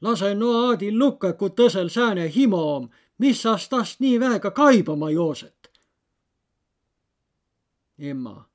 Lase 0.00 0.34
no 0.34 0.50
Aadil 0.66 0.98
lukka, 0.98 1.32
kui 1.32 1.50
tõsel 1.50 1.88
sääne 1.90 2.28
himo 2.34 2.62
om, 2.76 2.88
mis 3.18 3.42
sas 3.42 3.68
tast 3.68 4.00
nii 4.00 4.20
väega 4.20 4.50
kaibama 4.50 5.10
jooset. 5.10 5.70
emma. 7.98 8.48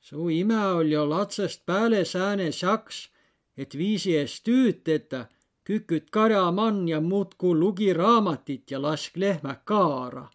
su 0.00 0.28
ime 0.28 0.66
oli 0.66 0.90
jo 0.90 1.10
latsest 1.10 1.66
pääle 1.66 2.04
sääne 2.04 2.52
saks, 2.52 3.10
et 3.56 3.78
viisi 3.78 4.16
eest 4.16 4.44
tüüd 4.48 4.82
teda, 4.84 5.26
küküt 5.64 6.10
karjamann 6.10 6.88
ja 6.88 7.00
muudkui 7.00 7.54
lugi 7.54 7.92
raamatit 7.92 8.70
ja 8.70 8.82
lask 8.82 9.16
lehmä 9.16 9.54
kaara 9.64 10.28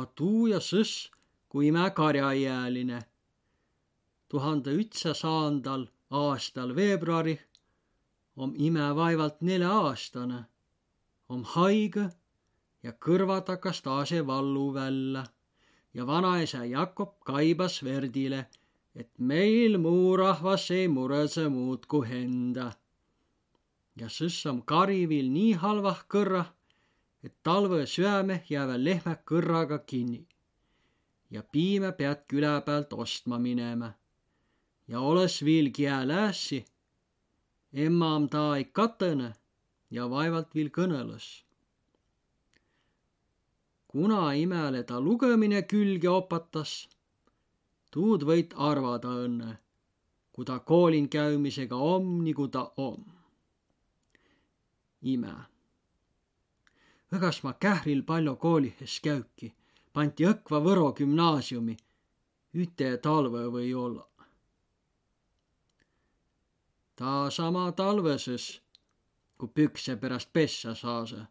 a 0.00 0.06
tuu 0.06 0.46
ja 0.46 0.60
sõss, 0.64 1.10
kui 1.48 1.70
mä 1.76 1.90
karjaealine. 1.90 3.00
tuhande 4.30 4.70
ütsasaandal 4.82 5.86
aastal 6.10 6.74
veebruarih 6.76 7.40
om 8.36 8.54
ime 8.56 8.86
vaevalt 8.96 9.42
nelja-aastane, 9.46 10.40
om 11.28 11.44
haige 11.54 12.06
ja 12.82 12.92
kõrva 13.06 13.40
takas 13.46 13.82
taase 13.82 14.22
vallu 14.26 14.72
välja 14.74 15.24
ja 15.94 16.06
vanaisa 16.06 16.64
Jakob 16.64 17.18
kaibas 17.26 17.82
Verdile, 17.84 18.46
et 18.94 19.10
meil 19.18 19.78
muu 19.78 20.16
rahvas 20.16 20.70
ei 20.70 20.88
muretse 20.88 21.48
muud 21.48 21.86
kui 21.86 22.08
enda. 22.22 22.72
ja 23.96 24.08
sõss 24.08 24.46
om 24.46 24.62
karivil 24.62 25.30
nii 25.32 25.52
halvah 25.62 26.04
kõrrah, 26.08 26.52
et 27.22 27.34
talve 27.42 27.86
süäme 27.86 28.42
jäävä 28.48 28.76
lehmä 28.84 29.16
kõrraga 29.30 29.78
kinni 29.86 30.26
ja 31.30 31.42
piime 31.42 31.92
pead 31.92 32.24
küla 32.28 32.60
pealt 32.66 32.92
ostma 32.92 33.38
minema. 33.38 33.92
Ja 34.90 35.00
olõs 35.00 35.36
viil 35.46 35.70
kiäläässi, 35.76 36.64
emma 37.72 38.14
om 38.16 38.26
ta 38.28 38.42
ei 38.56 38.66
katõne 38.78 39.30
ja 39.90 40.08
vaevalt 40.10 40.54
viil 40.54 40.70
kõnõlõs. 40.78 41.28
kuna 43.90 44.32
imele 44.38 44.82
ta 44.86 45.00
lugemine 45.00 45.62
külge 45.62 46.08
opatas, 46.08 46.88
tuud 47.90 48.22
võit 48.22 48.54
arvada 48.56 49.14
õnne, 49.26 49.54
kui 50.32 50.44
ta 50.44 50.58
koolin 50.58 51.08
käymisega 51.08 51.76
om, 51.76 52.12
nigu 52.24 52.48
ta 52.48 52.72
om. 52.76 53.04
ime 55.02 55.34
õgas 57.16 57.42
ma 57.44 57.52
Kähril 57.58 58.02
palju 58.06 58.36
koolihes 58.36 58.98
käüki, 59.02 59.50
pandi 59.92 60.26
Õkva 60.30 60.60
Võro 60.62 60.90
gümnaasiumi, 60.98 61.74
üte 62.54 62.90
talve 63.02 63.48
või 63.50 63.72
olla. 63.74 64.09
Ta 67.00 67.30
sama 67.30 67.72
talveses, 67.72 68.60
kui 69.38 69.48
pükse 69.48 69.94
pärast 69.96 70.28
pessa 70.36 70.74
saase, 70.76 71.22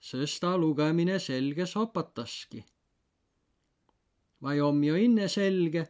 sest 0.00 0.40
ta 0.40 0.54
lugemine 0.56 1.18
selge 1.20 1.66
sopataski. 1.66 2.64
vai 4.42 4.60
om 4.60 4.84
ju 4.84 4.94
inne 4.94 5.28
selge, 5.28 5.84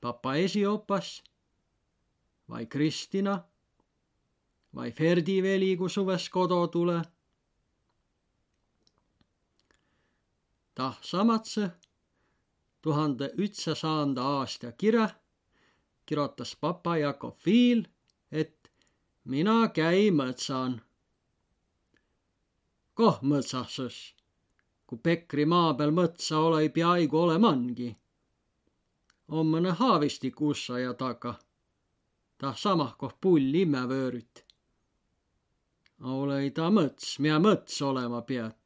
papa 0.00 0.34
esiopas, 0.34 1.22
vai 2.48 2.66
Kristina, 2.66 3.44
vai 4.74 4.90
Ferdi 4.92 5.42
veli, 5.42 5.76
kui 5.76 5.90
suves 5.90 6.28
kodu 6.28 6.66
tule? 6.66 7.02
Tah 10.74 10.96
samatse 11.02 11.70
tuhande 12.82 13.30
ütsasaanda 13.38 14.22
aasta 14.22 14.72
kirja 14.72 15.08
kirjutas 16.06 16.56
papa 16.60 16.96
Jakob 16.96 17.36
Viil, 17.46 17.84
et 18.30 18.70
mina 19.24 19.68
käi 19.68 20.10
mõtsan. 20.10 20.80
koh 22.94 23.18
mõtsases, 23.22 24.14
kui 24.86 24.98
Pekri 24.98 25.44
maa 25.44 25.74
peal 25.74 25.90
mõtsa 25.90 26.38
ole 26.38 26.68
peaaegu 26.68 27.18
olemangi. 27.18 27.96
on 29.28 29.46
mõne 29.46 29.70
haavistik 29.70 30.40
ussa 30.40 30.78
ja 30.78 30.94
taga, 30.94 31.34
tah 32.38 32.56
samah 32.56 32.96
koh 32.96 33.14
pull 33.20 33.54
imme 33.54 33.88
vöörüt. 33.88 34.44
ole 36.00 36.50
ta 36.50 36.70
mõts, 36.70 37.18
mida 37.18 37.38
mõts 37.38 37.82
olema 37.82 38.22
pead 38.22 38.64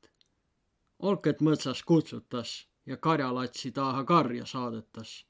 olket 0.99 1.41
mõtsas 1.41 1.83
kutsutas 1.87 2.67
ja 2.87 2.97
karjalatsi 2.97 3.71
taha 3.73 4.05
karja 4.05 4.47
saadetas. 4.47 5.25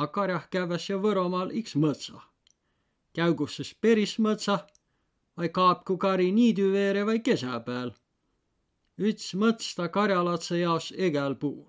A 0.00 0.06
karjah 0.08 0.46
käväs 0.48 0.86
jo 0.88 0.96
Võromaal 1.04 1.50
iks 1.60 1.74
mõtsa. 1.76 2.22
Käugus 3.12 3.58
siis 3.58 3.74
peris 3.74 4.14
mõtsa 4.26 4.56
vai 5.36 5.50
kaapku 5.58 5.98
kari 6.00 6.30
niidu 6.32 6.70
veere 6.72 7.02
vai 7.06 7.18
kesä 7.20 7.58
pääl. 7.66 7.92
Üts 9.08 9.34
mõts 9.42 9.74
ta 9.76 9.88
karjalatse 9.88 10.62
jaos 10.62 10.92
egäl 11.08 11.36
puul. 11.42 11.68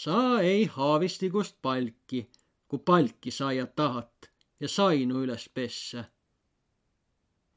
sa 0.00 0.40
ei 0.40 0.64
haavistikust 0.64 1.56
palki, 1.62 2.20
kui 2.68 2.78
palki 2.78 3.30
saia 3.30 3.66
tahat 3.66 4.30
ja 4.60 4.68
sainu 4.68 5.24
üles 5.24 5.44
pessä 5.54 6.04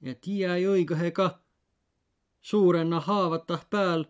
ja 0.01 0.15
tiiä 0.15 0.57
õigõhega 0.73 1.29
suurenna 2.41 2.99
haavatah 2.99 3.63
pääl 3.69 4.03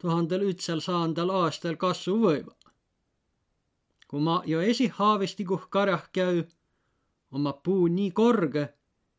tuhandel 0.00 0.46
ütsel 0.50 0.80
saandal 0.84 1.30
aastal 1.42 1.76
kasvu 1.84 2.16
võiva. 2.24 2.54
kui 4.08 4.20
ma 4.26 4.36
jo 4.46 4.60
esihaavistiguh 4.72 5.66
karjah 5.74 6.06
käü, 6.18 6.44
on 7.32 7.40
ma 7.46 7.52
puu 7.52 7.86
nii 7.96 8.10
korge, 8.10 8.64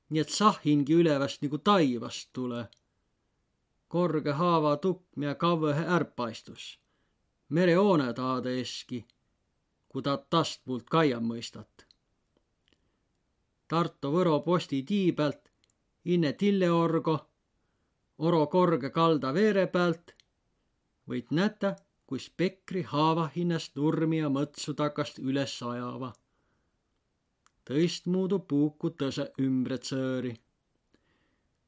nii 0.09 0.21
et 0.23 0.34
sahhingi 0.38 0.97
üleväst 1.03 1.45
nagu 1.45 1.57
taivast 1.69 2.29
tule. 2.34 2.67
korge 3.88 4.32
haava 4.41 4.73
tukk, 4.77 5.03
mida 5.15 5.36
kavvõhe 5.36 5.86
ärpaistus, 5.97 6.65
merehoone 7.49 8.13
taade 8.13 8.59
eski, 8.61 9.05
kui 9.89 10.01
ta 10.01 10.17
tastpuult 10.17 10.89
kaia 10.89 11.19
mõistat. 11.19 11.88
Tartu 13.67 14.11
Võro 14.11 14.39
posti 14.39 14.84
tii 14.84 15.11
pealt 15.11 15.51
inne 16.05 16.34
Tilleorgo 16.34 17.17
oro 18.21 18.47
korge 18.47 18.89
kalda 18.89 19.34
veere 19.34 19.67
pealt, 19.67 20.13
võid 21.12 21.32
näta, 21.36 21.76
kus 22.07 22.30
Pekri 22.38 22.82
haava 22.91 23.30
hinnast 23.36 23.78
nurmi 23.80 24.18
ja 24.20 24.30
mõtsu 24.30 24.74
takast 24.80 25.20
üles 25.20 25.53
ajava. 25.64 26.09
tõistmuudu 27.70 28.39
puuku 28.53 28.89
tõse 29.01 29.26
ümbre 29.39 29.78
tsõõri. 29.78 30.34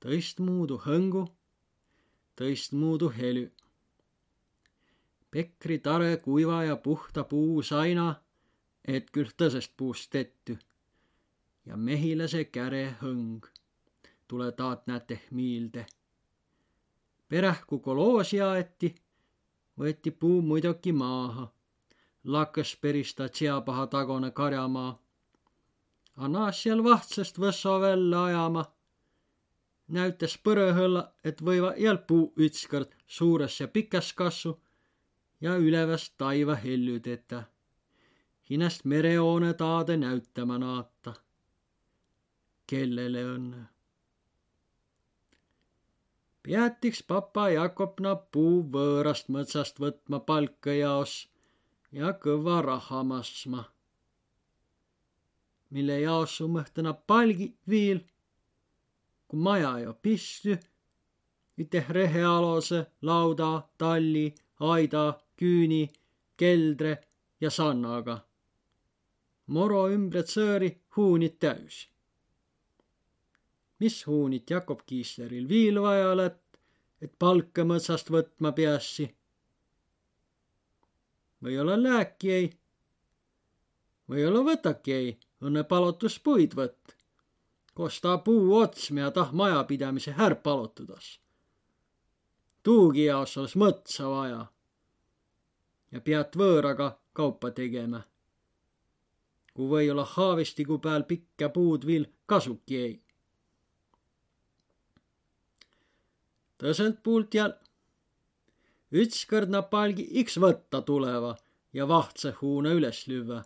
tõistmuudu 0.03 0.77
hõngu, 0.85 1.23
tõistmuudu 2.35 3.09
helü. 3.17 3.45
Pekri 5.31 5.79
tare 5.79 6.17
kuiva 6.17 6.63
ja 6.63 6.75
puhta 6.75 7.23
puu 7.23 7.61
saina, 7.61 8.07
et 8.85 9.09
küll 9.11 9.31
tõsest 9.37 9.71
puust 9.77 10.09
tetty. 10.11 10.57
ja 11.65 11.77
mehilase 11.77 12.45
käre 12.45 12.95
hõng 13.01 13.47
tule 14.27 14.51
taat 14.51 14.87
näte 14.87 15.19
miilde. 15.31 15.85
perähku 17.29 17.79
koloosi 17.79 18.41
aeti, 18.41 18.95
võeti 19.79 20.11
puu 20.11 20.41
muidugi 20.41 20.91
maaha. 20.91 21.47
lakkas 22.23 22.75
perista 22.81 23.29
tseapaha 23.29 23.87
tagune 23.87 24.31
karjamaa. 24.31 24.99
A 26.15 26.27
naas 26.27 26.61
seal 26.63 26.83
vahtsast 26.83 27.39
võsso 27.39 27.79
välja 27.81 28.23
ajama. 28.23 28.65
näütas 29.87 30.37
põrõhõlla, 30.37 31.11
et 31.23 31.41
võiva 31.41 31.73
jäl 31.77 31.97
puu 31.97 32.33
ütskõrd 32.37 32.95
suures 33.07 33.59
ja 33.59 33.67
pikas 33.67 34.13
kassu 34.13 34.61
ja 35.41 35.57
üleväst 35.57 36.13
taiva 36.17 36.55
hellüdeta. 36.55 37.43
hinnast 38.49 38.85
merehoone 38.85 39.53
taade 39.53 39.97
näütama 39.97 40.57
naata. 40.57 41.13
kellele 42.67 43.23
õnne? 43.35 43.72
Peatiks 46.43 46.99
papa 47.07 47.43
Jakobna 47.53 48.11
puu 48.35 48.55
võõrast 48.71 49.29
mõtsast 49.35 49.77
võtma 49.79 50.19
palka 50.29 50.73
jaos 50.75 51.13
ja 51.99 52.11
kõva 52.25 52.57
raha 52.65 53.03
massma. 53.11 53.63
mille 55.73 55.95
jaos 55.99 56.35
summõhtõna 56.37 56.93
palgi 57.11 57.47
viil, 57.69 58.01
kui 59.27 59.39
maja 59.47 59.71
jo 59.83 59.93
pistü, 59.93 60.57
üteh 61.57 61.89
rehealose, 61.97 62.83
lauda, 63.01 63.49
talli, 63.77 64.27
aida, 64.59 65.05
küüni, 65.39 65.89
keldre 66.37 66.93
ja 67.41 67.49
sannaga. 67.49 68.19
moro 69.47 69.81
ümbre 69.95 70.23
tsõõri 70.23 70.69
huunid 70.95 71.39
täüs 71.39 71.92
mis 73.79 74.07
huunit 74.07 74.49
Jakob 74.49 74.79
Kiisleril 74.85 75.47
viil 75.49 75.81
vaja 75.81 76.11
oled, 76.11 76.37
et 77.01 77.13
palka 77.19 77.65
mõtsast 77.67 78.11
võtma 78.11 78.51
peassi. 78.51 79.09
või-olla 81.43 81.75
lääki 81.83 82.31
ei. 82.31 82.45
või-olla 84.09 84.43
võtaki 84.49 84.93
ei, 84.93 85.17
õnne 85.41 85.63
palotuspuid 85.63 86.55
võtt. 86.55 86.95
koos 87.73 87.99
ta 88.01 88.17
puu 88.17 88.55
otsme 88.57 89.01
ja 89.01 89.11
tah 89.11 89.33
majapidamise 89.33 90.11
här 90.11 90.35
palotudas. 90.35 91.19
tuugi 92.63 93.05
jaos 93.05 93.37
oleks 93.37 93.55
mõtsa 93.55 94.09
vaja. 94.09 94.45
ja 95.91 96.01
pead 96.01 96.35
võõraga 96.35 96.91
kaupa 97.13 97.51
tegema. 97.51 98.03
kui 99.53 99.69
või-olla 99.69 100.05
haavistiku 100.05 100.77
peal 100.77 101.03
pikka 101.03 101.49
puud 101.49 101.85
viil 101.85 102.05
kasuki 102.25 102.77
ei 102.77 103.03
tõselt 106.57 107.03
puult 107.03 107.33
ja 107.33 107.49
ükskord 108.93 109.49
napalgi 109.49 110.05
iks 110.21 110.37
võtta 110.37 110.81
tuleva 110.81 111.35
ja 111.73 111.87
vahtse 111.87 112.33
huune 112.41 112.73
üles 112.77 113.05
lüüa, 113.09 113.41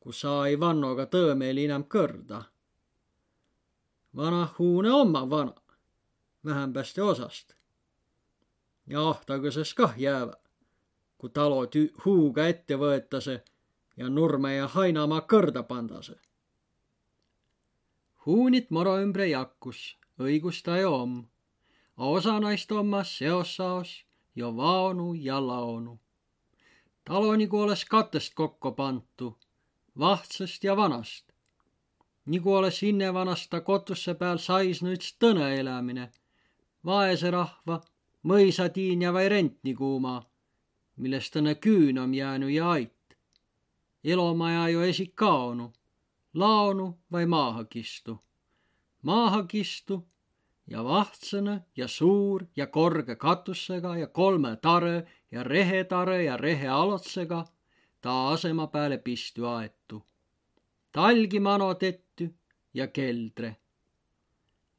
kus 0.00 0.22
sai 0.24 0.58
vannoga 0.60 1.06
tõõmeeli 1.10 1.66
enam 1.66 1.84
kõrda. 1.84 2.44
vana 4.16 4.48
huune 4.58 4.90
oma 4.90 5.30
vana, 5.30 5.54
vähempästi 6.44 7.00
osast. 7.00 7.54
ja 8.86 9.08
ahtagõses 9.08 9.74
kah 9.74 9.98
jäävä, 9.98 10.36
kui 11.18 11.30
talo 11.30 11.66
tü-, 11.66 11.92
huuga 12.04 12.46
ette 12.46 12.74
võetase 12.74 13.42
ja 13.96 14.08
nurme 14.08 14.54
ja 14.54 14.68
hainamaa 14.68 15.20
kõrda 15.20 15.62
pandase. 15.62 16.20
huunit 18.26 18.70
moro 18.70 18.96
ümbre 19.02 19.26
jakkus, 19.28 19.98
õigus 20.18 20.62
ta 20.62 20.78
ju 20.78 20.94
om 20.94 21.29
osa 22.00 22.40
naist 22.40 22.72
ommas 22.72 23.18
seossaos 23.18 24.04
jo 24.36 24.56
vaonu 24.56 25.14
ja 25.14 25.46
laonu. 25.46 26.00
talo 27.04 27.36
nagu 27.36 27.60
oleks 27.60 27.84
katest 27.84 28.34
kokku 28.34 28.72
pantu, 28.72 29.38
vahtsast 29.98 30.64
ja 30.64 30.76
vanast. 30.76 31.32
nagu 32.26 32.54
oleks 32.54 32.82
innevanasta 32.82 33.60
kotusse 33.60 34.14
peal 34.14 34.38
saisnu 34.38 34.92
üks 34.92 35.12
tõne 35.24 35.52
elämine, 35.60 36.10
vaese 36.84 37.30
rahva, 37.30 37.80
mõisatiinja 38.22 39.12
või 39.12 39.28
rentnikuuma, 39.28 40.14
millest 40.96 41.36
õnne 41.36 41.54
küün 41.54 41.98
on 41.98 42.14
jäänud 42.14 42.50
ja 42.50 42.70
ait. 42.70 43.16
elomaja 44.04 44.68
ju 44.68 44.80
esik 44.80 45.14
kaonu, 45.14 45.72
laonu 46.34 46.98
või 47.12 47.26
maaha 47.26 47.64
kistu. 47.64 48.18
maaha 49.02 49.44
kistu 49.44 50.06
ja 50.66 50.84
vahtsõne 50.84 51.62
ja 51.76 51.88
suur 51.88 52.44
ja 52.56 52.66
korge 52.66 53.16
katusega 53.16 53.96
ja 53.96 54.06
kolme 54.06 54.56
tare 54.56 55.06
ja 55.30 55.42
rehetare 55.42 56.24
ja 56.24 56.36
rehealotsega 56.36 57.44
ta 58.00 58.28
asema 58.28 58.66
pääle 58.66 58.98
pistu 58.98 59.46
aetu. 59.46 60.06
talgi 60.92 61.40
mano 61.40 61.74
tetty 61.74 62.34
ja 62.74 62.86
keldre. 62.86 63.56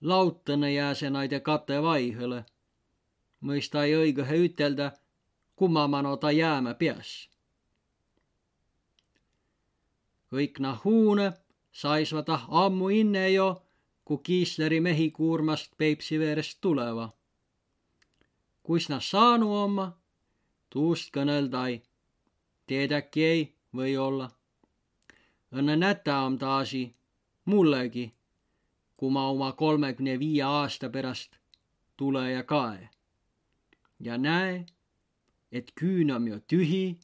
lautõne 0.02 0.74
jääse 0.74 1.10
naide 1.10 1.40
kate 1.40 1.82
vaihõle. 1.82 2.46
mõista 3.42 3.84
ei 3.84 3.94
õigõhe 3.96 4.38
ütelda, 4.46 4.92
kumma 5.56 5.88
mano 5.88 6.18
ta 6.18 6.32
jäämä 6.32 6.74
peas. 6.74 7.30
kõik 10.32 10.60
nah 10.60 10.84
huune 10.84 11.34
saisva 11.72 12.24
tah 12.24 12.48
ammu 12.50 12.90
inne 12.90 13.30
jo 13.30 13.64
kui 14.06 14.20
Kiisleri 14.24 14.82
mehi 14.82 15.12
kuurmast 15.12 15.72
Peipsi 15.78 16.20
veerest 16.20 16.58
tuleva. 16.62 17.10
kuis 18.64 18.90
nad 18.90 19.02
saanu 19.02 19.54
oma, 19.56 19.98
tuust 20.70 21.12
kõnelda 21.16 21.68
ei. 21.68 21.82
teed 22.68 22.92
äkki 22.92 23.24
ei, 23.24 23.44
või-olla. 23.76 24.30
õnne 25.52 25.76
näta 25.76 26.18
on 26.28 26.38
ta 26.38 26.58
asi, 26.58 26.96
mullegi, 27.46 28.14
kui 28.98 29.12
ma 29.12 29.28
oma 29.30 29.52
kolmekümne 29.52 30.20
viie 30.20 30.44
aasta 30.44 30.90
pärast 30.90 31.38
tule 31.98 32.32
ja 32.32 32.44
kae. 32.44 32.90
ja 34.00 34.18
näe, 34.18 34.66
et 35.52 35.72
küün 35.76 36.12
on 36.16 36.28
ju 36.28 36.40
tühi 36.40 37.00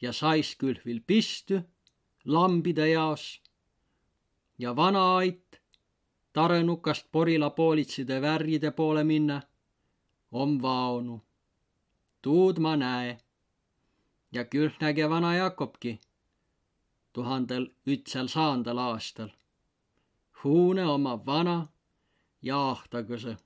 ja 0.00 0.12
sais 0.12 0.54
küll 0.56 0.80
veel 0.84 1.00
pistü 1.06 1.62
lambide 2.24 2.88
jaos 2.90 3.40
ja 4.58 4.76
vana 4.76 5.16
ait 5.16 5.57
tarenukast 6.38 7.06
Porila 7.12 7.50
poolitside 7.50 8.20
värjide 8.22 8.70
poole 8.70 9.04
minna, 9.04 9.42
on 10.32 10.62
vaonu. 10.62 11.22
tuud 12.22 12.58
ma 12.58 12.76
näe. 12.76 13.18
ja 14.32 14.44
küll 14.44 14.70
näge 14.80 15.08
vana 15.10 15.34
Jakobki 15.34 16.00
tuhandel 17.12 17.66
ütsel 17.86 18.28
saandal 18.28 18.78
aastal. 18.78 19.30
huune 20.44 20.84
oma 20.86 21.26
vana 21.26 21.56
ja 22.42 22.70
ahtagõse. 22.70 23.36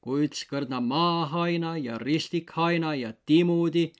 kui 0.00 0.24
ükskord 0.28 0.68
na 0.68 0.80
maahaina 0.80 1.76
ja 1.76 1.98
ristikhaina 1.98 2.94
ja 2.94 3.12
timudi 3.26 3.92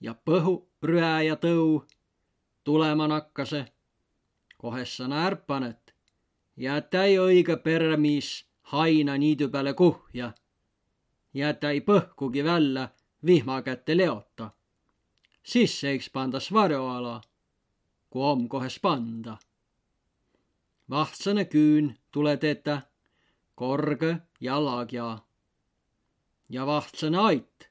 ja 0.00 0.14
põhu 0.26 0.54
rüä 0.82 1.22
ja 1.28 1.36
tõu 1.36 1.86
tulema 2.64 3.08
nakkase 3.08 3.64
kohessana 4.56 5.26
ärpanet 5.26 5.94
ja 6.56 6.80
täi 6.80 7.18
õige 7.18 7.56
peremiis 7.56 8.46
haina 8.72 9.16
niidu 9.18 9.48
peale 9.48 9.74
kuhja 9.74 10.32
ja 11.34 11.54
täi 11.54 11.80
põhkugi 11.80 12.44
välja 12.44 12.88
vihma 13.26 13.62
kätte 13.62 13.96
leota. 13.96 14.50
sisse 15.42 15.90
eks 15.90 16.10
pandas 16.10 16.52
varjoala, 16.52 17.20
kui 18.10 18.22
om 18.22 18.48
kohes 18.48 18.80
panda. 18.80 19.36
vahtsõne 20.90 21.44
küün 21.44 21.94
tule 22.10 22.36
tetä, 22.36 22.82
korge 23.54 24.16
ja 24.40 24.64
lagja. 24.64 25.18
ja 26.48 26.66
vahtsõne 26.66 27.18
ait 27.18 27.70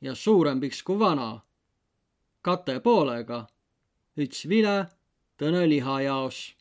ja 0.00 0.14
suurempiks 0.14 0.82
kui 0.82 0.98
vana, 0.98 1.40
kate 2.42 2.80
poolega, 2.80 3.46
üts 4.16 4.48
vile 4.48 4.86
tõne 5.36 5.68
lihajaos. 5.68 6.56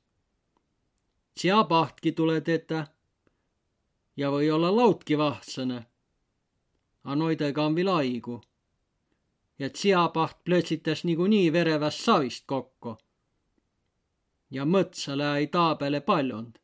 seapahtki 1.37 2.11
tule 2.11 2.41
tetä, 2.41 2.87
ja 4.17 4.31
või 4.31 4.51
olla 4.51 4.75
lautki 4.75 5.17
vahtsõne. 5.17 5.85
A 7.03 7.15
noidega 7.15 7.65
on 7.65 7.75
viil 7.75 7.87
aigu. 7.87 8.41
ja 9.59 9.69
tsiapaht 9.69 10.43
plötsitas 10.43 11.03
niikuinii 11.03 11.53
vereväst 11.53 11.99
savist 11.99 12.43
kokku. 12.45 12.97
ja 14.51 14.65
mõtsa 14.65 15.17
läi 15.17 15.47
taabele 15.47 16.01
paljond. 16.01 16.55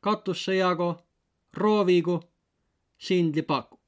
katusse 0.00 0.54
jago, 0.56 1.04
roovigu, 1.52 2.20
sindli 2.98 3.42
paku. 3.42 3.80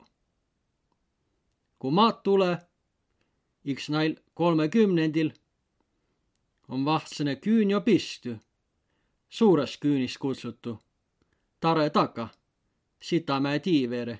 kui 1.78 1.90
maad 1.90 2.22
tule, 2.22 2.58
iks 3.64 3.88
näil 3.88 4.16
kolmekümnendil 4.34 5.30
on 6.68 6.84
vahtsõne 6.84 7.36
küün 7.36 7.70
jo 7.70 7.80
pistü, 7.80 8.36
suures 9.28 9.76
küünis 9.78 10.18
kutsutu, 10.18 10.78
tare 11.60 11.90
taka, 11.90 12.28
Sitamäe 13.00 13.58
tiivere, 13.60 14.18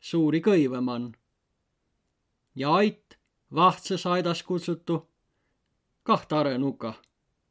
suuri 0.00 0.40
kõivemann. 0.40 1.12
ja 2.54 2.74
ait 2.74 3.18
vahtsõs 3.52 4.06
aidas 4.06 4.42
kutsutu, 4.42 5.08
kah 6.02 6.26
tare 6.26 6.58
nuka, 6.58 6.94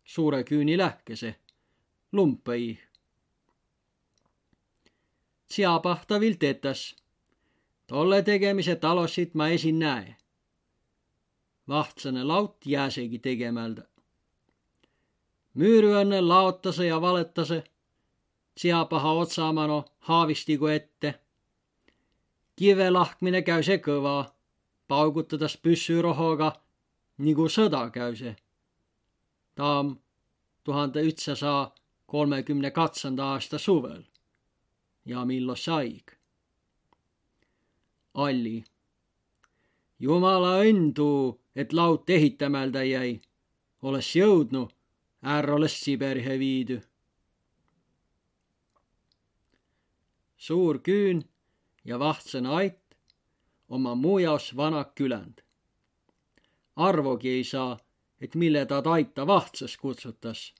suure 0.03 0.43
küüni 0.43 0.77
lähkese, 0.77 1.35
lumpõi. 2.11 2.79
Tsiapahta 5.47 6.19
vill 6.19 6.39
tetäs, 6.39 6.95
tolle 7.87 8.23
tegemise 8.23 8.75
talosit 8.75 9.35
ma 9.35 9.49
esin 9.49 9.79
näe 9.79 10.15
vahtsõne 11.67 12.23
laut 12.23 12.65
jääsegi 12.65 13.19
tegemälda 13.19 13.83
Müürüönne 15.55 16.21
laotase 16.21 16.85
ja 16.85 17.01
valetase, 17.01 17.63
seapaha 18.57 19.11
otsaamano 19.13 19.85
haavistigu 19.99 20.67
ette. 20.67 21.19
kive 22.55 22.89
lahkmine 22.89 23.41
käy 23.41 23.63
see 23.63 23.77
kõva, 23.77 24.31
paugutades 24.87 25.57
püssürohoga 25.57 26.51
nagu 27.17 27.47
sõda 27.49 27.89
käy 27.91 28.15
see. 28.15 28.35
taam 29.55 29.95
tuhande 30.63 31.01
ütsesaja 31.01 31.71
kolmekümne 32.05 32.71
katsanda 32.71 33.23
aasta 33.23 33.57
suvel 33.57 34.03
ja 35.05 35.25
millo 35.25 35.55
saig. 35.55 36.11
Alli. 38.13 38.63
jumala 39.99 40.59
õnn 40.63 40.93
tuu, 40.93 41.39
et 41.55 41.73
laut 41.73 42.09
ehitamälda 42.09 42.83
jäi, 42.83 43.21
olles 43.81 44.15
jõudnud 45.25 45.37
Ärrolle 45.39 45.67
Siberihe 45.67 46.39
viidü. 46.39 46.81
suur 50.37 50.79
küün 50.83 51.23
ja 51.85 51.97
vahtsõne 51.97 52.49
ait 52.53 52.95
oma 53.69 53.95
muu 53.95 54.19
jaos 54.19 54.55
vana 54.55 54.83
küländ. 54.83 55.41
arvogi 56.75 57.29
ei 57.29 57.43
saa, 57.43 57.77
et 58.21 58.35
mille 58.35 58.65
ta 58.65 58.81
taita 58.81 59.25
vahtsõs 59.25 59.77
kutsutas. 59.77 60.53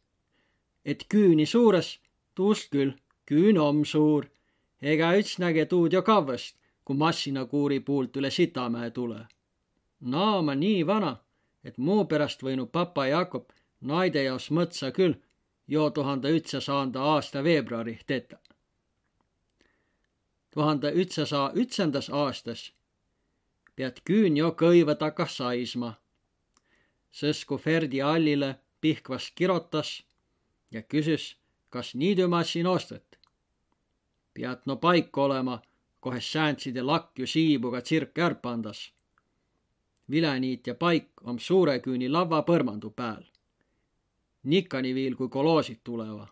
et 0.86 1.05
küüni 1.09 1.45
suures, 1.45 1.99
tuust 2.36 2.72
küll, 2.72 2.93
küün 3.26 3.57
om 3.57 3.86
suur, 3.86 4.26
ega 4.82 5.13
üts 5.18 5.38
näge 5.39 5.66
tuud 5.66 5.93
jo 5.93 6.01
kavvest, 6.01 6.57
kui 6.84 6.95
massinakuuri 6.97 7.80
puult 7.80 8.18
üle 8.18 8.32
Sitamäe 8.32 8.91
tule. 8.91 9.28
no 10.01 10.41
ma 10.41 10.55
nii 10.55 10.88
vana, 10.88 11.22
et 11.63 11.78
muu 11.78 12.05
pärast 12.05 12.41
võinud 12.41 12.72
papa 12.72 13.07
Jakob 13.07 13.55
naide 13.82 14.23
jaos 14.23 14.51
mõtsa 14.51 14.91
küll 14.91 15.15
jo 15.67 15.89
tuhande 15.89 16.30
ütsäsaanda 16.30 17.01
aasta 17.01 17.43
veebruari 17.43 17.99
tetä. 18.07 18.38
tuhande 20.51 20.91
ütsäsaa 20.91 21.51
ütsändas 21.55 22.09
aastas 22.09 22.73
pead 23.76 23.99
küün 24.05 24.38
jo 24.38 24.51
kõiva 24.51 24.95
takas 24.95 25.38
saisma. 25.38 25.93
sõsku 27.11 27.57
Ferdi 27.57 28.01
Allile 28.01 28.55
pihkvas 28.82 29.32
kirotas 29.36 30.03
ja 30.71 30.82
küsis, 30.82 31.36
kas 31.69 31.95
niidumassin 31.95 32.67
ostet. 32.67 33.19
pead 34.34 34.59
no 34.65 34.76
paik 34.76 35.17
olema, 35.17 35.61
kohe 35.99 36.21
sääntside 36.21 36.82
lakju 36.82 37.28
siibuga 37.28 37.82
tsirk 37.82 38.17
ärpandas. 38.17 38.91
vileniit 40.09 40.67
ja 40.67 40.76
paik 40.76 41.09
om 41.21 41.39
suure 41.39 41.80
küüni 41.80 42.09
lava 42.09 42.41
põrmandu 42.41 42.89
pääl 42.89 43.34
nikkani 44.45 44.95
viil, 44.95 45.15
kui 45.15 45.29
koloosid 45.29 45.79
tuleva. 45.83 46.27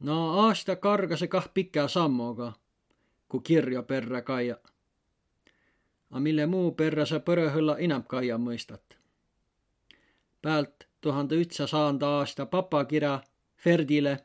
no 0.00 0.40
aasta 0.40 0.76
kargase 0.76 1.28
kah 1.28 1.48
pika 1.54 1.88
sammuga, 1.88 2.52
kui 3.28 3.40
kirja 3.40 3.82
perre 3.82 4.22
kaia. 4.22 4.56
A 6.10 6.20
mille 6.20 6.46
muu 6.46 6.70
perre 6.72 7.06
sa 7.06 7.18
põrõhõlla 7.18 7.78
inam 7.80 8.02
kaia 8.02 8.38
mõistat. 8.38 8.98
Päält 10.42 10.86
tuhande 11.00 11.40
ütsasaanda 11.42 12.06
aasta 12.18 12.46
papakirja 12.46 13.20
Ferdile 13.56 14.18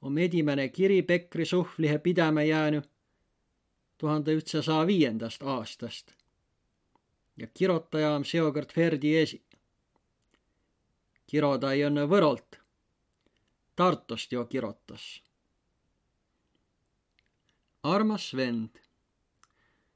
on 0.00 0.18
edimene 0.18 0.68
kiri 0.68 1.02
Pekri 1.02 1.44
suhvlihe 1.44 1.98
pidäme 1.98 2.44
jäänud 2.46 2.88
tuhande 3.98 4.34
ütsasaja 4.34 4.86
viiendast 4.86 5.42
aastast 5.42 6.14
ja 7.36 7.46
kirotaja 7.54 8.14
on 8.14 8.24
seokord 8.24 8.72
Ferdi 8.74 9.16
esi 9.16 9.42
kiroda 11.32 11.70
ei 11.72 11.82
Võrolt. 12.08 12.58
Tartust 13.76 14.32
jo 14.32 14.44
kirotas. 14.44 15.22
armas 17.82 18.26
vend, 18.36 18.76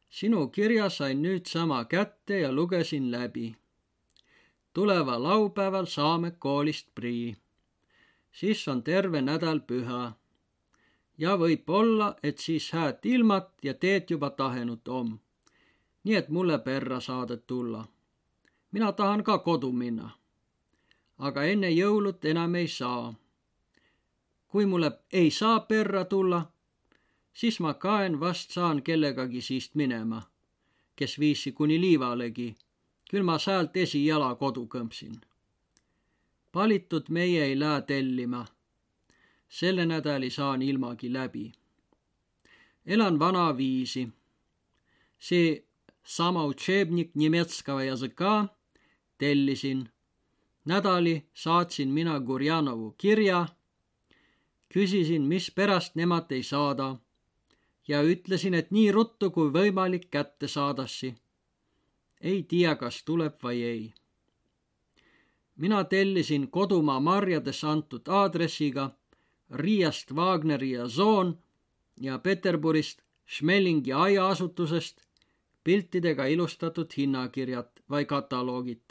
sinu 0.09 0.49
kirja 0.49 0.89
sain 0.91 1.23
nüüd 1.23 1.47
sama 1.47 1.85
kätte 1.85 2.41
ja 2.41 2.53
lugesin 2.53 3.11
läbi. 3.11 3.57
tuleva 4.73 5.23
laupäeval 5.23 5.87
saame 5.87 6.31
koolist 6.31 6.89
prii. 6.95 7.37
siis 8.33 8.69
on 8.69 8.83
terve 8.83 9.21
nädal 9.21 9.61
püha. 9.61 10.13
ja 11.19 11.37
võib-olla, 11.37 12.15
et 12.23 12.39
siis 12.39 12.73
hääd 12.73 12.99
ilmat 13.05 13.51
ja 13.63 13.75
teed 13.75 14.11
juba 14.11 14.31
tahenud 14.31 14.89
om. 14.89 15.19
nii 16.05 16.17
et 16.17 16.29
mulle 16.29 16.59
perra 16.59 17.01
saadet 17.01 17.47
tulla. 17.47 17.85
mina 18.73 18.93
tahan 18.93 19.25
ka 19.25 19.39
kodu 19.39 19.73
minna 19.73 20.11
aga 21.19 21.45
enne 21.45 21.71
jõulut 21.71 22.25
enam 22.25 22.55
ei 22.55 22.69
saa. 22.69 23.15
kui 24.49 24.67
mulle 24.67 24.91
ei 25.13 25.31
saa 25.31 25.61
perra 25.61 26.05
tulla, 26.05 26.41
siis 27.33 27.61
ma 27.61 27.75
kaen 27.75 28.21
vast 28.21 28.51
saan 28.51 28.83
kellegagi 28.83 29.41
siist 29.41 29.75
minema, 29.75 30.23
kes 30.97 31.19
viisi 31.19 31.53
kuni 31.53 31.81
liivalegi, 31.81 32.55
küll 33.11 33.23
ma 33.23 33.39
sealt 33.39 33.77
esijala 33.77 34.35
kodu 34.35 34.67
kõmpsin. 34.67 35.17
valitud 36.55 37.09
meie 37.09 37.45
ei 37.45 37.59
lähe 37.59 37.83
tellima. 37.83 38.47
selle 39.49 39.87
nädali 39.87 40.31
saan 40.31 40.63
ilmagi 40.63 41.13
läbi. 41.13 41.53
elan 42.87 43.19
vana 43.19 43.57
viisi. 43.57 44.09
see 45.19 45.65
sama 46.05 46.45
učebnik 46.45 47.11
nimetskava 47.15 47.83
jazõka 47.83 48.49
tellisin 49.19 49.89
nädali 50.67 51.27
saatsin 51.35 51.89
mina 51.89 52.21
Gurjanovu 52.21 52.95
kirja, 52.99 53.47
küsisin, 54.69 55.23
mispärast 55.23 55.95
nemad 55.95 56.31
ei 56.31 56.43
saada 56.43 56.97
ja 57.89 58.03
ütlesin, 58.03 58.55
et 58.55 58.71
nii 58.71 58.91
ruttu 58.93 59.31
kui 59.31 59.53
võimalik 59.53 60.11
kätte 60.11 60.49
saadassi. 60.49 61.15
ei 62.21 62.43
tea, 62.43 62.75
kas 62.77 63.03
tuleb 63.05 63.35
või 63.43 63.63
ei. 63.63 63.95
mina 65.57 65.85
tellisin 65.85 66.51
kodumaa 66.51 67.01
marjades 67.01 67.65
antud 67.65 68.09
aadressiga 68.09 68.91
Riiast 69.51 70.13
Wagneri 70.13 70.71
ja 70.71 70.89
Zoon 70.89 71.39
ja 72.01 72.19
Peterburist 72.19 73.03
Schmelingi 73.29 73.93
aiaasutusest 73.93 75.01
piltidega 75.65 76.27
ilustatud 76.27 76.93
hinnakirjad 76.97 77.71
või 77.91 78.05
kataloogid 78.07 78.86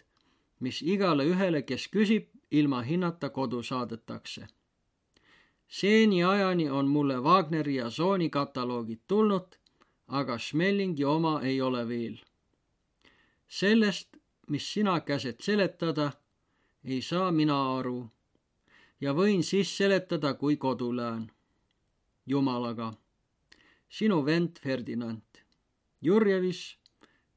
mis 0.60 0.82
igale 0.82 1.26
ühele, 1.26 1.62
kes 1.66 1.88
küsib, 1.88 2.30
ilma 2.52 2.82
hinnata 2.82 3.30
kodu 3.30 3.64
saadetakse. 3.64 4.48
seniajani 5.68 6.70
on 6.70 6.88
mulle 6.88 7.20
Wagneri 7.20 7.76
ja 7.76 7.90
Sooni 7.90 8.30
kataloogid 8.30 9.00
tulnud, 9.08 9.56
aga 10.08 10.38
Schmellingi 10.38 11.06
oma 11.06 11.42
ei 11.42 11.62
ole 11.62 11.88
veel. 11.88 12.18
sellest, 13.48 14.18
mis 14.48 14.74
sina 14.74 15.00
käsed 15.00 15.36
seletada, 15.42 16.12
ei 16.84 17.02
saa 17.02 17.32
mina 17.32 17.78
aru 17.78 18.10
ja 19.02 19.14
võin 19.14 19.44
siis 19.44 19.78
seletada, 19.78 20.34
kui 20.34 20.58
kodu 20.58 20.96
lähen. 20.96 21.32
jumalaga, 22.26 22.94
sinu 23.90 24.26
vend 24.26 24.60
Ferdinand. 24.60 25.42
Jurjevis, 26.02 26.78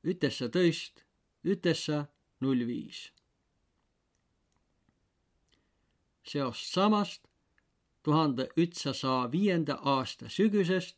ütles 0.04 0.38
sa 0.38 0.48
tõist, 0.48 1.04
ütles 1.44 1.84
sa 1.84 2.06
null 2.40 2.66
viis. 2.66 3.12
seost 6.28 6.72
samast 6.74 7.22
tuhande 8.02 8.48
ütsasaa 8.56 9.32
viienda 9.32 9.78
aasta 9.82 10.28
sügisest 10.28 10.96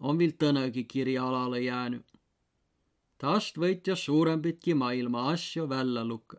on 0.00 0.18
viil 0.18 0.34
tõnegi 0.42 0.84
kirja-alale 0.84 1.60
jäänud. 1.60 2.04
tast 3.18 3.58
võit 3.58 3.86
jo 3.86 3.96
suurempitki 3.96 4.74
maailma 4.74 5.30
asju 5.30 5.68
välja 5.68 6.04
lukka. 6.04 6.36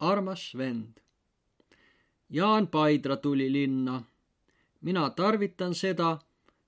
armas 0.00 0.54
vend. 0.56 1.00
Jaan 2.30 2.66
Paidra 2.66 3.16
tuli 3.16 3.52
linna. 3.52 4.02
mina 4.80 5.10
tarvitan 5.10 5.74
seda 5.74 6.18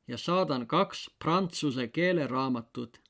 ja 0.08 0.18
saadan 0.18 0.66
kaks 0.66 1.10
prantsuse 1.18 1.88
keele 1.88 2.26
raamatut 2.26 3.03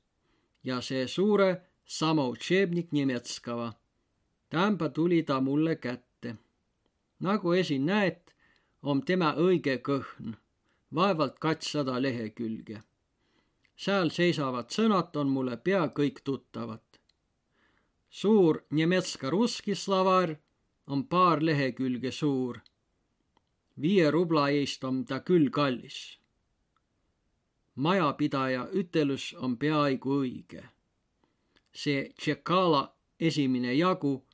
ja 0.65 0.81
see 0.81 1.07
suure 1.09 1.61
Samoučebnik 1.85 2.93
Nemetskava. 2.93 3.73
Tämba 4.51 4.89
tuli 4.89 5.23
ta 5.23 5.41
mulle 5.41 5.77
kätte. 5.77 6.37
nagu 7.21 7.53
esin 7.53 7.87
näed, 7.87 8.21
on 8.83 9.03
tema 9.03 9.33
õige 9.37 9.79
kõhn, 9.79 10.35
vaevalt 10.95 11.39
katssada 11.39 12.03
lehekülge. 12.03 12.83
seal 13.77 14.11
seisavad 14.11 14.71
sõnad 14.71 15.17
on 15.17 15.29
mulle 15.29 15.57
pea 15.57 15.87
kõik 15.89 16.21
tuttavad. 16.25 16.83
suur 18.11 18.65
Nemetska-Russki 18.71 19.75
slavar 19.75 20.37
on 20.87 21.05
paar 21.05 21.43
lehekülge 21.43 22.11
suur. 22.11 22.61
viie 23.81 24.11
rubla 24.11 24.49
eest 24.49 24.85
on 24.85 25.05
ta 25.05 25.21
küll 25.21 25.51
kallis. 25.51 26.19
Majapidaja 27.75 28.69
ütelus 28.73 29.35
on 29.39 29.57
peaaegu 29.59 30.21
õige 30.21 30.65
see 31.75 32.13
Tšekala 32.19 32.95
esimene 33.21 33.75
jagu 33.75 34.25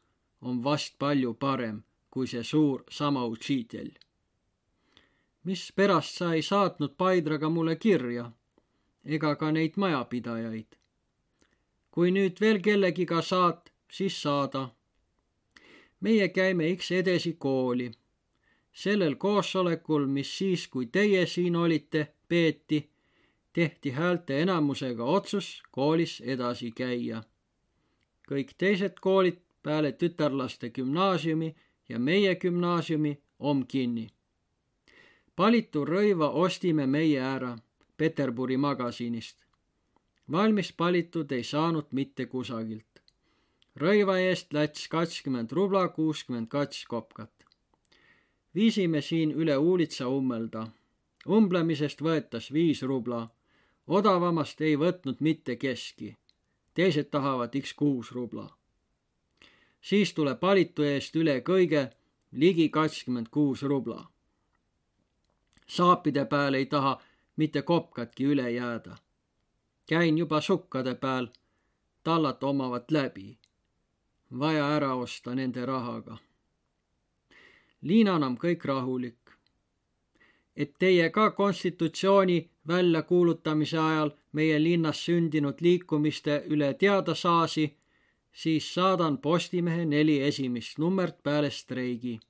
on 0.40 0.64
vast 0.64 0.98
palju 0.98 1.34
parem 1.34 1.82
kui 2.10 2.26
see 2.26 2.42
suur 2.42 2.84
samautsiitel. 2.90 3.90
mispärast 5.44 6.18
sa 6.18 6.34
ei 6.34 6.42
saatnud 6.42 6.92
Paidraga 6.98 7.48
mulle 7.48 7.76
kirja 7.76 8.32
ega 9.04 9.36
ka 9.36 9.50
neid 9.50 9.72
majapidajaid? 9.76 10.76
kui 11.90 12.10
nüüd 12.10 12.40
veel 12.40 12.60
kellegiga 12.60 13.22
saad, 13.22 13.70
siis 13.90 14.22
saada. 14.22 14.68
meie 16.00 16.28
käime 16.28 16.68
iks 16.68 16.90
edasi 16.90 17.32
kooli. 17.38 17.90
sellel 18.72 19.14
koosolekul, 19.14 20.06
mis 20.06 20.38
siis, 20.38 20.68
kui 20.68 20.86
teie 20.86 21.26
siin 21.26 21.56
olite, 21.56 22.14
peeti, 22.28 22.89
tehti 23.52 23.90
häälte 23.90 24.42
enamusega 24.42 25.04
otsus 25.04 25.62
koolis 25.70 26.22
edasi 26.26 26.70
käia 26.70 27.22
kõik 28.30 28.54
teised 28.62 29.00
koolid 29.02 29.40
peale 29.62 29.92
tütarlaste 29.92 30.70
gümnaasiumi 30.70 31.54
ja 31.88 31.98
meie 31.98 32.34
gümnaasiumi 32.34 33.18
on 33.38 33.66
kinni. 33.66 34.06
palitu 35.36 35.84
rõiva 35.84 36.28
ostime 36.44 36.86
meie 36.86 37.20
ära 37.20 37.56
Peterburi 37.96 38.56
magasiinist. 38.56 39.36
valmis 40.32 40.72
palitud 40.72 41.32
ei 41.32 41.44
saanud 41.44 41.86
mitte 41.92 42.26
kusagilt. 42.26 43.02
rõiva 43.76 44.18
eest 44.18 44.52
läts 44.52 44.88
kakskümmend 44.88 45.52
rubla 45.52 45.88
kuuskümmend 45.88 46.48
kaks 46.48 46.84
kopkat. 46.84 47.32
viisime 48.54 49.00
siin 49.00 49.30
üle 49.32 49.56
uulitsa 49.56 50.08
ummelda. 50.08 50.66
umblemisest 51.28 52.02
võetas 52.02 52.52
viis 52.52 52.82
rubla. 52.82 53.28
Odavamast 53.98 54.60
ei 54.60 54.78
võtnud 54.78 55.18
mitte 55.20 55.56
keski 55.56 56.14
teised 56.74 57.10
tahavad 57.10 57.50
X 57.60 57.74
kuus 57.74 58.12
rubla. 58.12 58.56
siis 59.80 60.14
tuleb 60.14 60.38
valitu 60.42 60.82
eest 60.82 61.16
üle 61.16 61.40
kõige 61.40 61.82
ligi 62.32 62.68
kakskümmend 62.68 63.28
kuus 63.30 63.62
rubla. 63.62 64.06
saapide 65.66 66.24
peal 66.24 66.54
ei 66.54 66.66
taha 66.66 67.00
mitte 67.36 67.62
kopkatki 67.62 68.24
üle 68.24 68.50
jääda. 68.50 68.96
käin 69.86 70.18
juba 70.18 70.40
sukkade 70.40 70.94
peal, 70.94 71.26
tallad 72.02 72.42
omavad 72.42 72.84
läbi. 72.90 73.38
vaja 74.38 74.68
ära 74.76 74.94
osta 74.94 75.34
nende 75.34 75.66
rahaga. 75.66 76.16
Liinal 77.82 78.22
on 78.22 78.36
kõik 78.38 78.64
rahulik. 78.64 79.19
Et 80.60 80.72
teie 80.78 81.10
ka 81.10 81.30
konstitutsiooni 81.30 82.50
väljakuulutamise 82.68 83.78
ajal 83.78 84.10
meie 84.32 84.62
linnas 84.62 84.98
sündinud 85.06 85.62
liikumiste 85.64 86.42
üle 86.52 86.74
teada 86.74 87.14
saasi, 87.14 87.64
siis 88.32 88.74
saadan 88.74 89.18
Postimehe 89.18 89.84
neli 89.84 90.20
esimest 90.22 90.78
nummert 90.78 91.22
peale 91.22 91.50
streigi. 91.50 92.20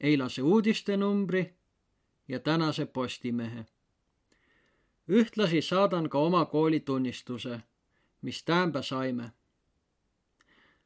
eilase 0.00 0.42
uudistenumbri 0.42 1.54
ja 2.28 2.38
tänase 2.38 2.86
Postimehe. 2.86 3.64
ühtlasi 5.08 5.62
saadan 5.62 6.08
ka 6.08 6.18
oma 6.18 6.44
koolitunnistuse, 6.44 7.60
mis 8.22 8.44
tämba 8.44 8.82
saime. 8.82 9.32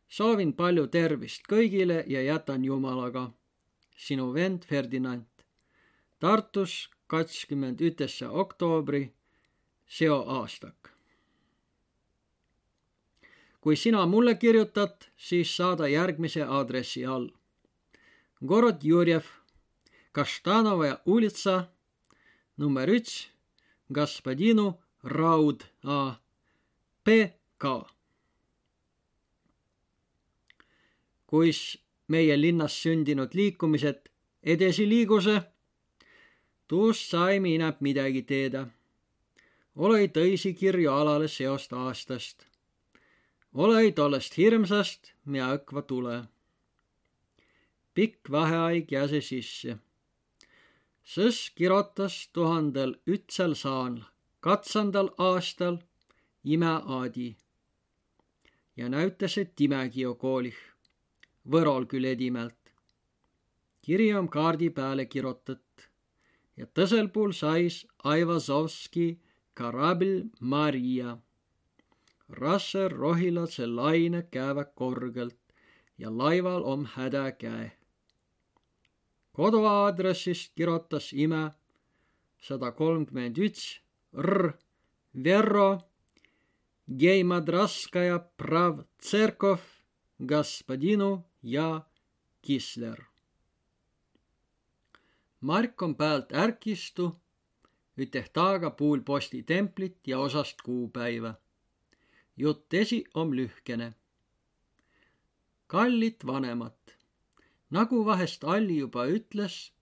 soovin 0.08 0.52
palju 0.52 0.86
tervist 0.86 1.42
kõigile 1.52 2.04
ja 2.06 2.22
jätan 2.22 2.64
Jumalaga. 2.64 3.30
sinu 3.96 4.34
vend 4.34 4.62
Ferdinand. 4.64 5.31
Tartus 6.22 6.90
kakskümmend 7.06 7.80
üteksä 7.80 8.28
oktoobri 8.30 9.12
seo 9.86 10.24
aastak. 10.26 10.92
kui 13.60 13.76
sina 13.76 14.06
mulle 14.06 14.34
kirjutad, 14.34 15.02
siis 15.16 15.56
saada 15.56 15.88
järgmise 15.88 16.42
aadressi 16.42 17.06
all. 17.06 17.28
Gorod 18.46 18.82
Jurjev, 18.82 19.22
Kaštanova 20.12 21.00
ulitsa, 21.06 21.64
number 22.56 22.88
üks, 22.88 23.28
Gospodinu 23.92 24.78
Raud 25.04 25.60
A, 25.84 26.14
PK. 27.04 27.64
kuis 31.26 31.78
meie 32.08 32.40
linnas 32.40 32.82
sündinud 32.82 33.34
liikumised 33.34 34.08
edasi 34.42 34.88
liiguse 34.88 35.52
tuust 36.72 37.10
sai 37.10 37.40
minä 37.40 37.72
midagi 37.80 38.22
teedä. 38.22 38.66
Olei 39.76 40.06
tõisi 40.08 40.54
kirju 40.56 40.90
alale 40.90 41.28
seost 41.28 41.72
aastast. 41.72 42.46
Olei 43.54 43.90
tollest 43.92 44.36
hirmsast, 44.36 45.10
mia 45.24 45.50
õkva 45.56 45.82
tule. 45.82 46.14
pikk 47.94 48.30
vaheaig 48.30 48.92
jäse 48.92 49.20
sisse. 49.20 49.76
sõs 51.04 51.52
kirotas 51.54 52.16
tuhandel 52.32 52.96
ütsel 53.06 53.54
saanl, 53.54 54.00
katsandal 54.40 55.10
aastal 55.18 55.76
ime 56.44 56.72
aadi. 56.96 57.36
ja 58.76 58.88
näütas, 58.88 59.38
et 59.38 59.60
imegi 59.60 60.00
jo 60.00 60.14
koolih, 60.14 60.56
võrol 61.50 61.84
küll 61.86 62.04
edimelt. 62.04 62.72
kiri 63.82 64.14
on 64.14 64.28
kaardi 64.28 64.70
peale 64.70 65.06
kirotat 65.06 65.71
ja 66.56 66.66
tõsel 66.66 67.08
pool 67.12 67.32
sais 67.32 67.82
Aivazovski 68.04 69.20
Karabil 69.54 70.30
Maria. 70.40 71.18
rasse 72.28 72.88
rohilase 72.88 73.66
laine 73.66 74.22
käevad 74.22 74.70
korgelt 74.74 75.38
ja 75.98 76.08
laival 76.10 76.62
on 76.64 76.86
häda 76.94 77.32
käe. 77.32 77.72
koduaadressist 79.32 80.52
kirjutas 80.56 81.12
ime 81.12 81.50
sada 82.40 82.72
kolmkümmend 82.72 83.38
üks 83.38 83.80
R 84.16 84.52
Verro 85.24 85.80
Geimadraskaja 86.98 88.18
Prav 88.36 88.84
Tserkov 88.98 89.60
Gospodinu 90.18 91.24
ja 91.42 91.82
Kisler 92.42 93.11
Mark 95.42 95.82
on 95.82 95.94
pealt 95.98 96.32
ärkistu, 96.32 97.04
üteh 97.98 98.26
taaga 98.38 98.68
puul 98.70 99.00
posti 99.06 99.42
templit 99.42 99.96
ja 100.06 100.18
osast 100.18 100.62
kuupäiva. 100.62 101.34
jutt 102.36 102.74
esi 102.74 103.04
on 103.14 103.36
lühkene. 103.36 103.94
kallid 105.66 106.26
vanemad, 106.26 106.92
nagu 107.70 108.04
vahest 108.04 108.44
Alli 108.44 108.76
juba 108.78 109.06
ütles, 109.06 109.72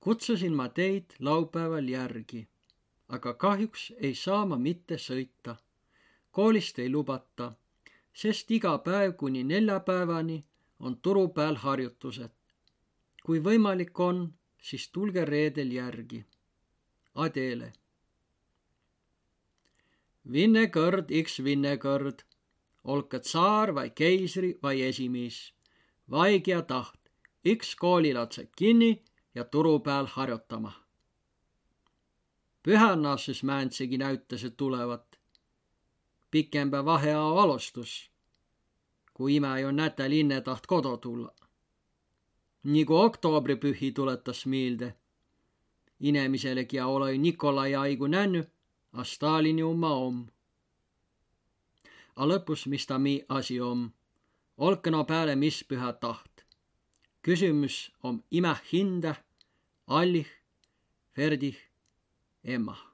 kutsusin 0.00 0.54
ma 0.54 0.68
teid 0.68 1.04
laupäeval 1.18 1.88
järgi, 1.88 2.48
aga 3.08 3.34
kahjuks 3.34 3.92
ei 3.98 4.14
saa 4.14 4.46
ma 4.46 4.56
mitte 4.56 4.94
sõita. 4.94 5.56
koolist 6.30 6.78
ei 6.78 6.88
lubata, 6.90 7.52
sest 8.14 8.50
iga 8.50 8.78
päev 8.78 9.12
kuni 9.16 9.44
neljapäevani 9.44 10.44
on 10.78 10.96
turu 10.96 11.28
peal 11.28 11.56
harjutused. 11.56 12.32
kui 13.24 13.38
võimalik 13.40 14.00
on 14.00 14.34
siis 14.64 14.88
tulge 14.88 15.24
reedel 15.28 15.72
järgi. 15.76 16.24
Adele. 17.14 17.72
Vinnekõrd 20.32 21.10
iks 21.12 21.36
vinnekõrd, 21.44 22.22
olka 22.84 23.20
tsaar 23.20 23.74
vai 23.76 23.90
keisri 23.90 24.54
vai 24.62 24.78
esimees, 24.86 25.40
vaig 26.10 26.48
ja 26.48 26.62
taht, 26.62 27.12
üks 27.44 27.74
koolilatsed 27.76 28.54
kinni 28.56 28.90
ja 29.34 29.44
turu 29.44 29.78
peal 29.80 30.08
harjutama. 30.16 30.72
pühännases 32.64 33.42
määntsegi 33.42 33.98
näütased 33.98 34.56
tulevat. 34.56 35.18
pikembe 36.30 36.84
vaheaja 36.84 37.42
alustus, 37.42 38.10
kui 39.14 39.36
ime 39.36 39.60
ju 39.60 39.70
näte 39.70 40.10
linne 40.10 40.40
taht 40.40 40.66
kodu 40.66 40.96
tulla. 40.96 41.43
Nagu 42.64 42.96
oktoobripühi 42.96 43.92
tuletas 43.92 44.46
meelde. 44.46 44.94
inemiselegi 46.00 46.76
ja 46.76 46.86
ole 46.86 47.18
Nikolai 47.18 47.74
aigu 47.74 48.06
nännu, 48.06 48.44
a 48.92 49.04
Stalini 49.04 49.62
oma 49.62 49.94
om. 49.94 50.26
A 52.16 52.26
lõpus, 52.26 52.66
mis 52.66 52.86
ta 52.86 52.98
mi 52.98 53.24
asi 53.28 53.60
om, 53.60 53.92
olge 54.56 54.90
no 54.90 55.04
peale 55.04 55.36
mis 55.36 55.64
püha 55.64 55.92
taht 55.92 56.34
kysymys 57.24 57.92
on 58.02 58.24
imä 58.30 58.56
hinda, 58.72 59.14
allih, 59.86 60.26
verdih, 61.16 61.56
emma. 62.44 62.93